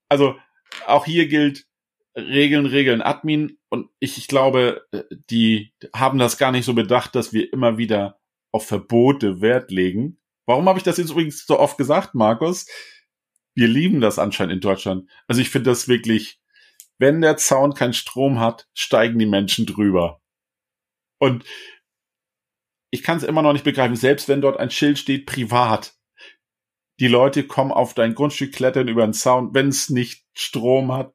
Also, 0.09 0.37
auch 0.87 1.07
hier 1.07 1.26
gilt 1.26 1.66
Regeln, 2.16 2.66
Regeln, 2.66 3.03
Admin. 3.03 3.59
Und 3.70 3.89
ich, 3.99 4.18
ich 4.18 4.28
glaube, 4.28 4.87
die 5.30 5.74
haben 5.93 6.18
das 6.18 6.39
gar 6.39 6.53
nicht 6.53 6.64
so 6.64 6.74
bedacht, 6.74 7.14
dass 7.14 7.32
wir 7.32 7.53
immer 7.53 7.78
wieder 7.78 8.20
auf 8.53 8.66
Verbote 8.66 9.41
Wert 9.41 9.70
legen. 9.70 10.18
Warum 10.47 10.68
habe 10.68 10.78
ich 10.78 10.85
das 10.85 10.99
jetzt 10.99 11.11
übrigens 11.11 11.47
so 11.47 11.59
oft 11.59 11.78
gesagt, 11.78 12.14
Markus? 12.14 12.66
Wir 13.55 13.68
lieben 13.68 14.00
das 14.00 14.18
anscheinend 14.18 14.55
in 14.55 14.61
Deutschland. 14.61 15.09
Also 15.26 15.40
ich 15.40 15.50
finde 15.50 15.70
das 15.70 15.88
wirklich, 15.88 16.40
wenn 16.98 17.20
der 17.20 17.36
Zaun 17.36 17.74
keinen 17.74 17.92
Strom 17.92 18.40
hat, 18.40 18.68
steigen 18.74 19.18
die 19.18 19.26
Menschen 19.26 19.66
drüber. 19.66 20.20
Und 21.18 21.44
ich 22.90 23.02
kann 23.02 23.16
es 23.16 23.24
immer 23.24 23.42
noch 23.42 23.52
nicht 23.52 23.64
begreifen, 23.64 23.96
selbst 23.96 24.28
wenn 24.28 24.40
dort 24.40 24.59
ein 24.59 24.70
Schild 24.70 24.98
steht, 24.98 25.26
privat. 25.26 25.96
Die 27.00 27.09
Leute 27.09 27.44
kommen 27.44 27.72
auf 27.72 27.94
dein 27.94 28.14
Grundstück, 28.14 28.52
klettern 28.52 28.88
über 28.88 29.05
den 29.05 29.14
Zaun. 29.14 29.52
Wenn 29.52 29.68
es 29.68 29.90
nicht 29.90 30.24
Strom 30.32 30.92
hat, 30.92 31.12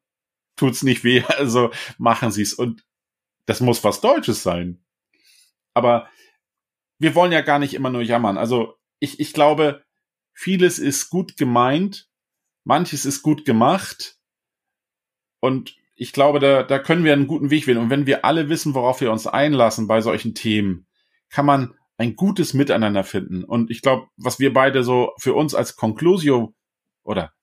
tut's 0.56 0.82
nicht 0.82 1.04
weh. 1.04 1.22
Also 1.28 1.70
machen 1.96 2.32
sie 2.32 2.42
es. 2.42 2.52
Und 2.52 2.84
das 3.46 3.60
muss 3.60 3.82
was 3.84 4.00
Deutsches 4.00 4.42
sein. 4.42 4.84
Aber 5.72 6.08
wir 6.98 7.14
wollen 7.14 7.32
ja 7.32 7.40
gar 7.40 7.58
nicht 7.58 7.74
immer 7.74 7.90
nur 7.90 8.02
jammern. 8.02 8.36
Also 8.36 8.76
ich, 8.98 9.20
ich 9.20 9.32
glaube, 9.32 9.82
vieles 10.34 10.78
ist 10.78 11.08
gut 11.08 11.36
gemeint, 11.38 12.09
manches 12.64 13.04
ist 13.04 13.22
gut 13.22 13.44
gemacht 13.44 14.16
und 15.40 15.74
ich 15.96 16.12
glaube, 16.14 16.40
da, 16.40 16.62
da 16.62 16.78
können 16.78 17.04
wir 17.04 17.12
einen 17.12 17.26
guten 17.26 17.50
Weg 17.50 17.66
wählen. 17.66 17.76
Und 17.76 17.90
wenn 17.90 18.06
wir 18.06 18.24
alle 18.24 18.48
wissen, 18.48 18.74
worauf 18.74 19.02
wir 19.02 19.12
uns 19.12 19.26
einlassen 19.26 19.86
bei 19.86 20.00
solchen 20.00 20.34
Themen, 20.34 20.86
kann 21.28 21.44
man 21.44 21.74
ein 21.98 22.16
gutes 22.16 22.54
Miteinander 22.54 23.04
finden. 23.04 23.44
Und 23.44 23.70
ich 23.70 23.82
glaube, 23.82 24.06
was 24.16 24.38
wir 24.38 24.54
beide 24.54 24.82
so 24.82 25.12
für 25.18 25.34
uns 25.34 25.54
als 25.54 25.76
Conclusio 25.76 26.54
oder 27.02 27.34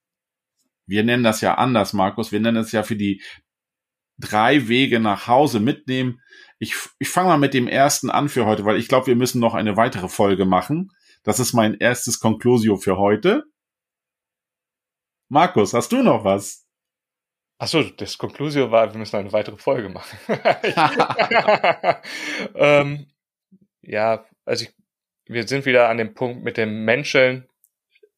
wir 0.87 1.03
nennen 1.03 1.23
das 1.23 1.41
ja 1.41 1.55
anders, 1.55 1.93
Markus, 1.93 2.31
wir 2.31 2.39
nennen 2.39 2.57
es 2.57 2.71
ja 2.71 2.81
für 2.81 2.95
die 2.95 3.21
drei 4.17 4.67
Wege 4.67 4.99
nach 4.99 5.27
Hause 5.27 5.59
mitnehmen. 5.59 6.21
Ich, 6.57 6.73
ich 6.97 7.09
fange 7.09 7.29
mal 7.29 7.37
mit 7.37 7.53
dem 7.53 7.67
ersten 7.67 8.09
an 8.09 8.29
für 8.29 8.47
heute, 8.47 8.65
weil 8.65 8.77
ich 8.77 8.87
glaube, 8.87 9.05
wir 9.05 9.15
müssen 9.15 9.39
noch 9.39 9.53
eine 9.53 9.77
weitere 9.77 10.09
Folge 10.09 10.45
machen. 10.45 10.89
Das 11.21 11.39
ist 11.39 11.53
mein 11.53 11.75
erstes 11.75 12.19
Conclusio 12.19 12.77
für 12.77 12.97
heute. 12.97 13.43
Markus, 15.29 15.73
hast 15.73 15.91
du 15.91 16.01
noch 16.01 16.23
was? 16.23 16.65
Achso, 17.59 17.83
das 17.83 18.17
Conclusio 18.17 18.71
war, 18.71 18.93
wir 18.93 18.99
müssen 18.99 19.17
eine 19.17 19.33
weitere 19.33 19.57
Folge 19.57 19.89
machen. 19.89 20.17
ähm, 22.55 23.07
ja, 23.81 24.25
also 24.45 24.65
ich, 24.65 24.73
wir 25.25 25.47
sind 25.47 25.65
wieder 25.65 25.89
an 25.89 25.97
dem 25.97 26.13
Punkt 26.13 26.43
mit 26.43 26.55
dem 26.57 26.85
Menschen. 26.85 27.49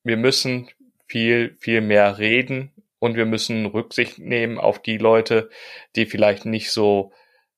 Wir 0.03 0.17
müssen 0.17 0.69
viel, 1.07 1.55
viel 1.59 1.81
mehr 1.81 2.19
reden 2.19 2.71
und 2.99 3.15
wir 3.15 3.25
müssen 3.25 3.65
Rücksicht 3.65 4.19
nehmen 4.19 4.57
auf 4.57 4.81
die 4.81 4.97
Leute, 4.97 5.49
die 5.95 6.05
vielleicht 6.05 6.45
nicht 6.45 6.71
so 6.71 7.11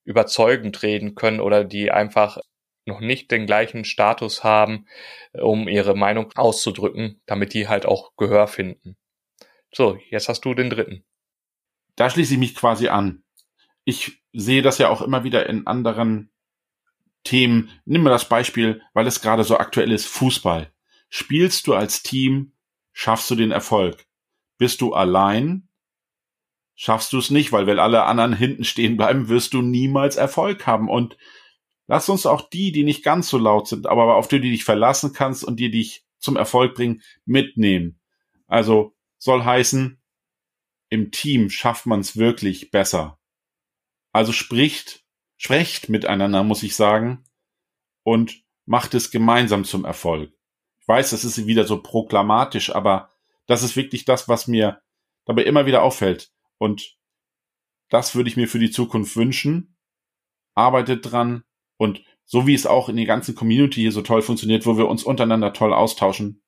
überzeugend 0.03 0.81
reden 0.83 1.15
können 1.15 1.41
oder 1.41 1.63
die 1.63 1.91
einfach 1.91 2.37
noch 2.85 2.99
nicht 2.99 3.31
den 3.31 3.45
gleichen 3.45 3.85
Status 3.85 4.43
haben, 4.43 4.87
um 5.33 5.67
ihre 5.67 5.95
Meinung 5.95 6.31
auszudrücken, 6.35 7.21
damit 7.25 7.53
die 7.53 7.67
halt 7.67 7.85
auch 7.85 8.11
Gehör 8.17 8.47
finden. 8.47 8.97
So, 9.71 9.97
jetzt 10.09 10.27
hast 10.27 10.41
du 10.41 10.53
den 10.53 10.69
dritten. 10.69 11.03
Da 11.95 12.09
schließe 12.09 12.33
ich 12.33 12.39
mich 12.39 12.55
quasi 12.55 12.89
an. 12.89 13.23
Ich 13.83 14.23
sehe 14.33 14.61
das 14.61 14.77
ja 14.77 14.89
auch 14.89 15.01
immer 15.01 15.23
wieder 15.23 15.47
in 15.47 15.65
anderen 15.67 16.31
Themen. 17.23 17.69
Nimm 17.85 18.03
mal 18.03 18.09
das 18.09 18.27
Beispiel, 18.27 18.81
weil 18.93 19.07
es 19.07 19.21
gerade 19.21 19.43
so 19.43 19.57
aktuell 19.57 19.91
ist, 19.91 20.07
Fußball. 20.07 20.71
Spielst 21.09 21.67
du 21.67 21.73
als 21.73 22.03
Team, 22.03 22.53
schaffst 22.91 23.29
du 23.29 23.35
den 23.35 23.51
Erfolg. 23.51 24.05
Bist 24.57 24.81
du 24.81 24.93
allein, 24.93 25.67
schaffst 26.75 27.13
du 27.13 27.17
es 27.17 27.29
nicht, 27.29 27.51
weil 27.51 27.67
wenn 27.67 27.79
alle 27.79 28.03
anderen 28.03 28.33
hinten 28.37 28.63
stehen 28.63 28.97
bleiben, 28.97 29.29
wirst 29.29 29.53
du 29.53 29.61
niemals 29.61 30.15
Erfolg 30.15 30.67
haben. 30.67 30.89
Und 30.89 31.17
lass 31.87 32.09
uns 32.09 32.25
auch 32.25 32.49
die, 32.49 32.71
die 32.71 32.83
nicht 32.83 33.03
ganz 33.03 33.29
so 33.29 33.37
laut 33.37 33.67
sind, 33.67 33.87
aber 33.87 34.15
auf 34.15 34.27
die 34.27 34.41
du 34.41 34.49
dich 34.49 34.63
verlassen 34.63 35.13
kannst 35.13 35.43
und 35.43 35.59
die 35.59 35.71
dich 35.71 36.05
zum 36.19 36.37
Erfolg 36.37 36.75
bringen, 36.75 37.01
mitnehmen. 37.25 37.99
Also 38.47 38.95
soll 39.21 39.45
heißen, 39.45 40.01
im 40.89 41.11
Team 41.11 41.51
schafft 41.51 41.85
man 41.85 41.99
es 41.99 42.17
wirklich 42.17 42.71
besser. 42.71 43.19
Also 44.11 44.31
spricht, 44.31 45.05
sprecht 45.37 45.89
miteinander, 45.89 46.43
muss 46.43 46.63
ich 46.63 46.75
sagen, 46.75 47.23
und 48.03 48.43
macht 48.65 48.95
es 48.95 49.11
gemeinsam 49.11 49.63
zum 49.63 49.85
Erfolg. 49.85 50.33
Ich 50.79 50.87
weiß, 50.87 51.11
das 51.11 51.23
ist 51.23 51.45
wieder 51.45 51.65
so 51.65 51.83
proklamatisch, 51.83 52.73
aber 52.73 53.11
das 53.45 53.61
ist 53.61 53.75
wirklich 53.75 54.05
das, 54.05 54.27
was 54.27 54.47
mir 54.47 54.81
dabei 55.25 55.43
immer 55.43 55.67
wieder 55.67 55.83
auffällt. 55.83 56.33
Und 56.57 56.97
das 57.89 58.15
würde 58.15 58.29
ich 58.29 58.37
mir 58.37 58.47
für 58.47 58.59
die 58.59 58.71
Zukunft 58.71 59.15
wünschen. 59.15 59.77
Arbeitet 60.55 61.11
dran 61.11 61.43
und 61.77 62.03
so 62.25 62.47
wie 62.47 62.55
es 62.55 62.65
auch 62.65 62.89
in 62.89 62.95
der 62.95 63.05
ganzen 63.05 63.35
Community 63.35 63.81
hier 63.81 63.91
so 63.91 64.01
toll 64.01 64.23
funktioniert, 64.23 64.65
wo 64.65 64.77
wir 64.77 64.87
uns 64.87 65.03
untereinander 65.03 65.53
toll 65.53 65.73
austauschen, 65.73 66.41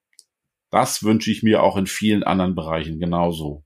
das 0.73 1.03
wünsche 1.03 1.31
ich 1.31 1.43
mir 1.43 1.63
auch 1.63 1.77
in 1.77 1.87
vielen 1.87 2.23
anderen 2.23 2.55
Bereichen 2.55 2.99
genauso. 2.99 3.63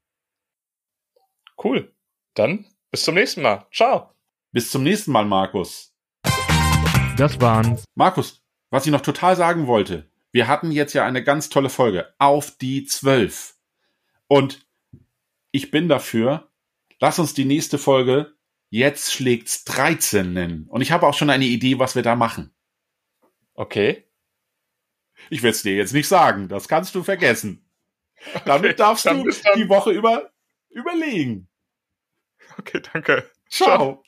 Cool. 1.62 1.96
Dann 2.36 2.68
bis 2.92 3.04
zum 3.04 3.16
nächsten 3.16 3.42
Mal. 3.42 3.66
Ciao. 3.74 4.12
Bis 4.52 4.70
zum 4.70 4.84
nächsten 4.84 5.12
Mal, 5.12 5.26
Markus. 5.26 5.96
Das 7.18 7.42
waren 7.42 7.80
Markus, 7.96 8.44
was 8.70 8.86
ich 8.86 8.92
noch 8.92 9.02
total 9.02 9.36
sagen 9.36 9.66
wollte. 9.66 10.12
Wir 10.32 10.48
hatten 10.48 10.72
jetzt 10.72 10.94
ja 10.94 11.06
eine 11.06 11.24
ganz 11.24 11.50
tolle 11.50 11.70
Folge. 11.70 12.14
Auf 12.20 12.58
die 12.58 12.86
zwölf. 12.86 13.56
Und 14.28 14.68
ich 15.52 15.72
bin 15.72 15.88
dafür. 15.88 16.52
Lass 17.00 17.18
uns 17.18 17.34
die 17.34 17.46
nächste 17.46 17.78
Folge 17.78 18.38
Jetzt 18.70 19.14
schlägt's 19.14 19.64
13 19.64 20.34
nennen. 20.34 20.68
Und 20.68 20.82
ich 20.82 20.92
habe 20.92 21.08
auch 21.08 21.14
schon 21.14 21.30
eine 21.30 21.46
Idee, 21.46 21.80
was 21.80 21.96
wir 21.96 22.04
da 22.04 22.16
machen. 22.16 22.54
Okay. 23.54 24.07
Ich 25.30 25.44
werde 25.44 25.56
es 25.56 25.64
dir 25.64 25.76
jetzt 25.76 25.94
nicht 25.94 26.08
sagen. 26.08 26.48
Das 26.48 26.68
kannst 26.68 26.96
du 26.96 27.04
vergessen. 27.04 27.66
Damit 28.46 28.72
Okay, 28.72 28.78
darfst 28.78 29.06
du 29.06 29.24
die 29.56 29.70
Woche 29.70 29.92
über 29.92 30.32
überlegen. 30.70 31.48
Okay, 32.58 32.82
danke. 32.94 33.30
Ciao. 33.50 34.04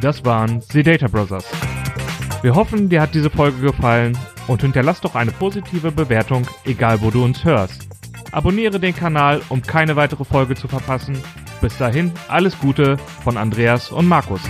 Das 0.00 0.24
waren 0.24 0.60
The 0.60 0.82
Data 0.82 1.06
Brothers. 1.06 1.46
Wir 2.42 2.56
hoffen, 2.56 2.88
dir 2.88 3.00
hat 3.00 3.14
diese 3.14 3.30
Folge 3.30 3.60
gefallen 3.60 4.18
und 4.48 4.62
hinterlass 4.62 5.00
doch 5.00 5.14
eine 5.14 5.30
positive 5.30 5.92
Bewertung, 5.92 6.44
egal 6.64 7.00
wo 7.00 7.10
du 7.10 7.24
uns 7.24 7.44
hörst. 7.44 7.86
Abonniere 8.32 8.80
den 8.80 8.96
Kanal, 8.96 9.42
um 9.48 9.62
keine 9.62 9.94
weitere 9.94 10.24
Folge 10.24 10.56
zu 10.56 10.66
verpassen. 10.66 11.22
Bis 11.60 11.78
dahin, 11.78 12.12
alles 12.26 12.58
Gute 12.58 12.96
von 13.22 13.36
Andreas 13.36 13.90
und 13.92 14.08
Markus. 14.08 14.40